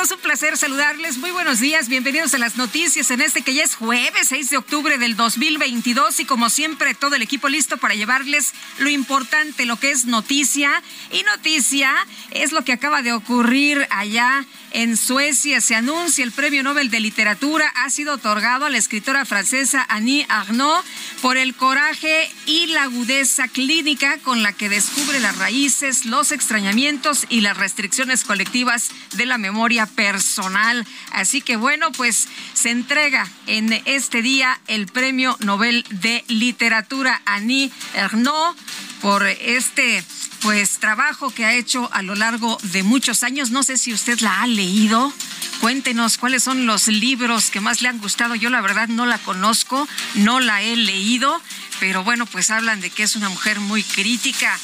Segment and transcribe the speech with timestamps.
[0.00, 1.18] Todos, un placer saludarles.
[1.18, 4.56] Muy buenos días, bienvenidos a las noticias en este que ya es jueves 6 de
[4.56, 9.78] octubre del 2022 y como siempre todo el equipo listo para llevarles lo importante, lo
[9.78, 10.82] que es noticia.
[11.10, 11.92] Y noticia
[12.30, 15.60] es lo que acaba de ocurrir allá en Suecia.
[15.60, 17.70] Se anuncia el Premio Nobel de Literatura.
[17.74, 20.84] Ha sido otorgado a la escritora francesa Annie Arnaud
[21.20, 27.26] por el coraje y la agudeza clínica con la que descubre las raíces, los extrañamientos
[27.28, 30.86] y las restricciones colectivas de la memoria personal.
[31.12, 37.70] Así que bueno, pues se entrega en este día el Premio Nobel de Literatura Annie
[37.96, 38.56] Arnaud
[39.00, 40.04] por este
[40.40, 43.50] pues trabajo que ha hecho a lo largo de muchos años.
[43.50, 45.12] No sé si usted la ha leído.
[45.60, 48.34] Cuéntenos cuáles son los libros que más le han gustado.
[48.34, 51.40] Yo la verdad no la conozco, no la he leído,
[51.80, 54.58] pero bueno, pues hablan de que es una mujer muy crítica.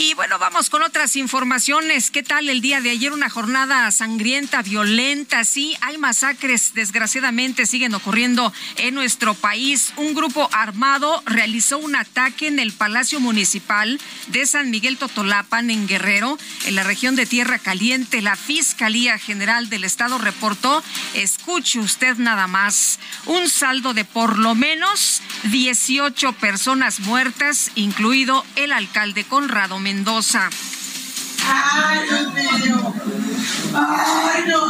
[0.00, 2.12] Y bueno, vamos con otras informaciones.
[2.12, 3.12] ¿Qué tal el día de ayer?
[3.12, 5.44] Una jornada sangrienta, violenta.
[5.44, 9.92] Sí, hay masacres, desgraciadamente, siguen ocurriendo en nuestro país.
[9.96, 15.88] Un grupo armado realizó un ataque en el Palacio Municipal de San Miguel Totolapan, en
[15.88, 18.22] Guerrero, en la región de Tierra Caliente.
[18.22, 24.54] La Fiscalía General del Estado reportó, escuche usted nada más, un saldo de por lo
[24.54, 30.50] menos 18 personas muertas, incluido el alcalde Conrado Mendoza.
[31.50, 32.94] ¡Ay, Dios mío!
[33.74, 34.60] ¡Ay, no!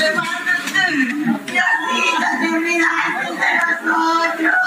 [0.00, 0.84] ¡Levántate!
[1.54, 3.50] ¡Ya hija, te olvidaste de
[3.86, 4.58] nosotros!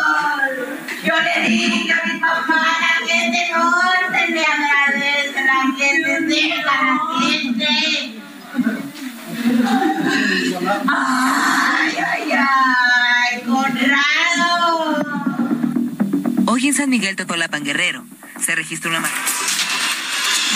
[1.04, 3.64] Yo le dije a mi papá, la gente no
[4.14, 7.72] se le agradece, la gente deja a la gente.
[10.88, 13.42] ¡Ay, ay, ay!
[13.46, 15.11] ¡Conrado!
[16.54, 18.04] Hoy en San Miguel Totolapan Guerrero
[18.38, 19.10] se registró una.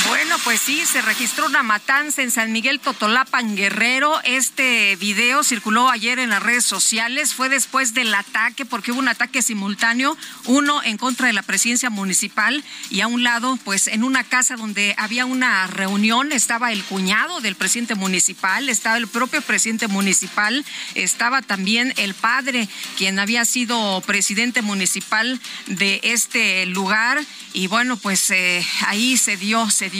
[0.07, 4.21] Bueno, pues sí, se registró una matanza en San Miguel Totolapan Guerrero.
[4.23, 7.33] Este video circuló ayer en las redes sociales.
[7.33, 10.15] Fue después del ataque, porque hubo un ataque simultáneo,
[10.45, 14.55] uno en contra de la presidencia municipal y a un lado, pues en una casa
[14.55, 20.63] donde había una reunión, estaba el cuñado del presidente municipal, estaba el propio presidente municipal,
[20.93, 27.23] estaba también el padre, quien había sido presidente municipal de este lugar.
[27.53, 29.94] Y bueno, pues eh, ahí se dio, se dio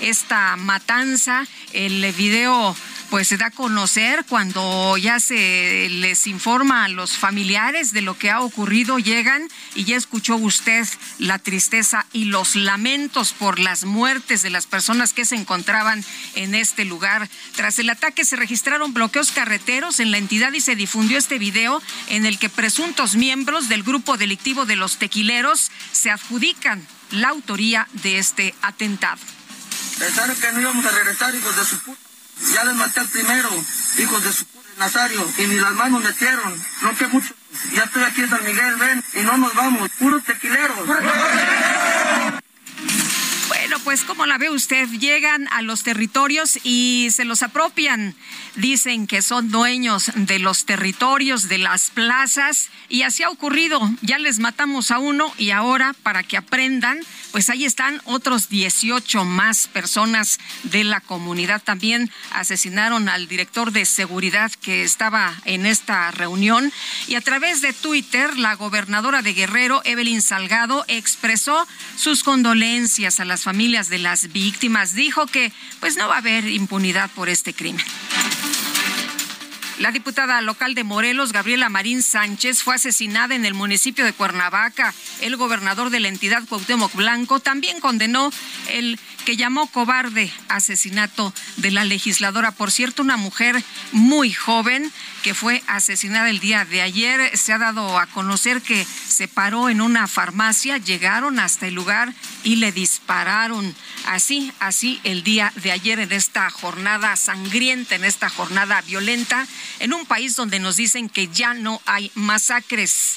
[0.00, 1.46] esta matanza.
[1.72, 2.74] El video
[3.10, 8.18] pues se da a conocer cuando ya se les informa a los familiares de lo
[8.18, 10.86] que ha ocurrido, llegan y ya escuchó usted
[11.18, 16.54] la tristeza y los lamentos por las muertes de las personas que se encontraban en
[16.54, 17.28] este lugar.
[17.54, 21.80] Tras el ataque se registraron bloqueos carreteros en la entidad y se difundió este video
[22.08, 27.86] en el que presuntos miembros del grupo delictivo de los tequileros se adjudican la autoría
[27.92, 29.20] de este atentado.
[29.98, 32.00] Pensaron que no íbamos a regresar, hijos de su puta.
[32.52, 33.50] Ya les maté al primero,
[33.98, 36.62] hijos de su puta Nazario, y ni las manos metieron.
[36.82, 37.34] No que mucho.
[37.72, 39.90] Ya estoy aquí en San Miguel, ven, y no nos vamos.
[39.98, 40.88] Puros tequileros.
[43.64, 48.14] Bueno, pues como la ve usted, llegan a los territorios y se los apropian.
[48.56, 53.80] Dicen que son dueños de los territorios, de las plazas, y así ha ocurrido.
[54.02, 57.00] Ya les matamos a uno y ahora, para que aprendan,
[57.32, 61.62] pues ahí están otros 18 más personas de la comunidad.
[61.62, 66.70] También asesinaron al director de seguridad que estaba en esta reunión.
[67.08, 73.24] Y a través de Twitter, la gobernadora de Guerrero, Evelyn Salgado, expresó sus condolencias a
[73.24, 74.96] las familias familias de las víctimas.
[74.96, 77.86] Dijo que pues no va a haber impunidad por este crimen.
[79.78, 84.92] La diputada local de Morelos, Gabriela Marín Sánchez, fue asesinada en el municipio de Cuernavaca.
[85.20, 88.32] El gobernador de la entidad, Cuauhtémoc Blanco, también condenó
[88.70, 92.50] el que llamó cobarde asesinato de la legisladora.
[92.50, 93.62] Por cierto, una mujer
[93.92, 94.92] muy joven
[95.24, 97.34] que fue asesinada el día de ayer.
[97.34, 102.12] Se ha dado a conocer que se paró en una farmacia, llegaron hasta el lugar
[102.42, 103.74] y le dispararon.
[104.04, 109.46] Así, así el día de ayer en esta jornada sangrienta, en esta jornada violenta,
[109.78, 113.16] en un país donde nos dicen que ya no hay masacres.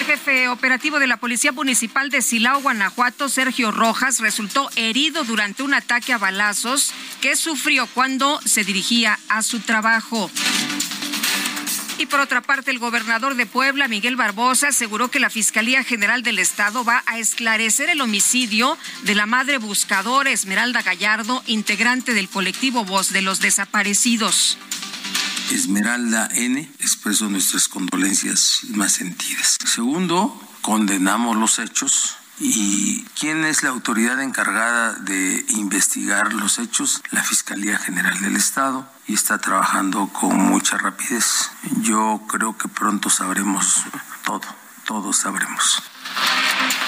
[0.00, 5.62] El jefe operativo de la Policía Municipal de Silao, Guanajuato, Sergio Rojas, resultó herido durante
[5.62, 10.30] un ataque a balazos que sufrió cuando se dirigía a su trabajo.
[11.98, 16.22] Y por otra parte, el gobernador de Puebla, Miguel Barbosa, aseguró que la Fiscalía General
[16.22, 22.30] del Estado va a esclarecer el homicidio de la madre buscadora Esmeralda Gallardo, integrante del
[22.30, 24.56] colectivo Voz de los Desaparecidos.
[25.54, 26.60] Esmeralda N.
[26.78, 29.58] Expreso nuestras condolencias más sentidas.
[29.64, 32.16] Segundo, condenamos los hechos.
[32.38, 37.02] ¿Y quién es la autoridad encargada de investigar los hechos?
[37.10, 41.50] La Fiscalía General del Estado y está trabajando con mucha rapidez.
[41.82, 43.84] Yo creo que pronto sabremos
[44.24, 44.46] todo,
[44.86, 45.82] todos sabremos.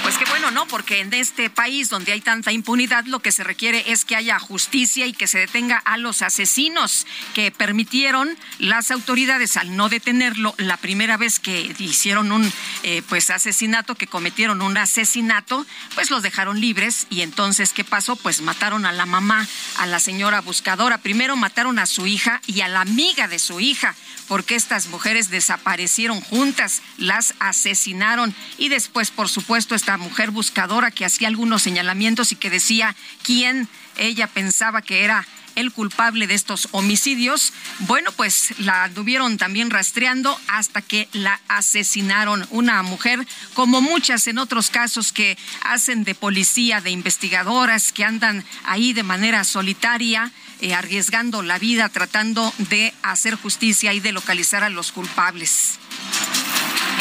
[0.03, 0.67] Pues qué bueno, ¿no?
[0.67, 4.37] Porque en este país donde hay tanta impunidad, lo que se requiere es que haya
[4.41, 10.55] justicia y que se detenga a los asesinos que permitieron las autoridades al no detenerlo
[10.59, 12.53] la primera vez que hicieron un
[12.83, 15.65] eh, pues asesinato, que cometieron un asesinato,
[15.95, 18.17] pues los dejaron libres y entonces ¿qué pasó?
[18.17, 19.47] Pues mataron a la mamá,
[19.79, 20.99] a la señora buscadora.
[20.99, 23.95] Primero mataron a su hija y a la amiga de su hija
[24.27, 31.05] porque estas mujeres desaparecieron juntas, las asesinaron y después, por supuesto, esta mujer buscadora que
[31.05, 36.69] hacía algunos señalamientos y que decía quién ella pensaba que era el culpable de estos
[36.73, 37.53] homicidios.
[37.81, 42.47] Bueno, pues la anduvieron también rastreando hasta que la asesinaron.
[42.51, 48.45] Una mujer, como muchas en otros casos que hacen de policía, de investigadoras, que andan
[48.65, 54.63] ahí de manera solitaria eh, arriesgando la vida tratando de hacer justicia y de localizar
[54.63, 55.79] a los culpables.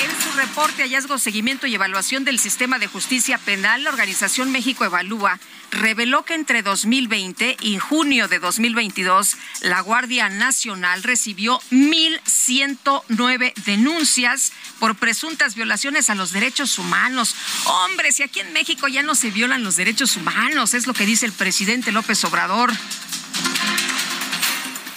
[0.02, 4.84] En su reporte Hallazgo, Seguimiento y Evaluación del Sistema de Justicia Penal, la Organización México
[4.84, 5.40] Evalúa
[5.70, 14.96] reveló que entre 2020 y junio de 2022 la Guardia Nacional recibió 1.109 denuncias por
[14.96, 17.36] presuntas violaciones a los derechos humanos.
[17.66, 21.06] Hombre, si aquí en México ya no se violan los derechos humanos, es lo que
[21.06, 22.72] dice el presidente López Obrador.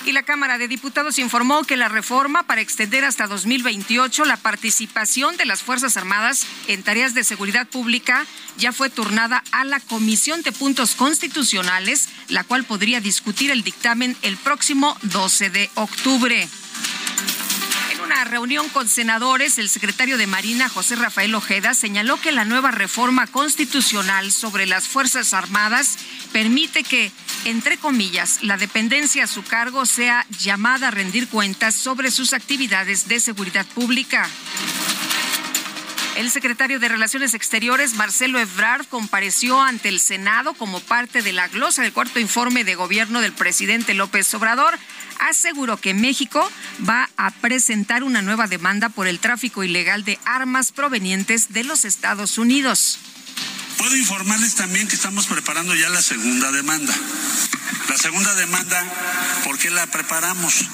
[0.07, 5.37] Y la Cámara de Diputados informó que la reforma para extender hasta 2028 la participación
[5.39, 8.27] de las Fuerzas Armadas en tareas de seguridad pública
[8.59, 14.15] ya fue turnada a la Comisión de Puntos Constitucionales, la cual podría discutir el dictamen
[14.21, 16.49] el próximo 12 de octubre
[18.15, 22.71] una reunión con senadores, el secretario de Marina, José Rafael Ojeda, señaló que la nueva
[22.71, 25.99] reforma constitucional sobre las Fuerzas Armadas
[26.33, 27.11] permite que,
[27.45, 33.09] entre comillas, la dependencia a su cargo sea llamada a rendir cuentas sobre sus actividades
[33.09, 34.29] de seguridad pública.
[36.17, 41.49] El secretario de Relaciones Exteriores, Marcelo Ebrard, compareció ante el Senado como parte de la
[41.49, 44.79] glosa del cuarto informe de gobierno del presidente López Obrador.
[45.19, 46.49] Aseguró que México
[46.89, 51.85] va a presentar una nueva demanda por el tráfico ilegal de armas provenientes de los
[51.85, 53.01] Estados Unidos.
[53.77, 56.95] Puedo informarles también que estamos preparando ya la segunda demanda.
[57.89, 58.85] La segunda demanda,
[59.43, 60.65] ¿por qué la preparamos?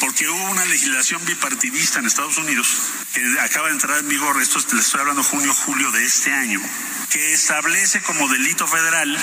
[0.00, 2.66] Porque hubo una legislación bipartidista en Estados Unidos
[3.14, 6.60] que acaba de entrar en vigor, esto les estoy hablando junio, julio de este año,
[7.10, 9.16] que establece como delito federal,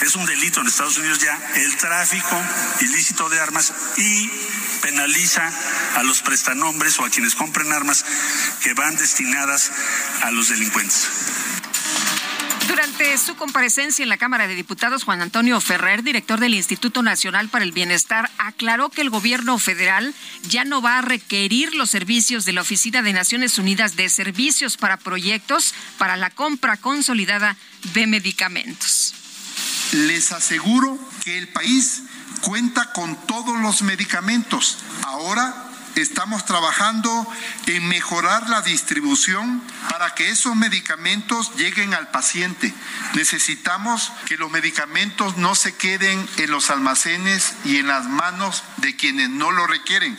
[0.00, 2.40] es un delito en Estados Unidos ya, el tráfico
[2.80, 4.30] ilícito de armas y
[4.82, 5.50] penaliza
[5.96, 8.04] a los prestanombres o a quienes compren armas
[8.60, 9.70] que van destinadas
[10.22, 11.08] a los delincuentes.
[12.72, 17.50] Durante su comparecencia en la Cámara de Diputados, Juan Antonio Ferrer, director del Instituto Nacional
[17.50, 20.14] para el Bienestar, aclaró que el gobierno federal
[20.48, 24.78] ya no va a requerir los servicios de la Oficina de Naciones Unidas de Servicios
[24.78, 27.58] para Proyectos para la compra consolidada
[27.92, 29.12] de medicamentos.
[29.92, 32.04] Les aseguro que el país
[32.40, 34.78] cuenta con todos los medicamentos.
[35.04, 37.26] Ahora estamos trabajando
[37.66, 42.72] en mejorar la distribución para que esos medicamentos lleguen al paciente.
[43.14, 48.96] Necesitamos que los medicamentos no se queden en los almacenes y en las manos de
[48.96, 50.18] quienes no lo requieren.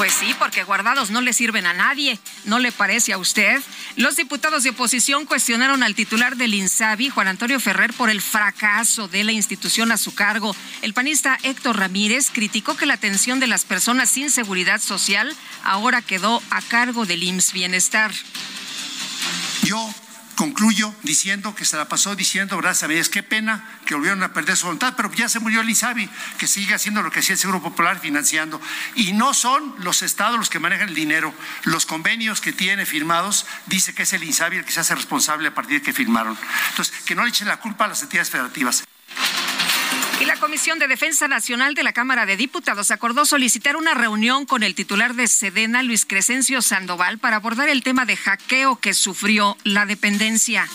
[0.00, 2.18] Pues sí, porque guardados no le sirven a nadie.
[2.46, 3.60] ¿No le parece a usted?
[3.96, 9.08] Los diputados de oposición cuestionaron al titular del INSABI, Juan Antonio Ferrer, por el fracaso
[9.08, 10.56] de la institución a su cargo.
[10.80, 16.00] El panista Héctor Ramírez criticó que la atención de las personas sin seguridad social ahora
[16.00, 18.10] quedó a cargo del IMSS Bienestar.
[19.64, 19.94] Yo
[20.40, 24.32] concluyo diciendo que se la pasó diciendo, gracias a Dios, qué pena que volvieron a
[24.32, 27.34] perder su voluntad, pero ya se murió el ISABI, que sigue haciendo lo que hacía
[27.34, 28.58] el Seguro Popular financiando.
[28.94, 31.34] Y no son los estados los que manejan el dinero.
[31.64, 35.48] Los convenios que tiene firmados dice que es el ISABI el que se hace responsable
[35.48, 36.38] a partir de que firmaron.
[36.70, 38.82] Entonces, que no le echen la culpa a las entidades federativas.
[40.20, 44.44] Y la Comisión de Defensa Nacional de la Cámara de Diputados acordó solicitar una reunión
[44.44, 48.92] con el titular de Sedena, Luis Crescencio Sandoval, para abordar el tema de hackeo que
[48.92, 50.68] sufrió la dependencia.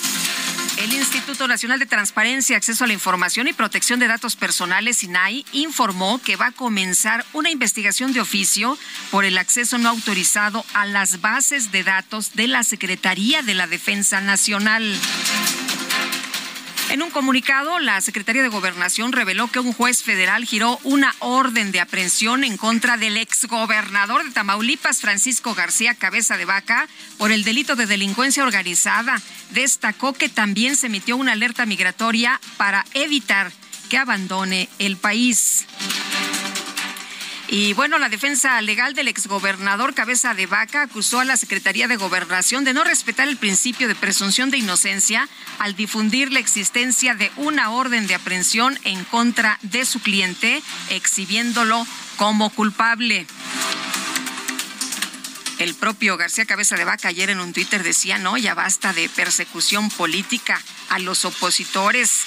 [0.78, 5.46] El Instituto Nacional de Transparencia, Acceso a la Información y Protección de Datos Personales, INAI,
[5.52, 8.78] informó que va a comenzar una investigación de oficio
[9.12, 13.68] por el acceso no autorizado a las bases de datos de la Secretaría de la
[13.68, 15.00] Defensa Nacional.
[16.90, 21.72] En un comunicado, la Secretaría de Gobernación reveló que un juez federal giró una orden
[21.72, 26.88] de aprehensión en contra del exgobernador de Tamaulipas, Francisco García Cabeza de Vaca,
[27.18, 29.20] por el delito de delincuencia organizada.
[29.50, 33.52] Destacó que también se emitió una alerta migratoria para evitar
[33.90, 35.66] que abandone el país.
[37.48, 41.96] Y bueno, la defensa legal del exgobernador Cabeza de Vaca acusó a la Secretaría de
[41.96, 47.32] Gobernación de no respetar el principio de presunción de inocencia al difundir la existencia de
[47.38, 51.86] una orden de aprehensión en contra de su cliente, exhibiéndolo
[52.18, 53.28] como culpable.
[55.60, 59.08] El propio García Cabeza de Vaca ayer en un Twitter decía, no, ya basta de
[59.08, 62.26] persecución política a los opositores.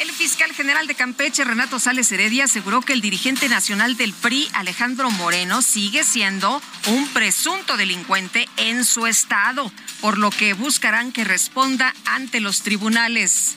[0.00, 4.48] El fiscal general de Campeche, Renato Sales Heredia, aseguró que el dirigente nacional del PRI,
[4.54, 11.24] Alejandro Moreno, sigue siendo un presunto delincuente en su estado, por lo que buscarán que
[11.24, 13.56] responda ante los tribunales.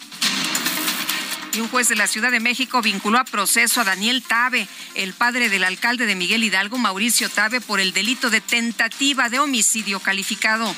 [1.54, 5.14] Y un juez de la Ciudad de México vinculó a proceso a Daniel Tabe, el
[5.14, 10.00] padre del alcalde de Miguel Hidalgo, Mauricio Tabe, por el delito de tentativa de homicidio
[10.00, 10.74] calificado.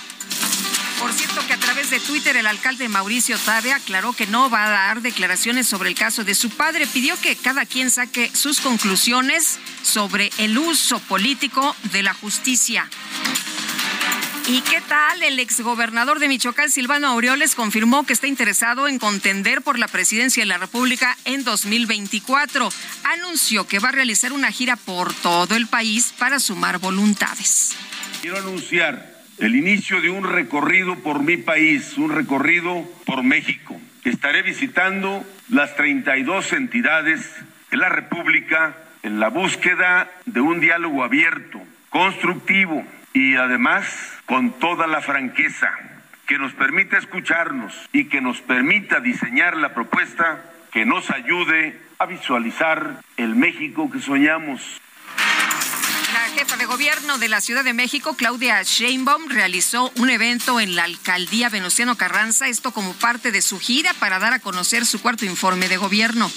[1.00, 4.66] Por cierto que a través de Twitter el alcalde Mauricio Tabe aclaró que no va
[4.66, 6.88] a dar declaraciones sobre el caso de su padre.
[6.88, 12.90] Pidió que cada quien saque sus conclusiones sobre el uso político de la justicia.
[14.48, 15.24] ¿Y qué tal?
[15.24, 20.44] El exgobernador de Michoacán, Silvano Aureoles, confirmó que está interesado en contender por la presidencia
[20.44, 22.70] de la República en 2024.
[23.06, 27.76] Anunció que va a realizar una gira por todo el país para sumar voluntades.
[28.22, 33.82] Quiero anunciar el inicio de un recorrido por mi país, un recorrido por México.
[34.04, 37.32] Estaré visitando las 32 entidades
[37.72, 41.60] de la República en la búsqueda de un diálogo abierto,
[41.90, 45.72] constructivo y además con toda la franqueza
[46.28, 52.06] que nos permita escucharnos y que nos permita diseñar la propuesta que nos ayude a
[52.06, 54.82] visualizar el México que soñamos.
[56.14, 60.76] La jefa de gobierno de la Ciudad de México, Claudia Sheinbaum, realizó un evento en
[60.76, 65.02] la alcaldía Venustiano Carranza, esto como parte de su gira para dar a conocer su
[65.02, 66.30] cuarto informe de gobierno.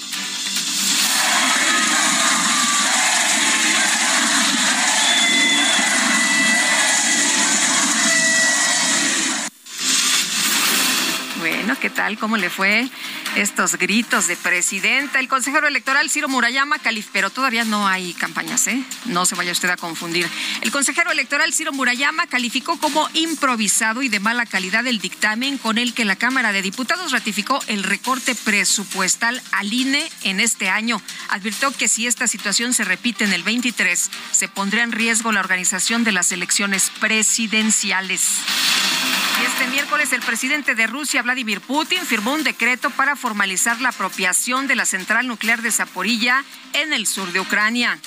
[11.39, 12.17] Bueno, ¿qué tal?
[12.17, 12.89] ¿Cómo le fue?
[13.35, 15.19] Estos gritos de presidenta.
[15.19, 18.83] El consejero electoral Ciro Murayama calificó, pero todavía no hay campañas, ¿eh?
[19.05, 20.27] No se vaya usted a confundir.
[20.61, 25.77] El consejero electoral Ciro Murayama calificó como improvisado y de mala calidad el dictamen con
[25.77, 31.01] el que la Cámara de Diputados ratificó el recorte presupuestal al INE en este año.
[31.29, 35.39] Advirtió que si esta situación se repite en el 23, se pondría en riesgo la
[35.39, 38.39] organización de las elecciones presidenciales.
[39.39, 43.89] Y este miércoles el presidente de Rusia, Vladimir Putin, firmó un decreto para formalizar la
[43.89, 46.43] apropiación de la central nuclear de Zaporilla
[46.73, 47.99] en el sur de Ucrania.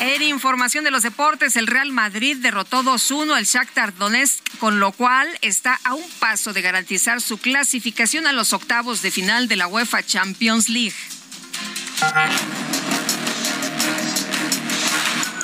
[0.00, 4.92] En información de los deportes, el Real Madrid derrotó 2-1 al Shakhtar Donetsk, con lo
[4.92, 9.56] cual está a un paso de garantizar su clasificación a los octavos de final de
[9.56, 10.96] la UEFA Champions League.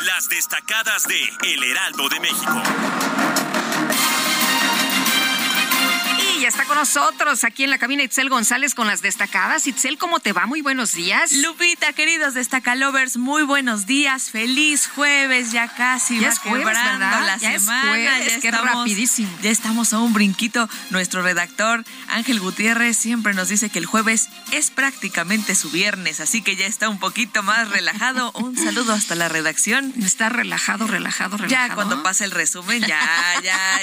[0.04, 1.18] Las destacadas de
[1.54, 2.62] El Heraldo de México
[6.42, 9.68] ya está con nosotros aquí en la cabina Itzel González con las destacadas.
[9.68, 10.46] Itzel, ¿cómo te va?
[10.46, 11.30] Muy buenos días.
[11.34, 14.30] Lupita, queridos destacalovers, muy buenos días.
[14.30, 17.54] Feliz jueves, ya casi ya va es jueves, la ya semana.
[17.54, 19.30] Es jueves, ya qué estamos, rapidísimo.
[19.40, 20.68] Ya estamos a un brinquito.
[20.90, 26.42] Nuestro redactor Ángel Gutiérrez siempre nos dice que el jueves es prácticamente su viernes, así
[26.42, 28.32] que ya está un poquito más relajado.
[28.34, 29.94] un saludo hasta la redacción.
[30.02, 31.68] Está relajado, relajado, relajado.
[31.68, 33.00] Ya cuando pase el resumen, ya,
[33.44, 33.80] ya,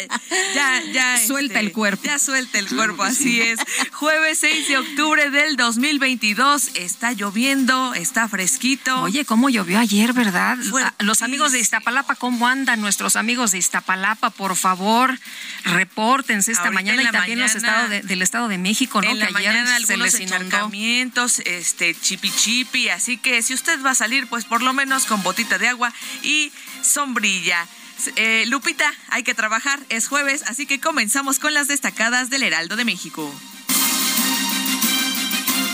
[0.53, 1.17] ya, ya.
[1.25, 2.03] Suelta este, el cuerpo.
[2.03, 3.59] Ya suelta el cuerpo, así es.
[3.91, 6.69] Jueves 6 de octubre del 2022.
[6.75, 9.01] Está lloviendo, está fresquito.
[9.01, 10.57] Oye, ¿cómo llovió ayer, verdad?
[10.57, 10.89] Fuertísimo.
[10.99, 12.81] Los amigos de Iztapalapa, ¿cómo andan?
[12.81, 15.17] Nuestros amigos de Iztapalapa, por favor,
[15.65, 19.09] repórtense esta Ahorita mañana y también los estados de- del Estado de México, ¿no?
[19.09, 20.35] En la que ayer mañana se algunos les inundó.
[20.45, 25.05] encharcamientos, este chipi chipi, así que si usted va a salir, pues por lo menos
[25.05, 26.51] con botita de agua y
[26.81, 27.67] sombrilla.
[28.15, 32.75] Eh, Lupita, hay que trabajar, es jueves, así que comenzamos con las destacadas del Heraldo
[32.75, 33.33] de México.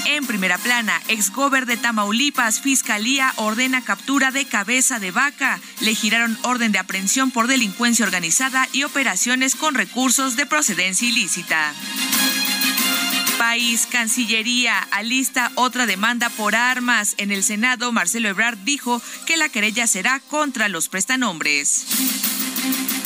[0.06, 5.60] En primera plana, exgober de Tamaulipas, Fiscalía ordena captura de cabeza de vaca.
[5.82, 11.74] Le giraron orden de aprehensión por delincuencia organizada y operaciones con recursos de procedencia ilícita.
[13.38, 17.16] País, Cancillería, alista otra demanda por armas.
[17.18, 21.86] En el Senado, Marcelo Ebrard dijo que la querella será contra los prestanombres.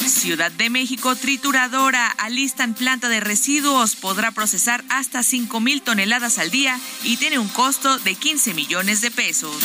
[0.05, 6.51] Ciudad de México, trituradora, alistan planta de residuos, podrá procesar hasta 5 mil toneladas al
[6.51, 9.55] día y tiene un costo de 15 millones de pesos.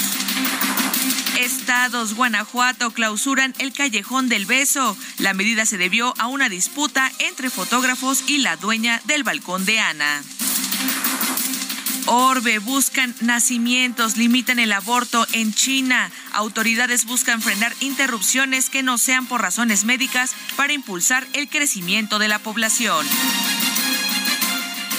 [1.38, 4.97] Estados, Guanajuato, clausuran el Callejón del Beso.
[5.18, 9.80] La medida se debió a una disputa entre fotógrafos y la dueña del balcón de
[9.80, 10.23] Ana.
[12.07, 16.11] Orbe buscan nacimientos, limitan el aborto en China.
[16.33, 22.29] Autoridades buscan frenar interrupciones que no sean por razones médicas para impulsar el crecimiento de
[22.29, 23.07] la población.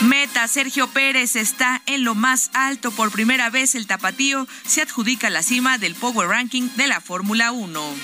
[0.01, 2.91] Meta, Sergio Pérez está en lo más alto.
[2.91, 7.51] Por primera vez el tapatío se adjudica la cima del Power Ranking de la Fórmula
[7.51, 7.95] 1.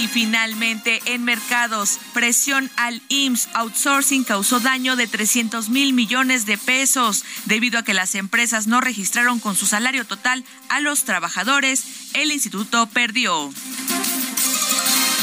[0.00, 6.56] Y finalmente, en mercados, presión al IMSS outsourcing causó daño de 300 mil millones de
[6.56, 11.84] pesos debido a que las empresas no registraron con su salario total a los trabajadores.
[12.14, 13.52] El instituto perdió.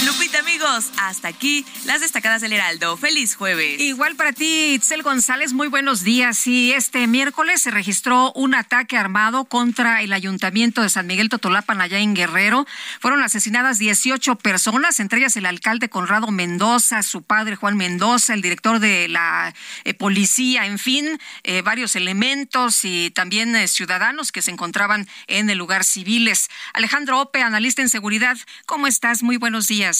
[0.07, 2.95] Lupita, amigos, hasta aquí las destacadas del Heraldo.
[2.95, 3.81] Feliz jueves.
[3.81, 6.47] Igual para ti, Itzel González, muy buenos días.
[6.47, 11.81] Y este miércoles se registró un ataque armado contra el ayuntamiento de San Miguel Totolapan,
[11.81, 12.65] allá en Guerrero.
[13.01, 18.41] Fueron asesinadas 18 personas, entre ellas el alcalde Conrado Mendoza, su padre Juan Mendoza, el
[18.41, 24.41] director de la eh, policía, en fin, eh, varios elementos y también eh, ciudadanos que
[24.41, 26.47] se encontraban en el lugar civiles.
[26.73, 29.21] Alejandro Ope, analista en seguridad, ¿cómo estás?
[29.21, 29.96] Muy buenos días.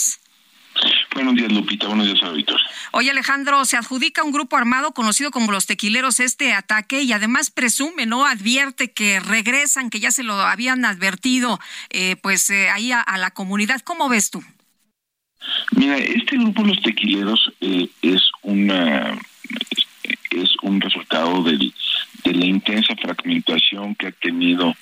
[1.14, 1.88] Buenos días, Lupita.
[1.88, 2.60] Buenos días, auditor.
[2.92, 7.50] Oye, Alejandro, se adjudica un grupo armado conocido como los tequileros este ataque y además
[7.50, 8.26] presume, ¿no?
[8.26, 13.18] Advierte que regresan, que ya se lo habían advertido, eh, pues eh, ahí a, a,
[13.18, 13.82] la comunidad.
[13.82, 14.44] ¿Cómo ves tú?
[15.72, 19.18] Mira, este grupo Los Tequileros eh, es una
[20.32, 21.74] es un resultado del,
[22.24, 24.76] de la intensa fragmentación que ha tenido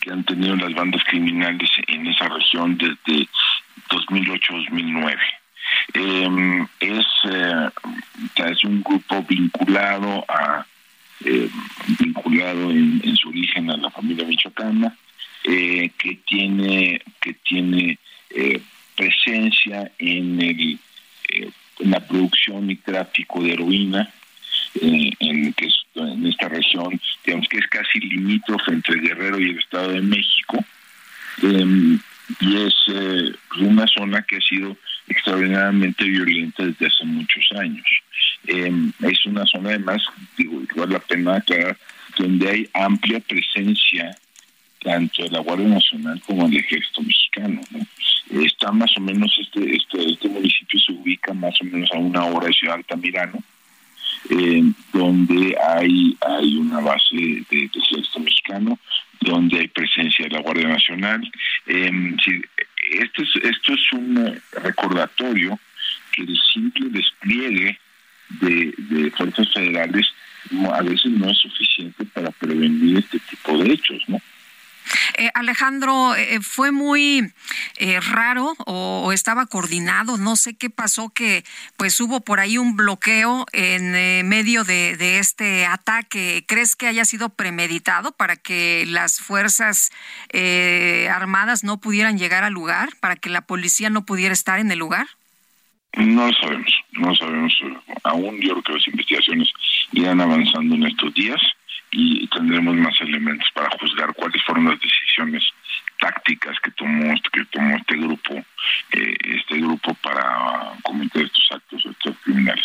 [0.00, 3.28] que han tenido las bandas criminales en esa región desde
[3.92, 5.18] 2008-2009.
[5.94, 7.70] Eh, es, eh,
[8.36, 10.66] es un grupo vinculado a
[11.24, 11.48] eh,
[11.98, 14.96] vinculado en, en, su origen a la familia michoacana
[15.44, 17.98] que tiene que tiene
[18.96, 20.78] presencia en el
[21.28, 24.08] en la producción y tráfico de heroína
[24.80, 29.58] en, que es, en esta región digamos que es casi limítrofe entre Guerrero y el
[29.58, 30.64] Estado de México
[32.40, 34.76] y es eh, una zona que ha sido
[35.08, 37.84] extraordinariamente violenta desde hace muchos años.
[38.46, 40.02] Eh, es una zona además,
[40.36, 41.76] digo, igual la pena aclarar,
[42.16, 44.16] donde hay amplia presencia
[44.82, 47.60] tanto de la Guardia Nacional como del Ejército Mexicano.
[47.70, 48.42] ¿no?
[48.42, 52.24] Está más o menos, este, este, este municipio se ubica más o menos a una
[52.24, 53.38] hora de Ciudad Altamirano,
[54.30, 58.78] eh, donde hay, hay una base de, de Ejército Mexicano,
[59.24, 61.20] donde hay presencia de la Guardia Nacional.
[61.66, 61.90] Eh,
[62.90, 65.58] esto, es, esto es un recordatorio
[66.12, 67.78] que el simple despliegue
[68.40, 70.06] de, de fuerzas federales
[70.72, 74.20] a veces no es suficiente para prevenir este tipo de hechos, ¿no?
[75.18, 77.32] Eh, Alejandro, eh, fue muy
[77.78, 81.44] eh, raro o, estaba coordinado, no sé qué pasó, que
[81.76, 86.44] pues hubo por ahí un bloqueo en eh, medio de, de, este ataque.
[86.46, 89.90] ¿Crees que haya sido premeditado para que las fuerzas
[90.30, 94.70] eh, armadas no pudieran llegar al lugar, para que la policía no pudiera estar en
[94.70, 95.06] el lugar?
[95.96, 97.52] No lo sabemos, no lo sabemos
[98.04, 98.40] aún.
[98.40, 99.48] Yo creo que las investigaciones
[99.92, 101.40] irán avanzando en estos días
[101.92, 105.44] y tendremos más elementos para juzgar cuáles fueron las decisiones
[106.00, 108.34] tácticas que tomó que tomó este grupo
[108.92, 112.64] eh, este grupo para cometer estos actos estos criminales.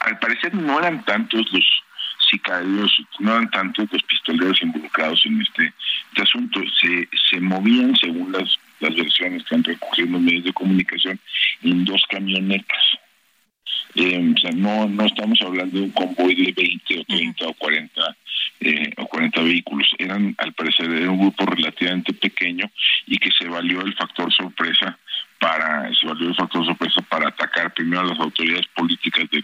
[0.00, 1.64] Al parecer no eran tantos los
[2.30, 5.72] sicarios no eran tantos los pistoleros involucrados en este,
[6.10, 6.60] este asunto.
[6.80, 11.18] Se se movían según las las versiones que han recogido los medios de comunicación
[11.62, 12.98] en dos camionetas
[13.96, 17.54] eh, o sea, no, no estamos hablando de un convoy de 20 o 30 o
[17.54, 18.16] 40
[18.60, 19.88] eh, o 40 vehículos.
[19.98, 22.70] Eran, al parecer, era un grupo relativamente pequeño
[23.06, 24.98] y que se valió el factor sorpresa
[25.40, 29.42] para, se valió el factor sorpresa para atacar primero a las autoridades políticas del,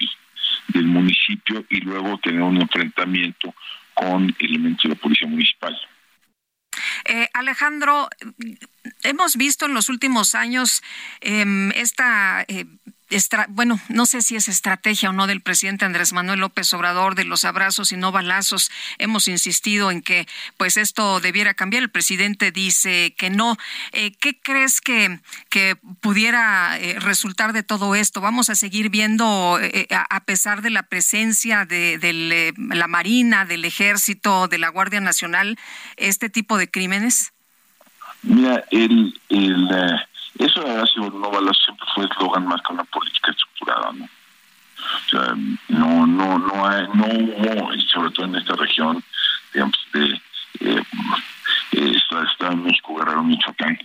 [0.69, 3.55] del municipio y luego tener un enfrentamiento
[3.95, 5.75] con elementos de la policía municipal.
[7.05, 8.09] Eh, Alejandro,
[9.03, 10.83] hemos visto en los últimos años
[11.21, 12.65] em, esta eh,
[13.49, 17.25] bueno, no sé si es estrategia o no del presidente Andrés Manuel López Obrador de
[17.25, 18.71] los abrazos y no balazos.
[18.99, 21.83] Hemos insistido en que pues esto debiera cambiar.
[21.83, 23.57] El presidente dice que no.
[23.93, 28.21] Eh, ¿Qué crees que, que pudiera eh, resultar de todo esto?
[28.21, 33.65] ¿Vamos a seguir viendo, eh, a pesar de la presencia de, de la Marina, del
[33.65, 35.59] Ejército, de la Guardia Nacional,
[35.97, 37.33] este tipo de crímenes?
[38.23, 39.69] Mira, el, el
[40.39, 44.05] eso de verdad, no balas siempre fue eslogan más que una política estructurada, ¿no?
[44.05, 45.35] O sea,
[45.69, 49.03] no, no, no, hay, no hubo, sobre todo en esta región,
[49.53, 50.21] digamos, de
[50.61, 50.83] eh,
[51.73, 53.79] está, está México, Guerrero, Michoacán,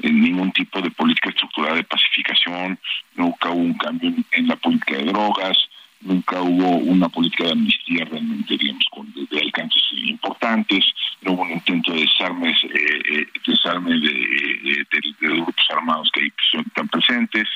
[0.00, 2.78] en ningún tipo de política estructurada de pacificación,
[3.14, 5.56] nunca hubo un cambio en la política de drogas,
[6.04, 10.84] nunca hubo una política de amnistía realmente, digamos, con, de, alcances importantes,
[11.22, 14.86] no hubo un intento de desarme, eh, eh desarme de,
[15.20, 17.48] grupos armados que ahí son tan presentes.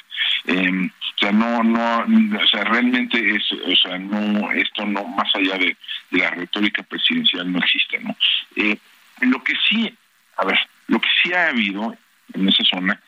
[0.46, 5.34] Em, o sea, no, no, o sea, realmente es, o sea, no, esto no, más
[5.34, 5.76] allá de,
[6.11, 8.16] la retórica presidencial no existe, ¿no?
[8.56, 8.78] Eh,
[9.20, 9.92] lo que sí,
[10.37, 11.94] a ver, lo que sí ha habido
[12.32, 13.00] en esa zona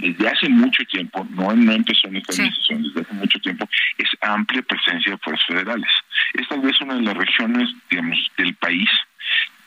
[0.00, 4.08] desde hace mucho tiempo, no, no empezó en esta administración, desde hace mucho tiempo, es
[4.20, 5.90] amplia presencia de fuerzas federales.
[6.34, 8.88] Es tal vez una de las regiones, digamos, del país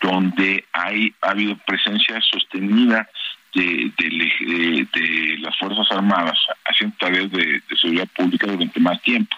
[0.01, 3.09] donde hay ha habido presencia sostenida
[3.53, 9.35] de, de, las Fuerzas Armadas haciendo tareas de, seguridad pública durante más tiempo.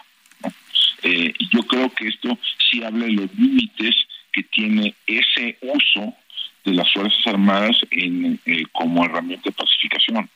[1.03, 2.37] Eh, yo creo que esto
[2.69, 3.95] sí habla de los límites
[4.31, 6.15] que tiene ese uso
[6.63, 10.29] de las Fuerzas Armadas en, eh, como herramienta de pacificación.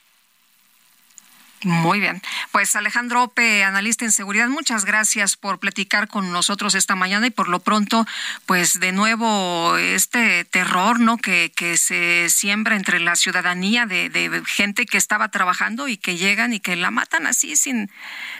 [1.63, 2.21] Muy bien.
[2.51, 7.31] Pues Alejandro Ope, analista en seguridad, muchas gracias por platicar con nosotros esta mañana y
[7.31, 8.05] por lo pronto,
[8.45, 11.17] pues de nuevo este terror, ¿no?
[11.17, 16.15] Que, que se siembra entre la ciudadanía de, de gente que estaba trabajando y que
[16.15, 17.91] llegan y que la matan así sin,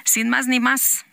[0.06, 1.06] sin más ni más.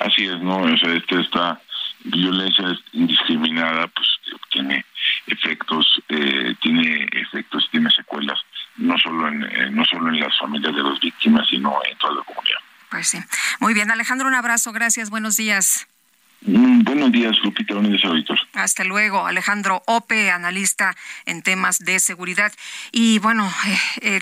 [0.00, 0.56] Así es, ¿no?
[0.56, 1.60] O sea, este, esta
[2.04, 4.08] violencia indiscriminada, pues
[4.50, 4.84] tiene
[5.26, 8.40] efectos, eh, tiene efectos, tiene secuelas
[8.80, 12.14] no solo en eh, no solo en las familias de las víctimas, sino en toda
[12.14, 12.58] la comunidad.
[12.90, 13.18] Pues sí.
[13.60, 15.86] Muy bien, Alejandro, un abrazo, gracias, buenos días.
[16.42, 18.38] Mm, buenos días, Lupita, buenos días, auditor.
[18.54, 22.50] Hasta luego, Alejandro Ope, analista en temas de seguridad.
[22.92, 24.20] Y bueno, eh, eh,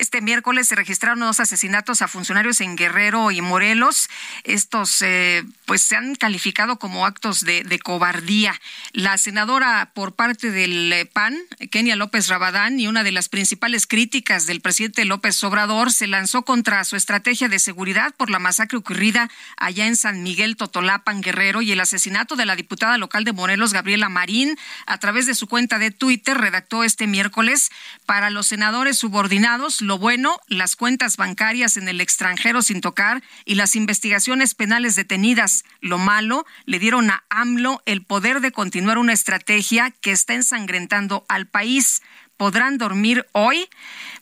[0.00, 4.10] este miércoles se registraron dos asesinatos a funcionarios en Guerrero y Morelos.
[4.42, 8.60] Estos, eh, pues, se han calificado como actos de, de, cobardía.
[8.92, 11.36] La senadora por parte del PAN,
[11.70, 16.42] Kenia López Rabadán, y una de las principales críticas del presidente López Obrador, se lanzó
[16.42, 21.51] contra su estrategia de seguridad por la masacre ocurrida allá en San Miguel Totolapan, Guerrero
[21.60, 25.46] y el asesinato de la diputada local de Morelos, Gabriela Marín, a través de su
[25.48, 27.70] cuenta de Twitter, redactó este miércoles
[28.06, 33.56] para los senadores subordinados lo bueno, las cuentas bancarias en el extranjero sin tocar y
[33.56, 35.64] las investigaciones penales detenidas.
[35.80, 41.26] Lo malo, le dieron a AMLO el poder de continuar una estrategia que está ensangrentando
[41.28, 42.02] al país
[42.42, 43.68] podrán dormir hoy.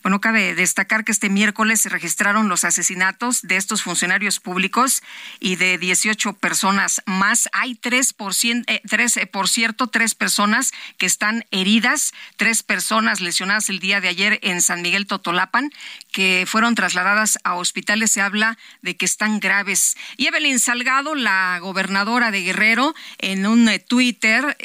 [0.02, 5.02] Bueno, cabe destacar que este miércoles se registraron los asesinatos de estos funcionarios públicos
[5.40, 7.48] y de 18 personas más.
[7.52, 13.20] Hay tres, por, eh, tres eh, por cierto, tres personas que están heridas, tres personas
[13.20, 15.70] lesionadas el día de ayer en San Miguel Totolapan,
[16.12, 18.12] que fueron trasladadas a hospitales.
[18.12, 19.96] Se habla de que están graves.
[20.16, 24.56] Y Evelyn Salgado, la gobernadora de Guerrero, en un eh, Twitter,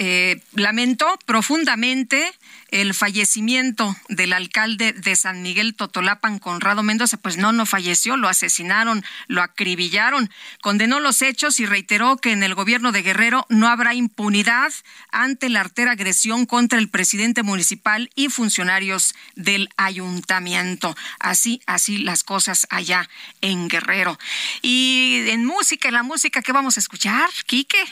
[0.54, 2.32] lamentó profundamente
[2.70, 8.18] el fallecimiento fallecimiento del alcalde de San Miguel Totolapan, Conrado Mendoza, pues no, no falleció,
[8.18, 10.30] lo asesinaron, lo acribillaron.
[10.62, 14.72] Condenó los hechos y reiteró que en el gobierno de Guerrero no habrá impunidad
[15.12, 20.96] ante la artera agresión contra el presidente municipal y funcionarios del ayuntamiento.
[21.20, 23.10] Así, así las cosas allá
[23.42, 24.18] en Guerrero.
[24.62, 27.84] Y en música, en la música que vamos a escuchar, Quique.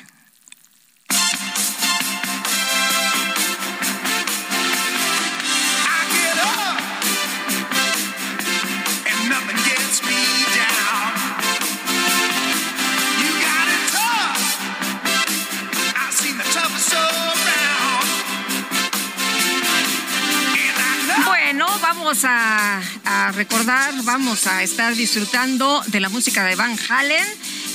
[22.23, 27.25] A, recordar, vamos a estar disfrutando de la música de Van Halen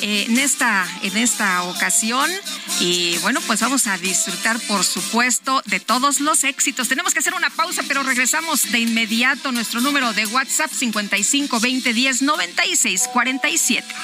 [0.03, 2.31] eh, en, esta, en esta ocasión.
[2.79, 6.89] Y bueno, pues vamos a disfrutar, por supuesto, de todos los éxitos.
[6.89, 9.51] Tenemos que hacer una pausa, pero regresamos de inmediato.
[9.51, 13.95] Nuestro número de WhatsApp 55 20 10 96 47.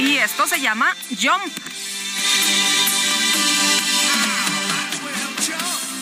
[0.00, 1.52] Y esto se llama Jump.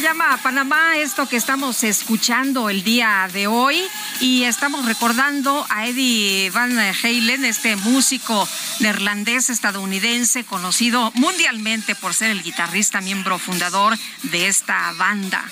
[0.00, 3.82] Se llama Panamá, esto que estamos escuchando el día de hoy.
[4.20, 12.30] Y estamos recordando a Eddie Van Halen, este músico neerlandés estadounidense conocido mundialmente por ser
[12.30, 15.44] el guitarrista miembro fundador de esta banda.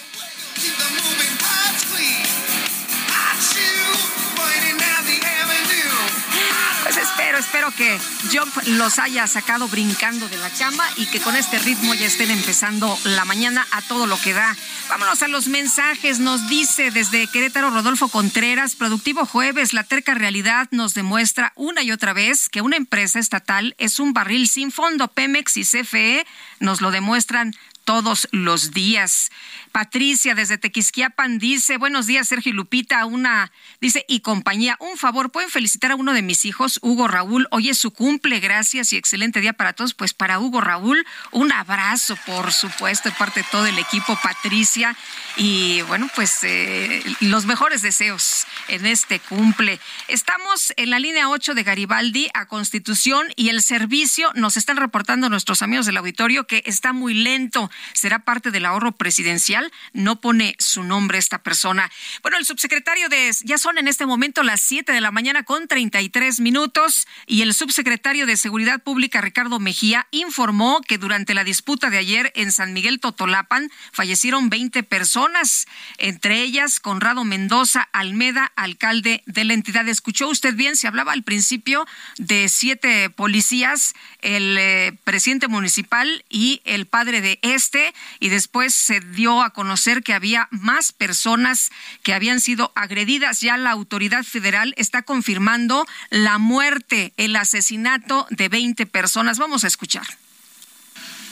[7.39, 7.99] Espero, que
[8.33, 12.31] Jump los haya sacado brincando de la cama y que con este ritmo ya estén
[12.31, 14.57] empezando la mañana a todo lo que da.
[14.89, 16.19] Vámonos a los mensajes.
[16.19, 21.93] Nos dice desde Querétaro Rodolfo Contreras, productivo jueves, la terca realidad nos demuestra una y
[21.93, 25.09] otra vez que una empresa estatal es un barril sin fondo.
[25.09, 26.27] Pemex y CFE
[26.61, 27.55] nos lo demuestran
[27.89, 29.31] todos los días.
[29.73, 35.31] Patricia desde Tequisquiapan dice, buenos días Sergio y Lupita, una, dice, y compañía, un favor,
[35.31, 37.49] ¿pueden felicitar a uno de mis hijos, Hugo Raúl?
[37.51, 39.95] Hoy es su cumple, gracias y excelente día para todos.
[39.95, 44.95] Pues para Hugo Raúl, un abrazo, por supuesto, de parte de todo el equipo, Patricia,
[45.39, 49.81] y bueno, pues eh, los mejores deseos en este cumple.
[50.09, 55.29] Estamos en la línea 8 de Garibaldi a Constitución y el servicio, nos están reportando
[55.29, 59.73] nuestros amigos del auditorio que está muy lento será parte del ahorro presidencial.
[59.93, 61.91] No pone su nombre esta persona.
[62.23, 65.67] Bueno, el subsecretario de, ya son en este momento las 7 de la mañana con
[65.67, 71.91] 33 minutos y el subsecretario de Seguridad Pública, Ricardo Mejía, informó que durante la disputa
[71.91, 75.67] de ayer en San Miguel Totolapan fallecieron 20 personas,
[75.99, 79.89] entre ellas Conrado Mendoza Almeda, alcalde de la entidad.
[79.89, 80.77] ¿Escuchó usted bien?
[80.77, 81.87] Se hablaba al principio
[82.19, 89.01] de siete policías, el eh, presidente municipal y el padre de este y después se
[89.01, 91.71] dio a conocer que había más personas
[92.03, 93.41] que habían sido agredidas.
[93.41, 99.39] Ya la autoridad federal está confirmando la muerte, el asesinato de 20 personas.
[99.39, 100.07] Vamos a escuchar.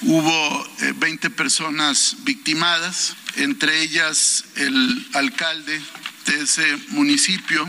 [0.03, 5.81] Hubo 20 eh, personas victimadas, entre ellas el alcalde
[6.27, 7.69] de ese municipio,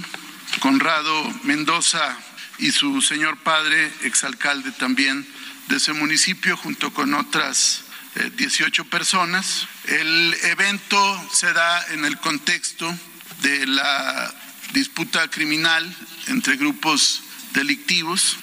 [0.60, 2.18] Conrado Mendoza
[2.60, 5.28] y su señor padre, exalcalde también
[5.68, 7.84] de ese municipio, junto con otras
[8.38, 9.68] 18 personas.
[9.86, 12.94] El evento se da en el contexto
[13.42, 14.34] de la
[14.74, 15.96] disputa criminal
[16.28, 17.22] entre grupos
[17.54, 18.38] delictivos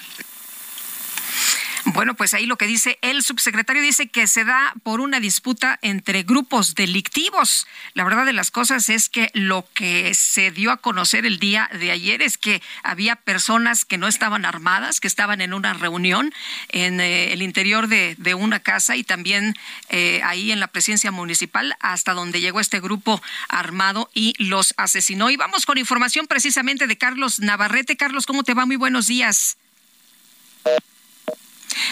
[1.93, 5.77] bueno, pues ahí lo que dice el subsecretario dice que se da por una disputa
[5.81, 7.67] entre grupos delictivos.
[7.93, 11.69] La verdad de las cosas es que lo que se dio a conocer el día
[11.73, 16.33] de ayer es que había personas que no estaban armadas, que estaban en una reunión
[16.69, 19.55] en eh, el interior de, una casa y también
[19.89, 25.29] eh, ahí en la presidencia municipal hasta donde llegó este grupo armado y los asesinó.
[25.29, 27.95] Y vamos con información precisamente de Carlos Navarrete.
[27.95, 28.65] Carlos, ¿cómo te va?
[28.65, 29.57] Muy buenos días.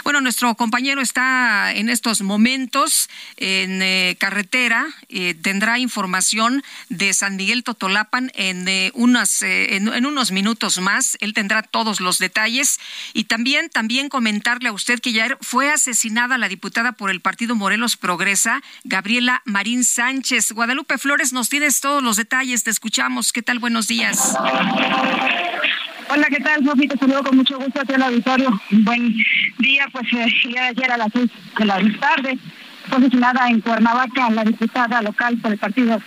[0.03, 4.87] Bueno, nuestro compañero está en estos momentos en eh, carretera.
[5.09, 11.17] Eh, tendrá información de San Miguel Totolapan en, eh, unas, en, unos minutos más.
[11.19, 12.79] Él tendrá todos los detalles.
[13.13, 17.55] Y también, también comentarle a usted que ya fue asesinada la diputada por el Partido
[17.55, 20.51] Morelos Progresa, Gabriela Marín Sánchez.
[20.51, 22.63] Guadalupe Flores, nos tienes todos los detalles.
[22.63, 23.31] Te escuchamos.
[23.31, 23.59] ¿Qué tal?
[23.59, 24.35] Buenos días.
[26.09, 26.87] Hola, ¿qué tal, Sofi?
[26.87, 28.49] Te saludo con mucho gusto a ti al auditorio.
[28.71, 29.15] Buen
[29.59, 32.37] día, pues el de ayer a las seis de la tarde
[32.91, 36.01] asesinada en Cuernavaca la diputada local por el partido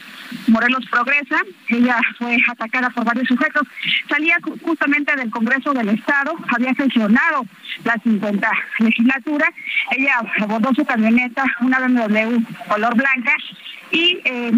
[0.48, 1.40] Morelos Progresa.
[1.68, 3.62] Ella fue atacada por varios sujetos.
[4.08, 7.46] Salía justamente del Congreso del Estado, había sesionado
[7.84, 9.52] la 50 legislatura.
[9.96, 13.32] Ella abordó su camioneta, una BMW color blanca,
[13.90, 14.52] y eh,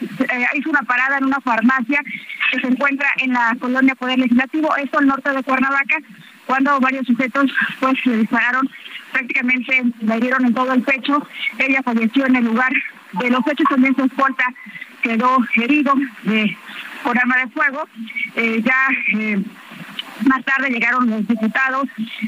[0.00, 2.02] eh, hizo una parada en una farmacia
[2.50, 5.98] que se encuentra en la colonia Poder Legislativo, esto al norte de Cuernavaca,
[6.46, 8.68] cuando varios sujetos pues le dispararon,
[9.12, 11.26] prácticamente la hirieron en todo el pecho,
[11.58, 12.72] ella falleció en el lugar
[13.12, 14.44] de los hechos, también su escolta
[15.02, 16.56] quedó herido de,
[17.02, 17.88] por arma de fuego,
[18.34, 19.42] eh, ya eh,
[20.24, 21.86] más tarde llegaron los diputados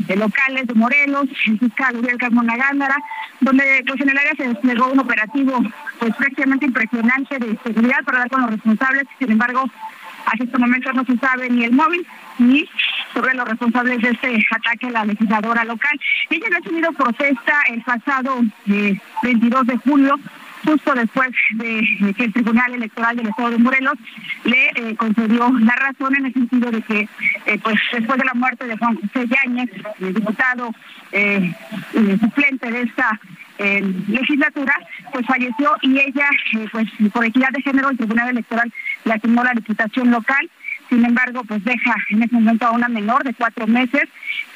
[0.08, 2.96] locales de Morelos, el fiscal Uriel Carmona Gándara,
[3.40, 5.60] donde pues en el área se desplegó un operativo
[5.98, 9.64] pues prácticamente impresionante de seguridad para dar con los responsables, sin embargo
[10.26, 12.06] hasta este momento no se sabe ni el móvil
[12.38, 12.68] ni
[13.14, 15.98] sobre los responsables de este ataque a la legisladora local.
[16.28, 20.20] Ella ha tenido protesta el pasado 22 eh, de julio
[20.64, 23.94] justo después de, que el Tribunal Electoral del Estado de Morelos
[24.44, 27.08] le eh, concedió la razón en el sentido de que,
[27.46, 30.70] eh, pues después de la muerte de Juan José Yáñez, diputado
[31.12, 31.52] eh,
[32.20, 33.18] suplente de esta
[33.58, 34.72] legislatura,
[35.12, 36.28] pues falleció y ella,
[36.70, 38.72] pues por equidad de género, el Tribunal Electoral
[39.04, 40.48] le asignó la diputación local.
[40.88, 44.04] Sin embargo, pues deja en ese momento a una menor de cuatro meses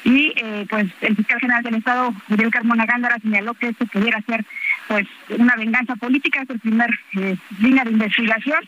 [0.05, 0.33] y
[0.69, 4.45] pues el fiscal general del Estado, Miguel Carmona Gándara, señaló que esto pudiera ser
[4.87, 8.59] pues una venganza política, es el primer eh, línea de investigación.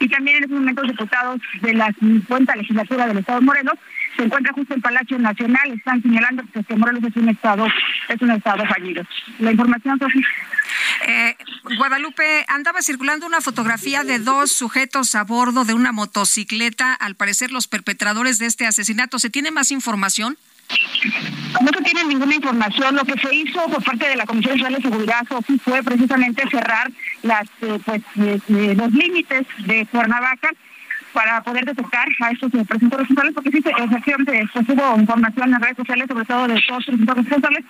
[0.00, 3.74] Y también en estos momentos diputados de la 50 legislatura del Estado de Morelos
[4.16, 7.66] se encuentran justo en Palacio Nacional, están señalando que Morelos es un estado,
[8.08, 9.04] es un estado fallido.
[9.38, 10.26] La información, Sofía.
[11.06, 11.36] Eh,
[11.76, 17.52] Guadalupe, andaba circulando una fotografía de dos sujetos a bordo de una motocicleta, al parecer
[17.52, 19.18] los perpetradores de este asesinato.
[19.18, 20.36] ¿Se tiene más información?
[21.60, 22.96] No se tiene ninguna información.
[22.96, 25.26] Lo que se hizo por parte de la Comisión Nacional de Seguridad,
[25.64, 26.90] fue precisamente cerrar
[27.22, 30.50] las, eh, pues, eh, eh, los límites de Cuernavaca
[31.12, 35.76] para poder detectar a estos presuntos responsables, porque sí, efectivamente, pues, hubo información en redes
[35.76, 37.64] sociales, sobre todo de todos los presuntos responsables.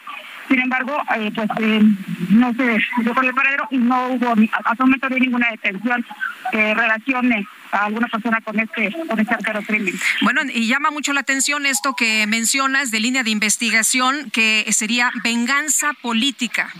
[0.48, 0.96] Sin embargo,
[1.34, 1.48] pues
[2.28, 6.04] no se dio por el paradero y no hubo, hasta el momento, ninguna detención
[6.52, 9.94] que relacione a alguna persona con este con este crimen.
[10.20, 15.10] Bueno, y llama mucho la atención esto que mencionas de línea de investigación que sería
[15.24, 16.72] venganza política.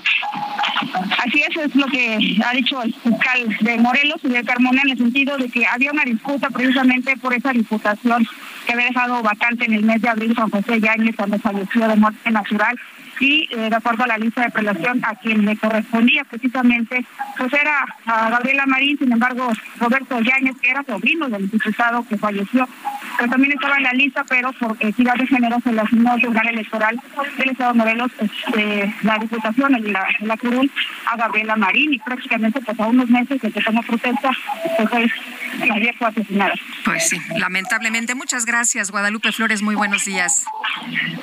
[1.19, 4.99] Así es, es lo que ha dicho el fiscal de Morelos, de Carmona, en el
[4.99, 8.27] sentido de que había una disputa precisamente por esa diputación
[8.67, 11.97] que había dejado vacante en el mes de abril Juan José Yáñez cuando falleció de
[11.97, 12.79] muerte natural
[13.23, 17.05] y eh, de acuerdo a la lista de prelación a quien le correspondía precisamente,
[17.39, 22.19] pues era a Gabriela Marín, sin embargo Roberto Yáñez, que era sobrino del diputado que
[22.19, 22.69] falleció,
[23.21, 26.21] que también estaba en la lista, pero por equidad de género se le asignó el
[26.21, 27.01] Tribunal Electoral
[27.39, 30.69] del Estado de Morelos este, la diputación en la, en la curul
[31.07, 34.31] a Gabriela Marín y prácticamente pues a unos meses de que tomó protesta,
[34.91, 35.13] pues
[35.61, 36.55] ayer fue asesinada.
[36.85, 38.15] Pues sí, lamentablemente.
[38.15, 39.63] Muchas gracias, Guadalupe Flores.
[39.63, 40.45] Muy buenos días.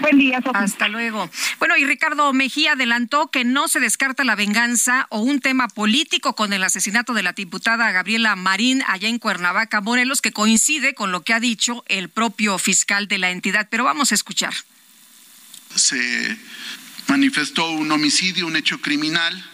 [0.01, 1.29] Buen día, Hasta luego.
[1.59, 6.35] Bueno, y Ricardo Mejía adelantó que no se descarta la venganza o un tema político
[6.35, 11.11] con el asesinato de la diputada Gabriela Marín allá en Cuernavaca, Morelos, que coincide con
[11.11, 13.67] lo que ha dicho el propio fiscal de la entidad.
[13.69, 14.53] Pero vamos a escuchar.
[15.75, 16.37] Se
[17.07, 19.45] manifestó un homicidio, un hecho criminal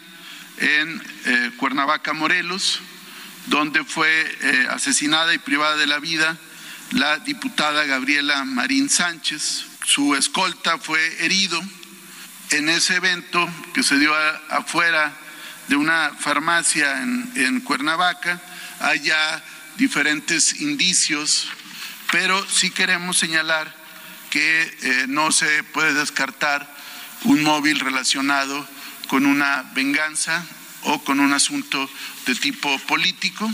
[0.57, 2.81] en eh, Cuernavaca, Morelos,
[3.47, 4.09] donde fue
[4.41, 6.37] eh, asesinada y privada de la vida
[6.91, 9.65] la diputada Gabriela Marín Sánchez.
[9.85, 11.61] Su escolta fue herido
[12.51, 14.13] en ese evento que se dio
[14.49, 15.13] afuera
[15.67, 18.39] de una farmacia en, Cuernavaca.
[18.79, 19.43] Hay ya
[19.77, 21.47] diferentes indicios,
[22.11, 23.73] pero sí queremos señalar
[24.29, 26.73] que eh, no se puede descartar
[27.23, 28.67] un móvil relacionado
[29.07, 30.45] con una venganza
[30.85, 31.89] o con un asunto
[32.25, 33.49] de tipo político.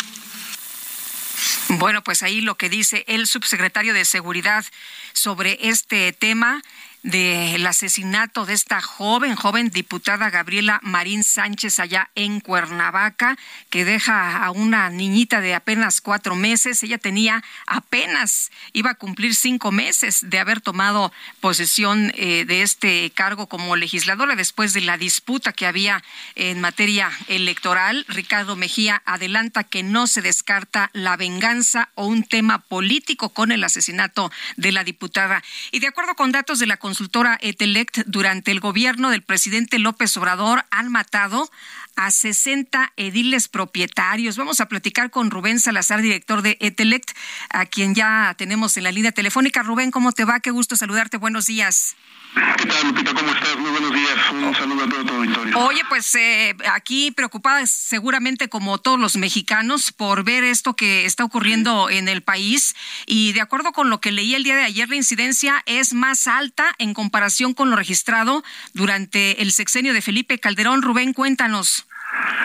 [1.69, 4.65] Bueno, pues ahí lo que dice el subsecretario de Seguridad
[5.13, 6.61] sobre este tema
[7.03, 13.37] del asesinato de esta joven, joven diputada Gabriela Marín Sánchez allá en Cuernavaca,
[13.69, 16.83] que deja a una niñita de apenas cuatro meses.
[16.83, 23.11] Ella tenía apenas, iba a cumplir cinco meses de haber tomado posesión eh, de este
[23.11, 26.03] cargo como legisladora después de la disputa que había
[26.35, 28.05] en materia electoral.
[28.07, 33.63] Ricardo Mejía adelanta que no se descarta la venganza o un tema político con el
[33.63, 35.41] asesinato de la diputada.
[35.71, 40.17] Y de acuerdo con datos de la consultora Etelect, durante el gobierno del presidente López
[40.17, 41.49] Obrador han matado
[41.95, 44.35] a 60 ediles propietarios.
[44.35, 47.11] Vamos a platicar con Rubén Salazar, director de Etelect,
[47.49, 49.63] a quien ya tenemos en la línea telefónica.
[49.63, 50.41] Rubén, ¿cómo te va?
[50.41, 51.15] Qué gusto saludarte.
[51.15, 51.95] Buenos días.
[52.33, 53.13] ¿Qué tal, Lupita?
[53.13, 53.57] ¿Cómo estás?
[53.57, 54.31] Muy buenos días.
[54.31, 55.59] Un saludo a todo tu auditorio.
[55.59, 61.25] Oye, pues eh, aquí preocupada seguramente como todos los mexicanos por ver esto que está
[61.25, 62.73] ocurriendo en el país
[63.05, 66.27] y de acuerdo con lo que leí el día de ayer, la incidencia es más
[66.27, 70.81] alta en comparación con lo registrado durante el sexenio de Felipe Calderón.
[70.81, 71.85] Rubén, cuéntanos.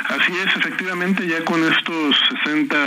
[0.09, 2.87] Así es, efectivamente, ya con estos 60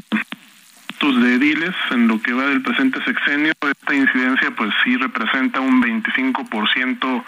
[1.00, 5.82] de ediles en lo que va del presente sexenio, esta incidencia pues sí representa un
[5.82, 7.24] 25%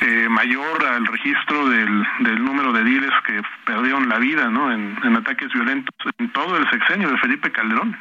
[0.00, 4.72] eh, mayor al registro del, del número de ediles que perdieron la vida ¿no?
[4.72, 7.96] en, en ataques violentos en todo el sexenio de Felipe Calderón.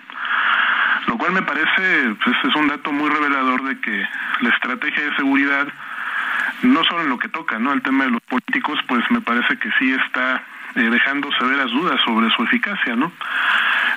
[1.06, 4.04] Lo cual me parece pues, es un dato muy revelador de que
[4.42, 5.68] la estrategia de seguridad
[6.64, 9.60] no solo en lo que toca no al tema de los políticos pues me parece
[9.60, 10.44] que sí está
[10.76, 13.12] eh, dejando severas dudas sobre su eficacia no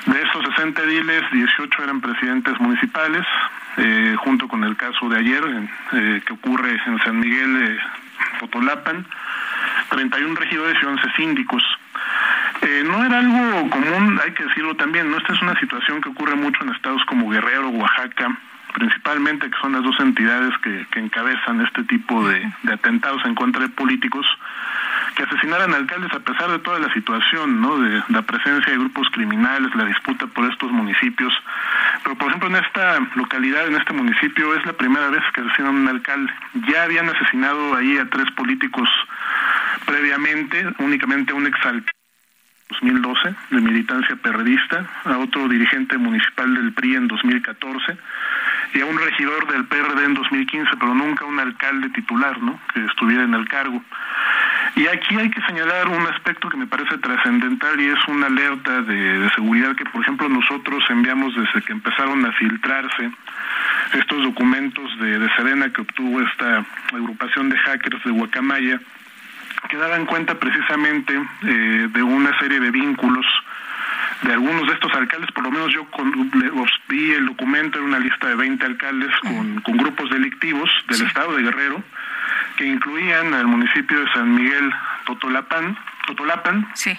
[0.06, 3.26] de esos 60 ediles, 18 eran presidentes municipales,
[3.76, 5.42] eh, junto con el caso de ayer
[5.92, 7.78] eh, que ocurre en San Miguel de
[8.38, 9.04] Fotolapan,
[9.90, 11.62] 31 regidores y 11 síndicos.
[12.62, 16.08] Eh, no era algo común, hay que decirlo también, no esta es una situación que
[16.08, 18.36] ocurre mucho en estados como Guerrero, Oaxaca,
[18.78, 23.68] principalmente que son las dos entidades que, encabezan este tipo de atentados en contra de
[23.68, 24.26] políticos
[25.14, 27.78] que asesinaran alcaldes a pesar de toda la situación, ¿no?
[27.78, 31.32] De la presencia de grupos criminales, la disputa por estos municipios.
[32.02, 35.76] Pero, por ejemplo, en esta localidad, en este municipio, es la primera vez que asesinan
[35.76, 36.32] a un alcalde.
[36.68, 38.88] Ya habían asesinado ahí a tres políticos
[39.86, 41.97] previamente, únicamente un exalcalde
[42.68, 47.96] 2012 de militancia perredista, a otro dirigente municipal del PRI en 2014
[48.74, 52.60] y a un regidor del PRD en 2015, pero nunca un alcalde titular, ¿no?
[52.74, 53.82] Que estuviera en el cargo.
[54.76, 58.82] Y aquí hay que señalar un aspecto que me parece trascendental y es una alerta
[58.82, 63.10] de, seguridad que, por ejemplo, nosotros enviamos desde que empezaron a filtrarse
[63.94, 68.78] estos documentos de, de Serena que obtuvo esta agrupación de hackers de Guacamaya,
[69.68, 73.26] que daban cuenta precisamente eh, de una serie de vínculos
[74.22, 76.30] de algunos de estos alcaldes, por lo menos yo con,
[76.88, 81.36] vi el documento, en una lista de 20 alcaldes con, con grupos delictivos del estado
[81.36, 81.82] de Guerrero,
[82.56, 84.72] que incluían al municipio de San Miguel
[85.06, 86.68] Totolapan, Totolapan.
[86.74, 86.98] Sí.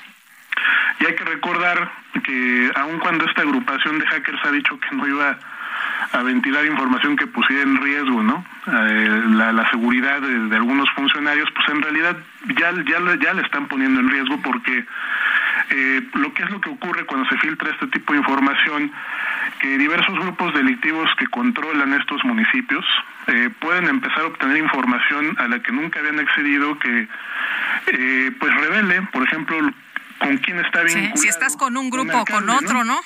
[0.99, 1.91] Y hay que recordar
[2.23, 5.37] que aun cuando esta agrupación de hackers ha dicho que no iba
[6.11, 8.45] a ventilar información que pusiera en riesgo, ¿no?
[8.67, 12.17] Eh, la, seguridad de, algunos funcionarios, pues en realidad
[12.47, 14.85] ya ya ya le están poniendo en riesgo porque
[15.71, 18.91] eh, lo que es lo que ocurre cuando se filtra este tipo de información
[19.59, 22.85] que diversos grupos delictivos que controlan estos municipios
[23.27, 27.07] eh, pueden empezar a obtener información a la que nunca habían accedido que
[27.87, 29.57] eh, pues revele, por ejemplo,
[30.19, 31.17] con quién está vinculado.
[31.17, 32.99] si estás con un grupo o con otro, ¿no?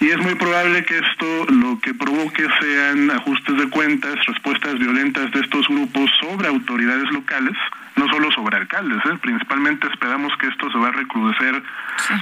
[0.00, 5.30] Y es muy probable que esto lo que provoque sean ajustes de cuentas, respuestas violentas
[5.32, 7.56] de estos grupos sobre autoridades locales,
[7.98, 9.18] no solo sobre alcaldes, ¿eh?
[9.20, 11.62] principalmente esperamos que esto se va a recrudecer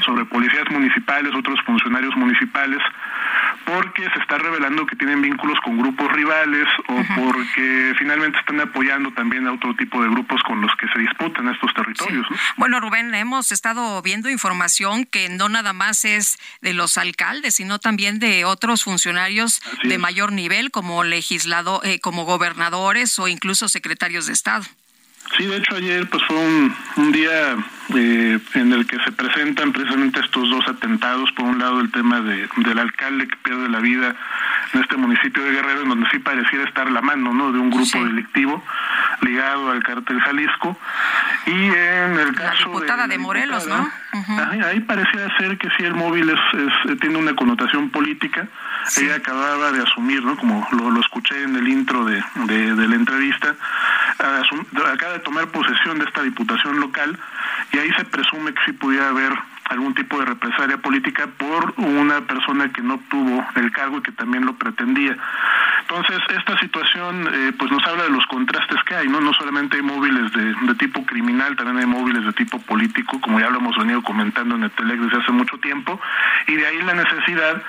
[0.04, 2.80] sobre policías municipales, otros funcionarios municipales,
[3.64, 9.12] porque se está revelando que tienen vínculos con grupos rivales o porque finalmente están apoyando
[9.12, 12.26] también a otro tipo de grupos con los que se disputan estos territorios.
[12.56, 17.78] Bueno, Rubén, hemos estado viendo información que no nada más es de los alcaldes, sino
[17.78, 24.26] también de otros funcionarios de mayor nivel como legislador, eh, como gobernadores o incluso secretarios
[24.26, 24.64] de Estado.
[25.36, 27.56] Sí, de hecho ayer pues fue un, un día
[27.94, 31.30] eh, en el que se presentan precisamente estos dos atentados.
[31.32, 34.14] Por un lado el tema de, del alcalde que pierde la vida
[34.72, 37.52] en este municipio de Guerrero, en donde sí pareciera estar la mano, ¿no?
[37.52, 38.62] De un grupo delictivo
[39.20, 40.78] ligado al cártel Jalisco.
[41.46, 42.64] Y en el caso...
[42.64, 43.88] La diputada de, Morelos, ¿no?
[44.64, 48.48] ahí, parecía ser que sí el móvil es, tiene una connotación política.
[48.96, 50.36] Ella acababa de asumir, ¿no?
[50.36, 53.54] Como lo, escuché en el intro de, de, la entrevista,
[54.18, 57.18] acaba de tomar posesión de esta diputación local
[57.72, 59.32] y ahí se presume que sí pudiera haber
[59.70, 64.12] algún tipo de represalia política por una persona que no obtuvo el cargo y que
[64.12, 65.16] también lo pretendía.
[65.80, 69.20] Entonces, esta situación eh, pues nos habla de los contrastes que hay, ¿no?
[69.20, 73.40] No solamente hay móviles de, de, tipo criminal, también hay móviles de tipo político, como
[73.40, 76.00] ya lo hemos venido comentando en el Telec desde hace mucho tiempo,
[76.46, 77.62] y de ahí la necesidad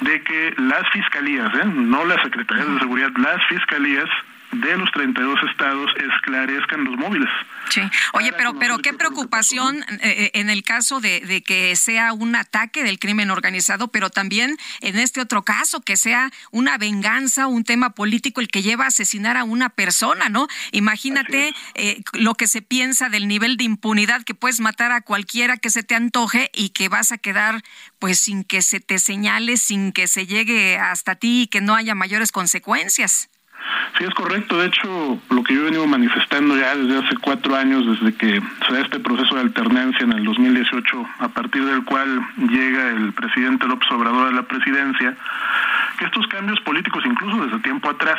[0.00, 1.64] de que las fiscalías, ¿eh?
[1.64, 4.08] no las secretarías de seguridad, las fiscalías
[4.60, 7.28] de los 32 estados esclarezcan los móviles.
[7.70, 7.80] Sí.
[8.12, 12.36] Oye, pero pero qué preocupación eh, eh, en el caso de, de, que sea un
[12.36, 17.64] ataque del crimen organizado, pero también en este otro caso que sea una venganza, un
[17.64, 20.46] tema político el que lleva a asesinar a una persona, ¿no?
[20.72, 25.56] Imagínate eh, lo que se piensa del nivel de impunidad que puedes matar a cualquiera
[25.56, 27.62] que se te antoje y que vas a quedar
[27.98, 31.74] pues sin que se te señale, sin que se llegue hasta ti y que no
[31.74, 33.30] haya mayores consecuencias.
[33.96, 34.58] Sí, es correcto.
[34.58, 38.40] De hecho, lo que yo he venido manifestando ya desde hace cuatro años, desde que
[38.66, 43.12] se da este proceso de alternancia en el 2018, a partir del cual llega el
[43.12, 45.16] presidente López Obrador a la presidencia,
[46.04, 48.18] estos cambios políticos, incluso desde tiempo atrás,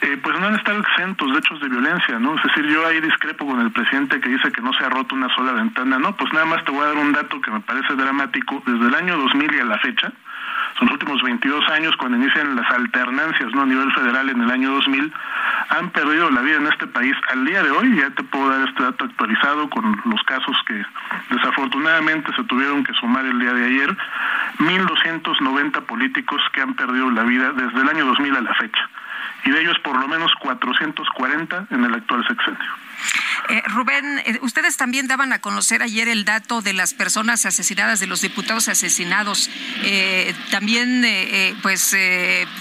[0.00, 2.36] eh, pues no han estado exentos de hechos de violencia, ¿no?
[2.36, 5.14] Es decir, yo ahí discrepo con el presidente que dice que no se ha roto
[5.14, 5.98] una sola ventana.
[5.98, 8.62] No, pues nada más te voy a dar un dato que me parece dramático.
[8.64, 10.12] Desde el año 2000 y a la fecha,
[10.80, 13.62] los últimos 22 años, cuando inician las alternancias ¿no?
[13.62, 15.12] a nivel federal en el año 2000,
[15.70, 17.14] han perdido la vida en este país.
[17.32, 20.84] Al día de hoy, ya te puedo dar este dato actualizado con los casos que
[21.30, 23.96] desafortunadamente se tuvieron que sumar el día de ayer,
[24.58, 28.90] 1.290 políticos que han perdido la vida desde el año 2000 a la fecha,
[29.44, 32.60] y de ellos por lo menos 440 en el actual sexenio.
[33.48, 38.00] Eh, Rubén, eh, ustedes también daban a conocer ayer el dato de las personas asesinadas,
[38.00, 39.48] de los diputados asesinados.
[39.84, 41.06] Eh, también,
[41.62, 41.96] pues,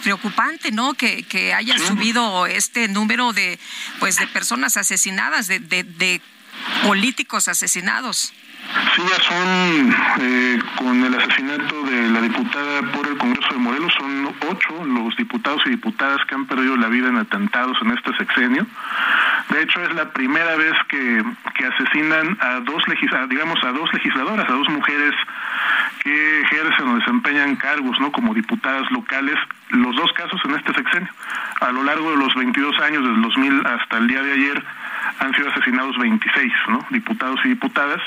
[0.04, 0.94] preocupante, ¿no?
[0.94, 3.60] Que, que haya subido este número de,
[4.00, 6.22] pues, de personas asesinadas, de, de, de
[6.84, 8.34] políticos asesinados.
[8.96, 14.36] Sí, son, eh, con el asesinato de la diputada por el Congreso de Morelos, son
[14.50, 18.66] ocho los diputados y diputadas que han perdido la vida en atentados en este sexenio.
[19.50, 21.24] De hecho, es la primera vez que,
[21.56, 22.84] que asesinan a dos,
[23.30, 25.14] digamos, a dos legisladoras, a dos mujeres
[26.04, 28.12] que ejercen o desempeñan cargos, ¿no?
[28.12, 29.36] Como diputadas locales,
[29.70, 31.10] los dos casos en este sexenio.
[31.62, 34.64] A lo largo de los 22 años, desde el 2000 hasta el día de ayer,
[35.20, 36.86] han sido asesinados 26, ¿no?
[36.90, 38.02] Diputados y diputadas,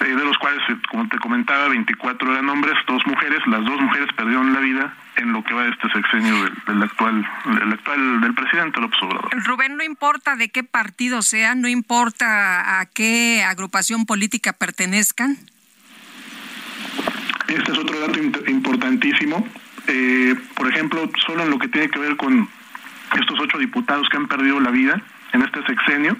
[0.00, 0.60] eh, de los cuales,
[0.90, 5.32] como te comentaba, 24 eran hombres, dos mujeres, las dos mujeres perdieron la vida en
[5.32, 6.34] lo que va de este sexenio
[6.66, 9.30] del, actual del actual del presidente López Obrador.
[9.44, 15.36] Rubén, no importa de qué partido sea, no importa a qué agrupación política pertenezcan.
[17.48, 18.18] Este es otro dato
[18.50, 19.46] importantísimo.
[19.86, 22.48] Eh, por ejemplo, solo en lo que tiene que ver con
[23.14, 25.00] estos ocho diputados que han perdido la vida,
[25.32, 26.16] en este sexenio,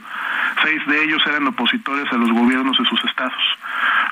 [0.63, 3.43] seis de ellos eran opositores a los gobiernos de sus estados,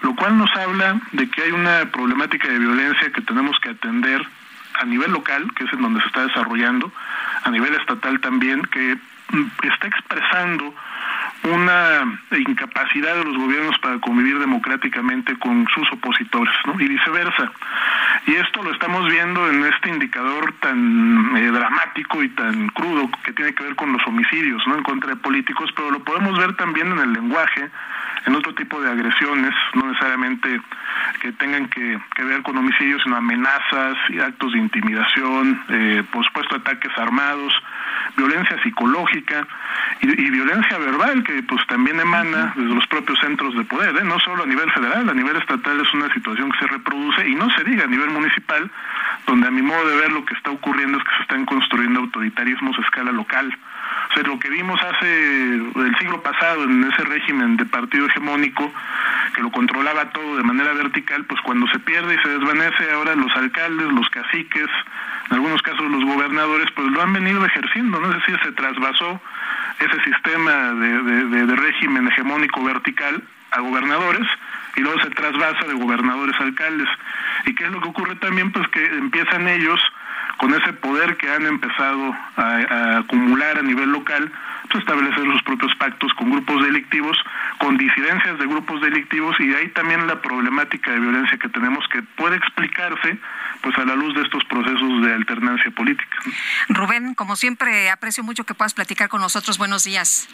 [0.03, 4.26] lo cual nos habla de que hay una problemática de violencia que tenemos que atender
[4.80, 6.92] a nivel local, que es en donde se está desarrollando,
[7.45, 8.97] a nivel estatal también, que
[9.30, 10.74] mm, está expresando
[11.45, 16.80] una incapacidad de los gobiernos para convivir democráticamente con sus opositores, ¿no?
[16.80, 17.53] Y viceversa.
[18.26, 23.32] Y esto lo estamos viendo en este indicador tan eh, dramático y tan crudo que
[23.32, 24.76] tiene que ver con los homicidios, ¿no?
[24.76, 27.70] En contra de políticos, pero lo podemos ver también en el lenguaje,
[28.27, 30.61] en otro tipo de agresiones, no necesariamente
[31.20, 36.57] que tengan que, ver con homicidios, sino amenazas y actos de intimidación, eh, por supuesto
[36.57, 37.53] ataques armados,
[38.16, 39.47] violencia psicológica
[40.01, 44.05] y, violencia verbal que pues también emana desde los propios centros de poder, ¿eh?
[44.05, 47.35] no solo a nivel federal, a nivel estatal es una situación que se reproduce y
[47.35, 48.70] no se diga a nivel municipal,
[49.27, 52.01] donde a mi modo de ver lo que está ocurriendo es que se están construyendo
[52.01, 53.57] autoritarismos a escala local.
[54.11, 58.72] O sea, lo que vimos hace el siglo pasado en ese régimen de partido hegemónico
[59.35, 63.16] que lo controlaba todo de manera vertical, pues cuando se pierde y se desvanece, ahora
[63.16, 64.68] los alcaldes, los caciques,
[65.30, 68.11] en algunos casos los gobernadores, pues lo han venido ejerciendo, ¿no?
[68.11, 69.20] Es decir, se trasvasó
[69.80, 74.26] ese sistema de, de, régimen hegemónico vertical a gobernadores
[74.76, 76.89] y luego se trasvasa de gobernadores a alcaldes.
[77.47, 78.53] ¿Y qué es lo que ocurre también?
[78.53, 79.80] Pues que empiezan ellos
[80.39, 84.30] con ese poder que han empezado a, acumular a nivel local,
[84.70, 87.16] pues, establecer sus propios pactos con grupos delictivos,
[87.59, 91.85] con disidencias de grupos delictivos y de ahí también la problemática de violencia que tenemos
[91.89, 93.18] que puede explicarse
[93.62, 96.16] pues a la luz de estos procesos de alternancia política.
[96.68, 99.57] Rubén, como siempre, aprecio mucho que puedas platicar con nosotros.
[99.57, 100.28] Buenos días.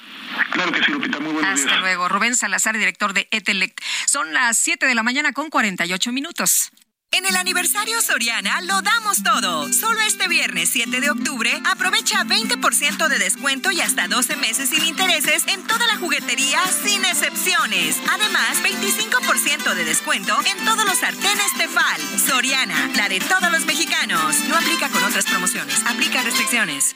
[0.50, 1.66] Claro que sí, Lupita, muy buenos días.
[1.66, 2.08] Hasta luego.
[2.08, 3.80] Rubén Salazar, director de Etelec.
[4.06, 6.72] Son las 7 de la mañana con 48 minutos.
[7.12, 9.72] En el aniversario Soriana lo damos todo.
[9.72, 14.84] Solo este viernes 7 de octubre aprovecha 20% de descuento y hasta 12 meses sin
[14.84, 17.96] intereses en toda la juguetería sin excepciones.
[18.12, 22.00] Además, 25% de descuento en todos los sartenes Tefal.
[22.16, 24.44] Soriana, la de todos los mexicanos.
[24.48, 25.82] No aplica con otras promociones.
[25.86, 26.94] Aplica restricciones.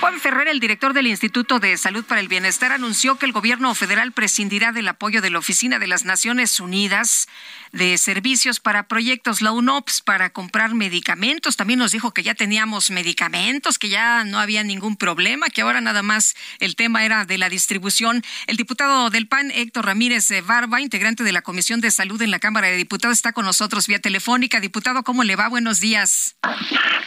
[0.00, 3.74] Juan Ferrer, el director del Instituto de Salud para el Bienestar, anunció que el gobierno
[3.74, 7.26] federal prescindirá del apoyo de la Oficina de las Naciones Unidas
[7.72, 11.56] de servicios para proyectos, la UNOPS, para comprar medicamentos.
[11.56, 15.80] También nos dijo que ya teníamos medicamentos, que ya no había ningún problema, que ahora
[15.80, 18.22] nada más el tema era de la distribución.
[18.46, 22.38] El diputado del PAN, Héctor Ramírez Barba, integrante de la Comisión de Salud en la
[22.38, 24.60] Cámara de Diputados, está con nosotros vía telefónica.
[24.60, 25.48] Diputado, ¿cómo le va?
[25.48, 26.36] Buenos días.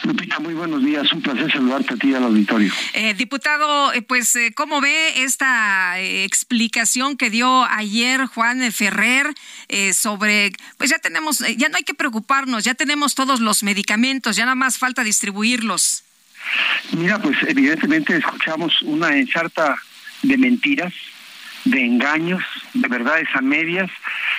[0.04, 1.10] Lupita, muy buenos días.
[1.12, 2.72] Un placer saludarte a ti al auditorio.
[2.94, 9.32] Eh, diputado, eh, pues, eh, ¿cómo ve esta explicación que dio ayer Juan Ferrer
[9.94, 14.36] sobre pues ya tenemos, eh, ya no hay que preocuparnos, ya tenemos todos los medicamentos,
[14.36, 16.04] ya nada más falta distribuirlos.
[16.92, 19.76] Mira, pues evidentemente escuchamos una ensarta
[20.22, 20.92] de mentiras,
[21.64, 22.42] de engaños,
[22.74, 23.90] de verdades a medias,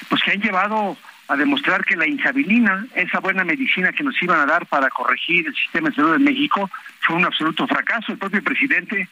[0.10, 0.98] pues que han llevado
[1.28, 5.48] a demostrar que la insabilina, esa buena medicina que nos iban a dar para corregir
[5.48, 6.70] el sistema de salud de México,
[7.02, 8.12] fue un absoluto fracaso.
[8.12, 9.08] El propio presidente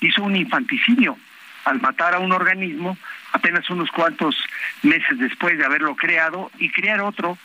[0.00, 1.18] hizo un infanticidio
[1.64, 2.96] al matar a un organismo
[3.32, 4.36] apenas unos cuantos
[4.82, 7.36] meses después de haberlo creado y crear otro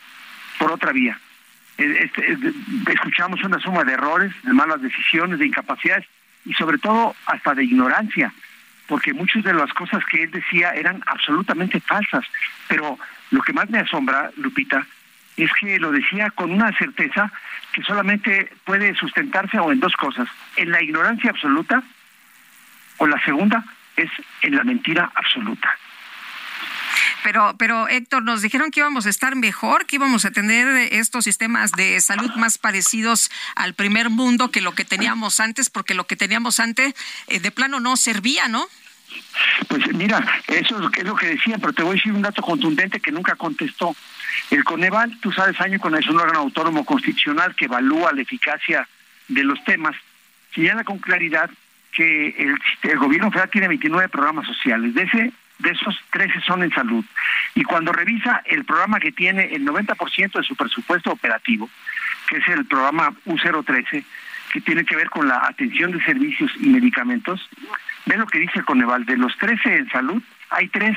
[0.58, 1.18] por otra vía.
[1.76, 2.38] Este,
[2.92, 6.06] escuchamos una suma de errores, de malas decisiones, de incapacidades
[6.44, 8.32] y sobre todo hasta de ignorancia,
[8.86, 12.24] porque muchas de las cosas que él decía eran absolutamente falsas.
[12.68, 12.98] Pero
[13.32, 14.86] lo que más me asombra, Lupita,
[15.36, 17.32] es que lo decía con una certeza
[17.72, 21.82] que solamente puede sustentarse o en dos cosas, en la ignorancia absoluta
[22.98, 23.64] o la segunda,
[23.96, 24.10] es
[24.42, 25.76] en la mentira absoluta.
[27.24, 31.24] Pero, pero Héctor, nos dijeron que íbamos a estar mejor, que íbamos a tener estos
[31.24, 36.06] sistemas de salud más parecidos al primer mundo que lo que teníamos antes, porque lo
[36.06, 36.94] que teníamos antes
[37.28, 38.66] eh, de plano no servía, ¿no?
[39.68, 43.00] Pues mira, eso es lo que decía, pero te voy a decir un dato contundente
[43.00, 43.94] que nunca contestó.
[44.50, 48.86] El Coneval, tú sabes, año con es un órgano autónomo constitucional que evalúa la eficacia
[49.28, 49.96] de los temas,
[50.54, 51.50] señala con claridad
[51.92, 52.28] que
[52.82, 54.94] el, gobierno federal tiene 29 programas sociales.
[54.94, 57.04] De ese de esos 13 son en salud.
[57.54, 61.70] Y cuando revisa el programa que tiene el 90% de su presupuesto operativo,
[62.28, 64.04] que es el programa U013,
[64.52, 67.48] que tiene que ver con la atención de servicios y medicamentos,
[68.06, 69.04] ve lo que dice Coneval.
[69.04, 70.96] De los 13 en salud, hay tres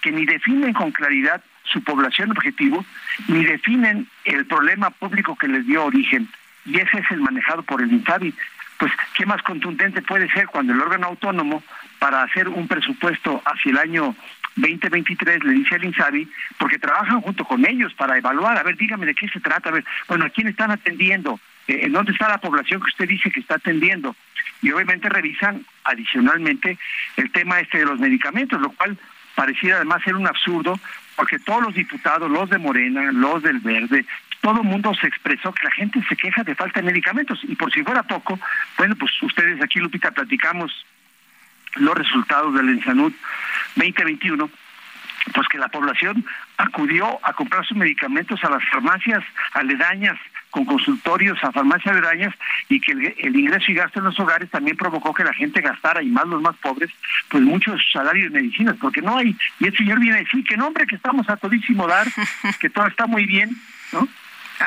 [0.00, 2.84] que ni definen con claridad su población objetivo,
[3.28, 6.28] ni definen el problema público que les dio origen.
[6.66, 8.34] Y ese es el manejado por el INSABI
[8.78, 11.62] pues qué más contundente puede ser cuando el órgano autónomo
[11.98, 14.16] para hacer un presupuesto hacia el año
[14.56, 16.28] 2023 le dice al INSABI,
[16.58, 19.72] porque trabajan junto con ellos para evaluar, a ver, dígame de qué se trata, a
[19.72, 21.40] ver, bueno, ¿a quién están atendiendo?
[21.68, 24.16] Eh, ¿En dónde está la población que usted dice que está atendiendo?
[24.62, 26.78] Y obviamente revisan adicionalmente
[27.16, 28.96] el tema este de los medicamentos, lo cual
[29.34, 30.78] pareciera además ser un absurdo,
[31.16, 34.04] porque todos los diputados, los de Morena, los del Verde,
[34.40, 37.40] todo el mundo se expresó que la gente se queja de falta de medicamentos.
[37.44, 38.38] Y por si fuera poco,
[38.76, 40.84] bueno, pues ustedes aquí, Lupita, platicamos
[41.76, 43.12] los resultados del Ensanud
[43.76, 44.50] 2021,
[45.32, 46.24] pues que la población
[46.56, 49.22] acudió a comprar sus medicamentos a las farmacias
[49.52, 50.18] aledañas,
[50.50, 52.34] con consultorios a farmacias aledañas,
[52.68, 56.02] y que el, ingreso y gasto en los hogares también provocó que la gente gastara,
[56.02, 56.90] y más los más pobres,
[57.28, 59.36] pues muchos salarios de medicinas, porque no hay.
[59.58, 62.06] Y el señor viene a decir que no, hombre, que estamos a todísimo dar,
[62.60, 63.50] que todo está muy bien,
[63.92, 64.06] ¿no?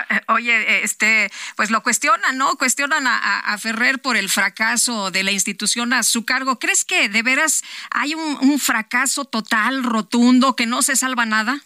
[0.27, 2.55] Oye, este, pues lo cuestionan, ¿no?
[2.55, 6.59] Cuestionan a, Ferrer por el fracaso de la institución a su cargo.
[6.59, 11.59] ¿Crees que de veras hay un, fracaso total, rotundo, que no se salva nada?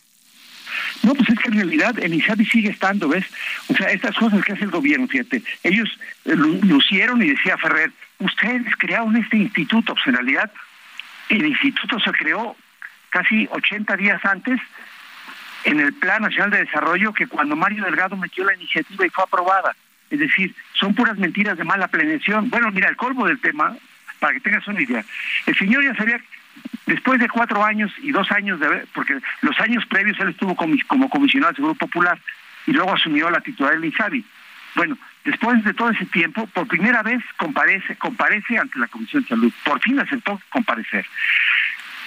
[1.04, 3.26] No, pues es que en realidad el INSABI sigue estando, ¿ves?
[3.68, 5.90] O sea, estas cosas que hace el gobierno, fíjate, ellos
[6.24, 10.52] lucieron y decía Ferrer, ustedes crearon este instituto, pues en realidad
[11.30, 12.56] el instituto se creó
[13.10, 14.60] casi 80 días antes
[15.64, 19.24] en el Plan Nacional de Desarrollo que cuando Mario Delgado metió la iniciativa y fue
[19.24, 19.76] aprobada.
[20.10, 22.50] Es decir, son puras mentiras de mala planeación.
[22.50, 23.76] Bueno, mira, el colmo del tema,
[24.20, 25.04] para que tengas una idea,
[25.46, 26.20] el señor ya sabía,
[26.86, 30.56] después de cuatro años y dos años de haber, porque los años previos él estuvo
[30.56, 32.20] como, comisionado del Seguro Popular
[32.68, 34.26] y luego asumió la titular del INSABI.
[34.76, 39.30] Bueno, después de todo ese tiempo, por primera vez comparece, comparece ante la Comisión de
[39.30, 39.54] Salud.
[39.64, 41.06] Por fin aceptó comparecer.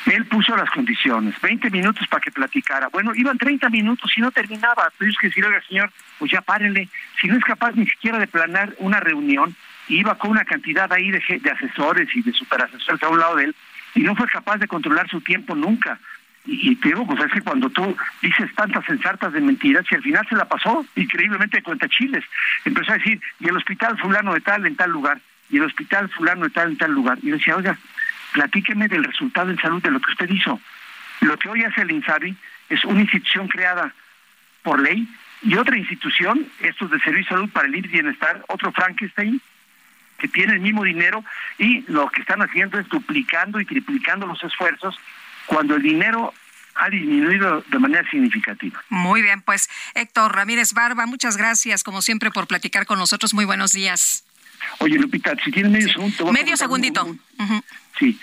[0.06, 2.88] Él puso las condiciones, 20 minutos para que platicara.
[2.88, 4.92] Bueno, iban 30 minutos y no terminaba.
[4.98, 6.88] Tuvimos que decirle, oiga, señor, pues ya párenle.
[7.20, 9.56] Si no es capaz ni siquiera de planear una reunión,
[9.88, 13.44] iba con una cantidad ahí de, de asesores y de superasesores a un lado de
[13.44, 13.56] él,
[13.94, 15.98] y no fue capaz de controlar su tiempo nunca.
[16.46, 20.02] Y, te digo, pues es que cuando tú dices tantas ensartas de mentiras y al
[20.02, 22.22] final se la pasó increíblemente de cuenta chiles.
[22.66, 26.10] Empezó a decir, y el hospital fulano de tal en tal lugar, y el hospital
[26.10, 27.18] fulano de tal en tal lugar.
[27.22, 27.78] Y yo decía, oiga,
[28.34, 30.60] platíqueme del resultado en salud de lo que usted hizo.
[31.20, 32.36] Lo que hoy hace el INSABI
[32.68, 33.94] es una institución creada
[34.62, 35.08] por ley
[35.42, 39.40] y otra institución, estos de Servicio de Salud para el IMSS Bienestar, otro Frankenstein,
[40.18, 41.24] que tiene el mismo dinero
[41.58, 44.96] y lo que están haciendo es duplicando y triplicando los esfuerzos
[45.46, 46.34] cuando el dinero
[46.74, 48.82] ha disminuido de manera significativa.
[48.88, 53.32] Muy bien, pues Héctor Ramírez Barba, muchas gracias como siempre por platicar con nosotros.
[53.32, 54.24] Muy buenos días.
[54.78, 56.32] Oye, Lupita, si tienes medio segundo.
[56.32, 57.16] Medio segundito.
[57.98, 58.18] Sí.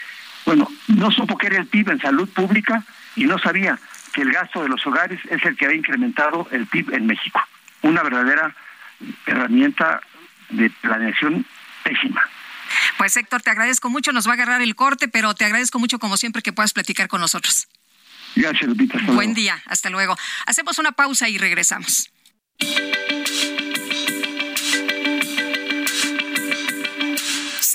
[0.45, 2.83] Bueno, no supo que era el PIB en salud pública
[3.15, 3.79] y no sabía
[4.13, 7.41] que el gasto de los hogares es el que ha incrementado el PIB en México.
[7.81, 8.55] Una verdadera
[9.25, 10.01] herramienta
[10.49, 11.45] de planeación
[11.83, 12.21] pésima.
[12.97, 15.99] Pues Héctor, te agradezco mucho, nos va a agarrar el corte, pero te agradezco mucho
[15.99, 17.67] como siempre que puedas platicar con nosotros.
[18.35, 18.97] Gracias, Lupita.
[19.07, 20.15] Buen día, hasta luego.
[20.45, 22.11] Hacemos una pausa y regresamos.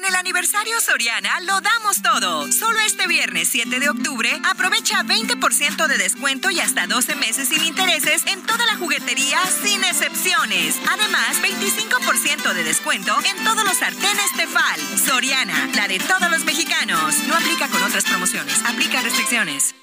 [0.00, 2.50] En el aniversario Soriana lo damos todo.
[2.50, 7.62] Solo este viernes 7 de octubre aprovecha 20% de descuento y hasta 12 meses sin
[7.62, 10.76] intereses en toda la juguetería sin excepciones.
[10.90, 14.80] Además, 25% de descuento en todos los sartenes Tefal.
[14.98, 17.18] Soriana, la de todos los mexicanos.
[17.28, 18.58] No aplica con otras promociones.
[18.64, 19.74] Aplica restricciones.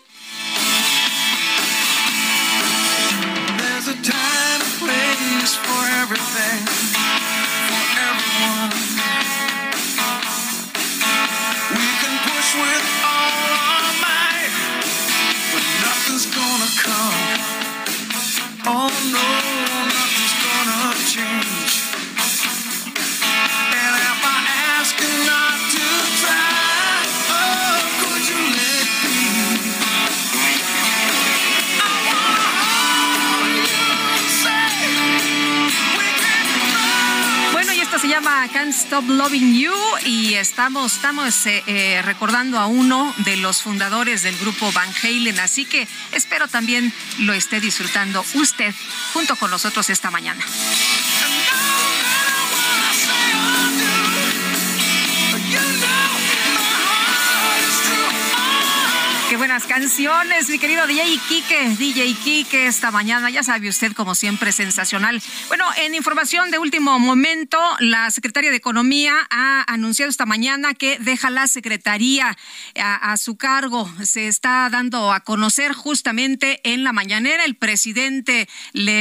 [18.70, 19.87] Oh no,
[38.22, 43.62] llama Can't Stop Loving You y estamos, estamos eh, eh, recordando a uno de los
[43.62, 48.74] fundadores del grupo Van Halen, así que espero también lo esté disfrutando usted
[49.14, 50.44] junto con nosotros esta mañana.
[59.38, 64.52] Buenas canciones, mi querido DJ Kike, DJ Kike, esta mañana, ya sabe usted, como siempre,
[64.52, 65.22] sensacional.
[65.48, 70.98] Bueno, en información de último momento, la secretaria de Economía ha anunciado esta mañana que
[71.00, 72.36] deja la secretaría
[72.80, 73.88] a, a su cargo.
[74.04, 77.46] Se está dando a conocer justamente en la mañanera.
[77.46, 78.92] El presidente le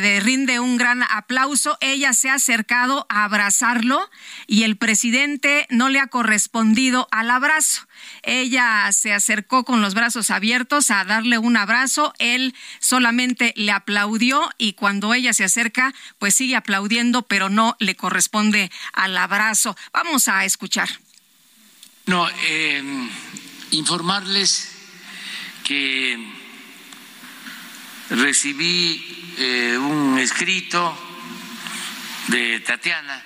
[0.00, 1.78] de- rinde un gran aplauso.
[1.80, 4.10] Ella se ha acercado a abrazarlo
[4.48, 7.86] y el presidente no le ha correspondido al abrazo.
[8.26, 12.12] Ella se acercó con los brazos abiertos a darle un abrazo.
[12.18, 17.96] Él solamente le aplaudió y cuando ella se acerca, pues sigue aplaudiendo, pero no le
[17.96, 19.76] corresponde al abrazo.
[19.92, 20.88] Vamos a escuchar.
[22.06, 22.82] No, eh,
[23.70, 24.70] informarles
[25.64, 26.18] que
[28.10, 30.96] recibí eh, un escrito
[32.28, 33.22] de Tatiana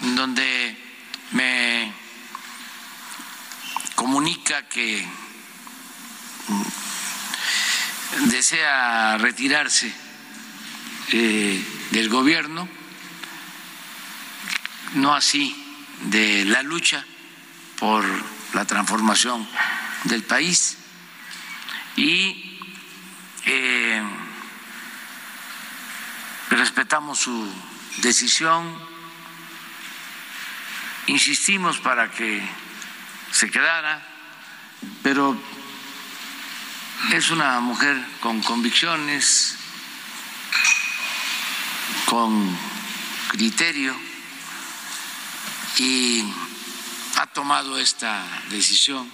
[0.00, 0.76] donde
[1.32, 2.03] me
[3.94, 5.06] comunica que
[8.26, 9.92] desea retirarse
[11.12, 12.68] eh, del gobierno,
[14.94, 15.54] no así
[16.02, 17.04] de la lucha
[17.78, 18.04] por
[18.54, 19.46] la transformación
[20.04, 20.78] del país
[21.96, 22.58] y
[23.46, 24.02] eh,
[26.50, 27.52] respetamos su
[27.98, 28.78] decisión,
[31.06, 32.42] insistimos para que
[33.34, 34.00] se quedara,
[35.02, 35.36] pero
[37.12, 39.56] es una mujer con convicciones,
[42.06, 42.56] con
[43.30, 43.92] criterio
[45.78, 46.22] y
[47.16, 49.10] ha tomado esta decisión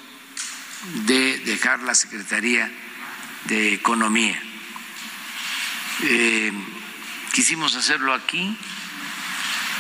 [1.07, 2.71] de dejar la Secretaría
[3.45, 4.39] de Economía.
[6.03, 6.53] Eh,
[7.33, 8.55] quisimos hacerlo aquí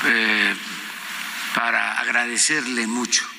[0.07, 0.57] eh,
[1.55, 3.30] para agradecerle mucho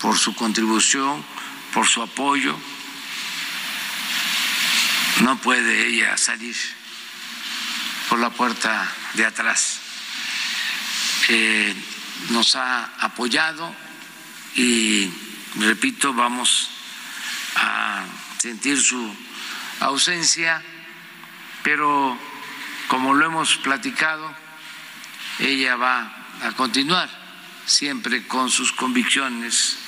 [0.00, 1.24] por su contribución,
[1.72, 2.56] por su apoyo.
[5.20, 6.56] No puede ella salir
[8.08, 9.80] por la puerta de atrás.
[12.30, 13.74] Nos ha apoyado
[14.54, 15.10] y,
[15.56, 16.70] repito, vamos
[17.56, 18.04] a
[18.38, 19.14] sentir su
[19.80, 20.62] ausencia,
[21.62, 22.18] pero
[22.88, 24.34] como lo hemos platicado,
[25.38, 27.08] ella va a continuar
[27.66, 29.78] siempre con sus convicciones,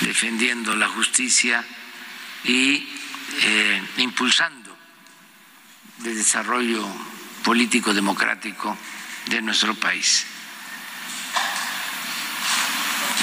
[0.00, 1.64] defendiendo la justicia
[2.44, 2.88] y
[3.42, 4.76] eh, impulsando
[6.04, 6.86] el desarrollo
[7.44, 8.76] político democrático
[9.26, 10.26] de nuestro país.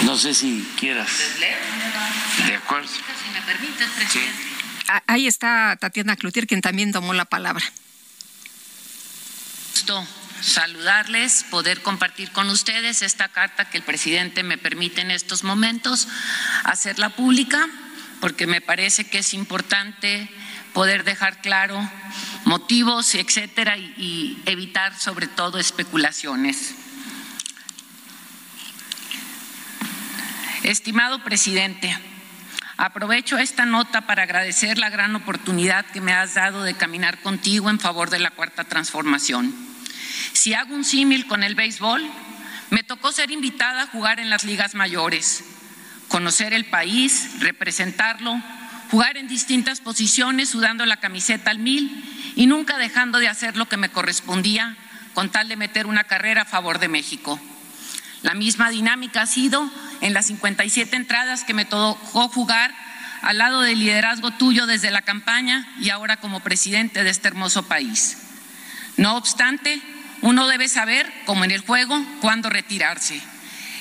[0.04, 1.10] No sé si quieras.
[2.48, 2.88] De acuerdo.
[2.90, 4.44] Si me permites, presidente.
[5.08, 7.64] Ahí está Tatiana Cloutier, quien también tomó la palabra.
[10.44, 16.10] Saludarles, poder compartir con ustedes esta carta que el presidente me permite en estos momentos
[16.66, 17.70] hacerla pública,
[18.20, 20.30] porque me parece que es importante
[20.74, 21.90] poder dejar claro
[22.44, 26.76] motivos, etcétera, y evitar sobre todo especulaciones.
[30.64, 31.98] Estimado presidente,
[32.76, 37.70] aprovecho esta nota para agradecer la gran oportunidad que me has dado de caminar contigo
[37.70, 39.73] en favor de la cuarta transformación.
[40.34, 42.04] Si hago un símil con el béisbol,
[42.70, 45.44] me tocó ser invitada a jugar en las ligas mayores,
[46.08, 48.42] conocer el país, representarlo,
[48.90, 52.04] jugar en distintas posiciones sudando la camiseta al mil
[52.36, 54.76] y nunca dejando de hacer lo que me correspondía
[55.14, 57.40] con tal de meter una carrera a favor de México.
[58.24, 59.70] La misma dinámica ha sido
[60.02, 62.74] en las 57 entradas que me tocó jugar
[63.22, 67.64] al lado del liderazgo tuyo desde la campaña y ahora como presidente de este hermoso
[67.64, 68.18] país.
[68.98, 69.82] No obstante,
[70.24, 73.22] uno debe saber, como en el juego, cuándo retirarse.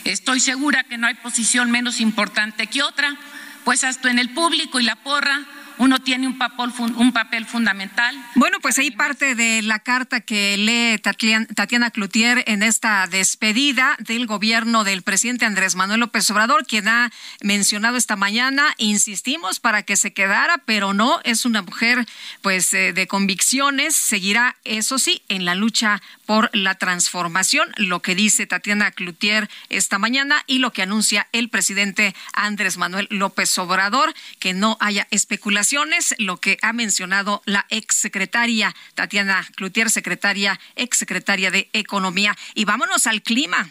[0.05, 3.17] Estoy segura que no hay posición menos importante que otra,
[3.65, 5.47] pues hasta en el público y la porra
[5.79, 8.17] uno tiene un papel, un papel fundamental.
[8.35, 14.27] Bueno, pues ahí parte de la carta que lee Tatiana Cloutier en esta despedida del
[14.27, 19.97] gobierno del presidente Andrés Manuel López Obrador, quien ha mencionado esta mañana, insistimos para que
[19.97, 22.07] se quedara, pero no, es una mujer
[22.43, 26.01] pues eh, de convicciones, seguirá, eso sí, en la lucha
[26.33, 31.51] por la transformación, lo que dice Tatiana Cloutier esta mañana y lo que anuncia el
[31.51, 38.75] presidente Andrés Manuel López Obrador, que no haya especulaciones, lo que ha mencionado la exsecretaria
[38.95, 42.35] Tatiana Cloutier, secretaria, exsecretaria de Economía.
[42.55, 43.69] Y vámonos al clima.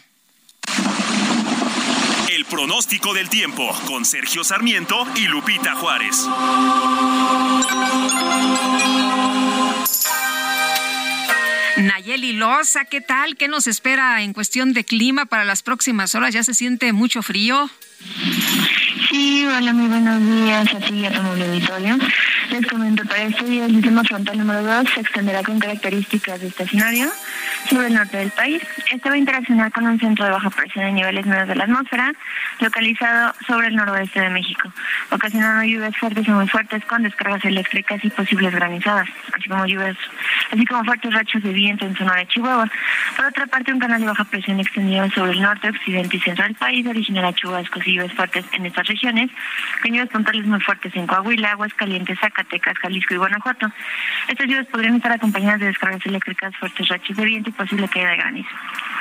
[2.30, 6.28] El pronóstico del tiempo con Sergio Sarmiento y Lupita Juárez.
[11.76, 13.36] Nayeli Loza, ¿qué tal?
[13.36, 16.34] ¿Qué nos espera en cuestión de clima para las próximas horas?
[16.34, 17.70] ¿Ya se siente mucho frío?
[19.10, 21.98] Sí, hola, muy buenos días a ti y a todo el auditorio.
[22.52, 26.48] Les comento, para este día el sistema frontal número 2 se extenderá con características de
[26.48, 27.08] estacionario
[27.70, 28.62] sobre el norte del país.
[28.90, 31.64] Este va a interaccionar con un centro de baja presión en niveles medios de la
[31.64, 32.12] atmósfera,
[32.60, 34.70] localizado sobre el noroeste de México,
[35.10, 39.96] ocasionando lluvias fuertes y muy fuertes con descargas eléctricas y posibles granizadas, así como lluvias,
[40.52, 42.70] así como fuertes rachos de viento en zona de Chihuahua.
[43.16, 46.44] Por otra parte, un canal de baja presión extendido sobre el norte, occidente y centro
[46.44, 49.30] del país originará chubascos y lluvias fuertes en estas regiones,
[49.80, 52.41] con lluvias puntuales muy fuertes en Coahuila, Aguascalientes, Zacatecas,
[52.80, 53.70] Jalisco y Guanajuato.
[54.28, 58.10] Estas lluvias podrían estar acompañadas de descargas eléctricas, fuertes rachos de viento y posible caída
[58.10, 58.50] de granizo.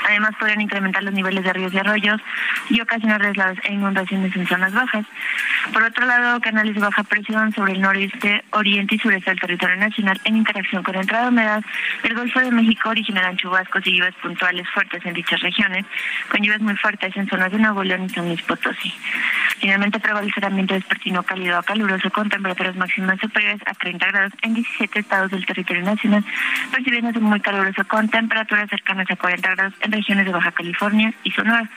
[0.08, 2.22] Además, podrían incrementar los niveles de ríos y arroyos
[2.70, 5.06] y ocasionar deslaves e inundaciones en zonas bajas.
[5.74, 9.76] Por otro lado, canales de baja presión sobre el noreste, oriente y sureste del territorio
[9.78, 11.64] nacional en interacción con entrada de humedad
[12.04, 15.86] del Golfo de México originarán chubascos y lluvias puntuales fuertes en dichas regiones,
[16.30, 18.94] con lluvias muy fuertes en zonas de Nuevo León y San Luis Potosí.
[19.60, 24.54] Finalmente prevalecerá ambiente despertino cálido a caluroso con temperaturas máximas superiores a 30 grados en
[24.54, 26.24] 17 estados del territorio nacional,
[26.72, 31.32] percibiéndose muy caluroso con temperaturas cercanas a 40 grados en regiones de Baja California y
[31.32, 31.70] Sonora.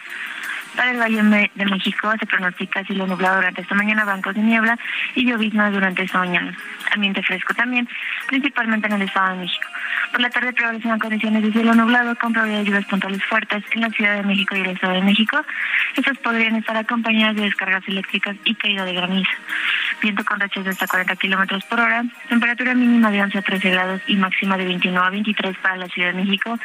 [0.77, 4.77] Para el Valle de México se pronostica cielo nublado durante esta mañana, bancos de niebla
[5.15, 6.57] y llovizna durante esta mañana.
[6.93, 7.89] Ambiente fresco también,
[8.27, 9.69] principalmente en el Estado de México.
[10.13, 13.81] Por la tarde prevalecen condiciones de cielo nublado con probabilidad de lluvias puntuales fuertes en
[13.81, 15.45] la Ciudad de México y el Estado de México.
[15.97, 19.31] Estas podrían estar acompañadas de descargas eléctricas y caída de granizo.
[20.03, 22.05] Viento con rachas de hasta 40 kilómetros por hora.
[22.29, 25.89] Temperatura mínima de 11 a 13 grados y máxima de 29 a 23 para la
[25.89, 26.59] Ciudad de México.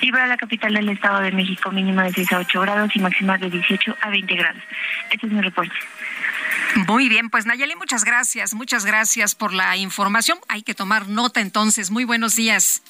[0.00, 3.00] Y para la capital del Estado de México, mínima de 6 a 8 grados y
[3.00, 4.62] máxima de 18 a 20 grados.
[5.10, 5.74] Este es mi reporte.
[6.88, 10.38] Muy bien, pues Nayeli, muchas gracias, muchas gracias por la información.
[10.48, 11.90] Hay que tomar nota entonces.
[11.90, 12.82] Muy buenos días.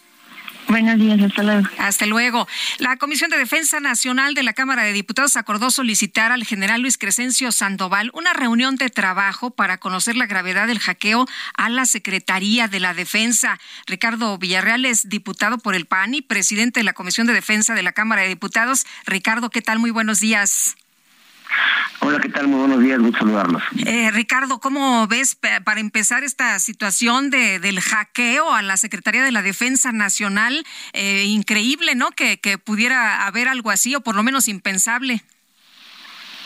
[0.69, 1.69] Buenos días, hasta luego.
[1.79, 2.49] Hasta luego.
[2.79, 6.97] La Comisión de Defensa Nacional de la Cámara de Diputados acordó solicitar al general Luis
[6.97, 12.67] Crescencio Sandoval una reunión de trabajo para conocer la gravedad del hackeo a la Secretaría
[12.67, 13.61] de la Defensa.
[13.87, 17.83] Ricardo Villarreal es diputado por el PAN y presidente de la Comisión de Defensa de
[17.83, 18.87] la Cámara de Diputados.
[19.05, 19.79] Ricardo, ¿qué tal?
[19.79, 20.77] Muy buenos días.
[22.01, 22.49] Hola, ¿qué tal?
[22.49, 23.63] Muy buenos días, gusto saludarlos.
[23.87, 29.33] Eh, Ricardo, ¿cómo ves para empezar esta situación de, del hackeo a la Secretaría de
[29.33, 30.67] la Defensa Nacional?
[30.93, 32.11] Eh, increíble, ¿no?
[32.11, 35.23] Que, que pudiera haber algo así, o por lo menos impensable.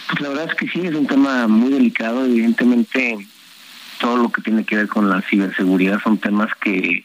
[0.08, 2.24] Pues la verdad es que sí, es un tema muy delicado.
[2.24, 3.18] Evidentemente,
[3.98, 7.04] todo lo que tiene que ver con la ciberseguridad son temas que,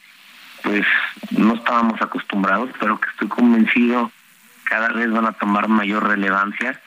[0.61, 0.85] pues,
[1.31, 4.11] no estábamos acostumbrados, pero que estoy convencido
[4.65, 6.79] cada vez van a tomar mayor relevancia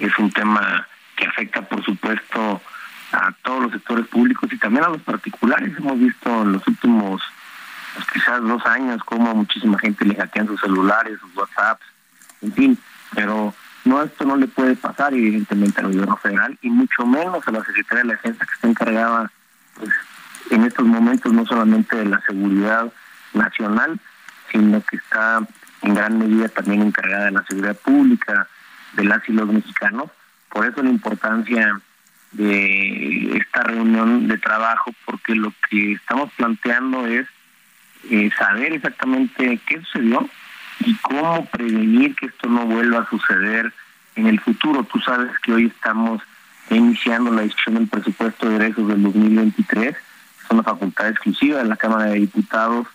[0.00, 0.86] es un tema
[1.16, 2.60] que afecta, por supuesto,
[3.12, 5.76] a todos los sectores públicos y también a los particulares.
[5.76, 7.22] Hemos visto en los últimos,
[7.94, 11.86] pues, quizás dos años, cómo muchísima gente le hackean sus celulares, sus WhatsApps,
[12.42, 12.78] en fin,
[13.14, 17.52] pero no, esto no le puede pasar evidentemente al gobierno federal y mucho menos a
[17.52, 19.30] la Secretaría de la Defensa que está encargada
[19.74, 19.90] pues,
[20.50, 22.92] en estos momentos no solamente de la seguridad
[23.32, 23.98] nacional,
[24.50, 25.40] sino que está
[25.82, 28.48] en gran medida también encargada de la seguridad pública,
[28.96, 30.10] de las y los mexicanos.
[30.48, 31.80] Por eso la importancia
[32.32, 37.26] de esta reunión de trabajo, porque lo que estamos planteando es
[38.10, 40.28] eh, saber exactamente qué sucedió
[40.80, 43.72] y cómo prevenir que esto no vuelva a suceder
[44.16, 44.84] en el futuro.
[44.84, 46.22] Tú sabes que hoy estamos
[46.70, 49.94] iniciando la discusión del presupuesto de egresos del 2023.
[49.94, 52.86] Es una facultad exclusiva de la Cámara de Diputados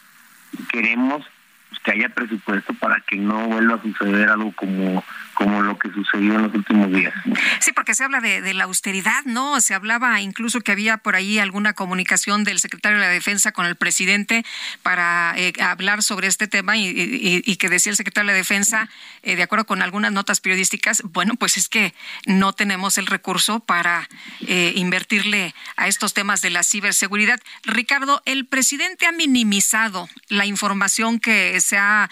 [0.57, 1.25] y queremos
[1.70, 5.03] pues, que haya presupuesto para que no vuelva a suceder algo como
[5.39, 7.13] como lo que sucedió en los últimos días.
[7.61, 9.61] Sí, porque se habla de, la austeridad, ¿no?
[9.61, 13.65] Se hablaba incluso que había por ahí alguna comunicación del secretario de la Defensa con
[13.65, 14.43] el presidente
[14.84, 18.89] para eh, hablar sobre este tema y, que decía el secretario de la Defensa,
[19.24, 21.93] eh, de acuerdo con algunas notas periodísticas, bueno, pues es que
[22.26, 24.09] no tenemos el recurso para
[24.45, 27.39] eh, invertirle a estos temas de la ciberseguridad.
[27.63, 32.10] Ricardo, el presidente ha minimizado la información que se ha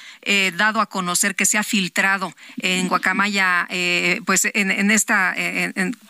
[0.54, 5.36] dado a conocer, que se ha filtrado en Guacamaya eh, pues en, esta,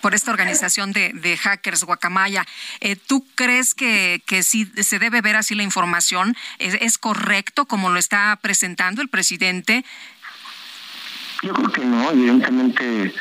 [0.01, 2.45] por esta organización de, hackers Guacamaya,
[2.79, 6.35] eh, ¿tú crees que, que sí se debe ver así la información?
[6.59, 9.85] ¿Es, correcto como lo está presentando el presidente?
[11.43, 13.13] Yo creo que no, evidentemente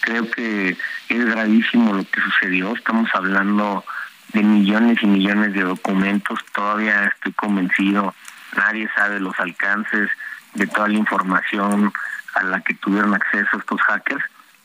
[0.00, 0.76] creo que
[1.08, 2.74] es gravísimo lo que sucedió.
[2.74, 3.84] Estamos hablando
[4.32, 6.38] de millones y millones de documentos.
[6.54, 8.14] Todavía estoy convencido,
[8.56, 10.10] nadie sabe los alcances
[10.54, 11.92] de toda la información
[12.34, 14.24] a la que tuvieron acceso estos hackers.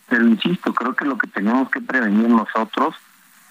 [0.10, 2.96] Pero insisto, creo que lo que tenemos que prevenir nosotros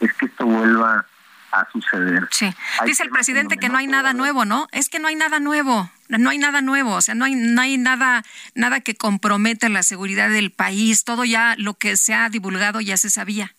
[0.01, 1.07] es que esto vuelva
[1.53, 2.29] a suceder.
[2.31, 2.53] Sí.
[2.85, 4.69] Dice el presidente que no hay nada nuevo, ¿no?
[4.73, 7.61] Es que no hay nada nuevo, no hay nada nuevo, o sea, no hay, no
[7.61, 8.23] hay nada,
[8.55, 12.97] nada que comprometa la seguridad del país, todo ya lo que se ha divulgado ya
[12.97, 13.55] se sabía.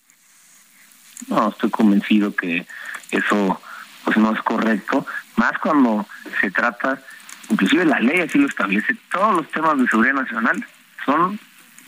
[1.28, 2.66] No, estoy convencido que
[3.12, 3.62] eso
[4.04, 5.06] pues no es correcto,
[5.38, 6.06] más cuando
[6.40, 7.00] se trata
[7.52, 10.66] inclusive la ley así lo establece, todos los temas de seguridad nacional
[11.06, 11.40] son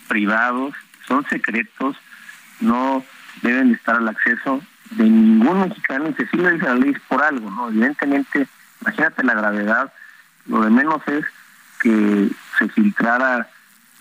[0.08, 0.74] privados,
[1.08, 1.96] son secretos,
[2.60, 3.04] no
[3.42, 7.50] deben estar al acceso de ningún mexicano y si lo dice la ley por algo,
[7.50, 7.70] ¿no?
[7.70, 8.48] Evidentemente,
[8.82, 9.94] imagínate la gravedad,
[10.48, 11.26] lo de menos es
[11.80, 13.48] que se filtrara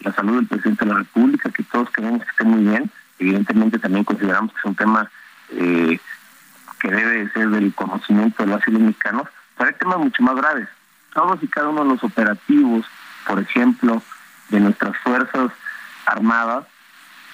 [0.00, 3.78] la salud del presidente de la República, que todos queremos que esté muy bien, evidentemente
[3.78, 5.10] también consideramos que es un tema
[5.50, 6.00] eh,
[6.82, 10.68] que debe ser del conocimiento de los mexicanos, pero hay temas mucho más graves,
[11.14, 12.84] todos y cada uno de los operativos,
[13.26, 14.02] por ejemplo,
[14.48, 15.52] de nuestras Fuerzas
[16.06, 16.66] Armadas,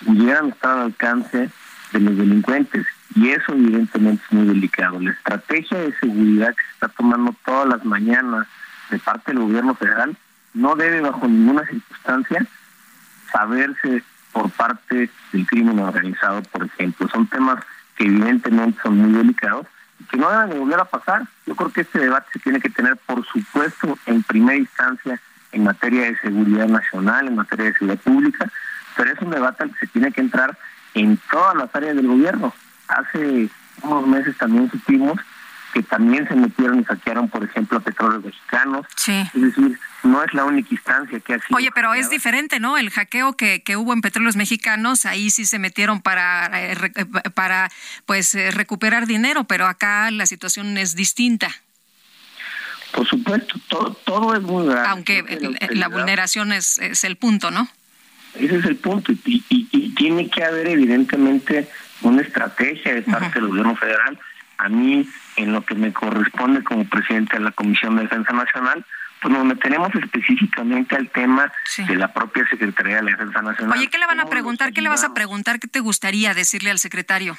[0.04, 1.50] pudieran estar al alcance
[1.92, 2.86] de los delincuentes.
[3.14, 5.00] Y eso evidentemente es muy delicado.
[5.00, 8.46] La estrategia de seguridad que se está tomando todas las mañanas
[8.90, 10.14] de parte del gobierno federal
[10.52, 12.46] no debe bajo ninguna circunstancia
[13.32, 17.08] saberse por parte del crimen organizado, por ejemplo.
[17.08, 17.64] Son temas
[17.98, 19.66] que evidentemente son muy delicados
[20.10, 21.22] que no deben de volver a pasar.
[21.46, 25.20] Yo creo que este debate se tiene que tener, por supuesto, en primera instancia
[25.50, 28.50] en materia de seguridad nacional, en materia de seguridad pública,
[28.96, 30.56] pero es un debate al que se tiene que entrar
[30.94, 32.54] en todas las áreas del gobierno.
[32.86, 33.48] Hace
[33.82, 35.18] unos meses también supimos
[35.72, 38.86] que también se metieron y saquearon, por ejemplo, a petróleos mexicanos.
[38.96, 39.12] Sí.
[39.34, 41.56] Es decir, no es la única instancia que ha sido.
[41.56, 42.78] Oye, pero es diferente, ¿no?
[42.78, 47.04] El hackeo que, que hubo en petróleos mexicanos, ahí sí se metieron para, eh, eh,
[47.34, 47.70] para
[48.06, 51.50] pues eh, recuperar dinero, pero acá la situación es distinta.
[52.92, 54.88] Por supuesto, todo, todo es muy grave.
[54.88, 55.22] Aunque
[55.68, 57.68] la la vulneración es, es el punto, ¿no?
[58.34, 59.12] Ese es el punto.
[59.12, 61.68] Y, y- y tiene que haber, evidentemente,
[62.02, 64.18] una estrategia de parte del gobierno federal.
[64.58, 65.06] A mí,
[65.38, 68.84] en lo que me corresponde como presidente de la Comisión de Defensa Nacional,
[69.22, 73.78] pues nos meteremos específicamente al tema de la propia Secretaría de la Defensa Nacional.
[73.78, 74.72] Oye, ¿qué le van a preguntar?
[74.72, 75.60] ¿Qué le vas a preguntar?
[75.60, 77.38] ¿Qué te gustaría decirle al secretario?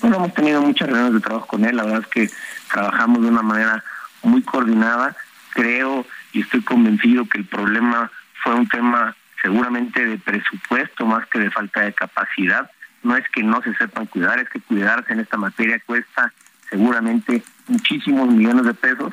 [0.00, 2.30] Bueno, hemos tenido muchas reuniones de trabajo con él, la verdad es que
[2.72, 3.84] trabajamos de una manera
[4.22, 5.14] muy coordinada.
[5.52, 8.10] Creo y estoy convencido que el problema
[8.42, 12.70] fue un tema seguramente de presupuesto más que de falta de capacidad.
[13.02, 16.32] No es que no se sepan cuidar, es que cuidarse en esta materia cuesta
[16.70, 19.12] seguramente muchísimos millones de pesos,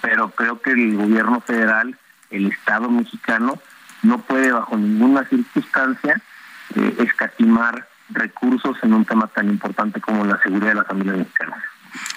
[0.00, 1.96] pero creo que el gobierno federal,
[2.30, 3.58] el Estado mexicano,
[4.02, 6.20] no puede bajo ninguna circunstancia
[6.76, 11.58] eh, escatimar recursos en un tema tan importante como la seguridad de las familias mexicanas.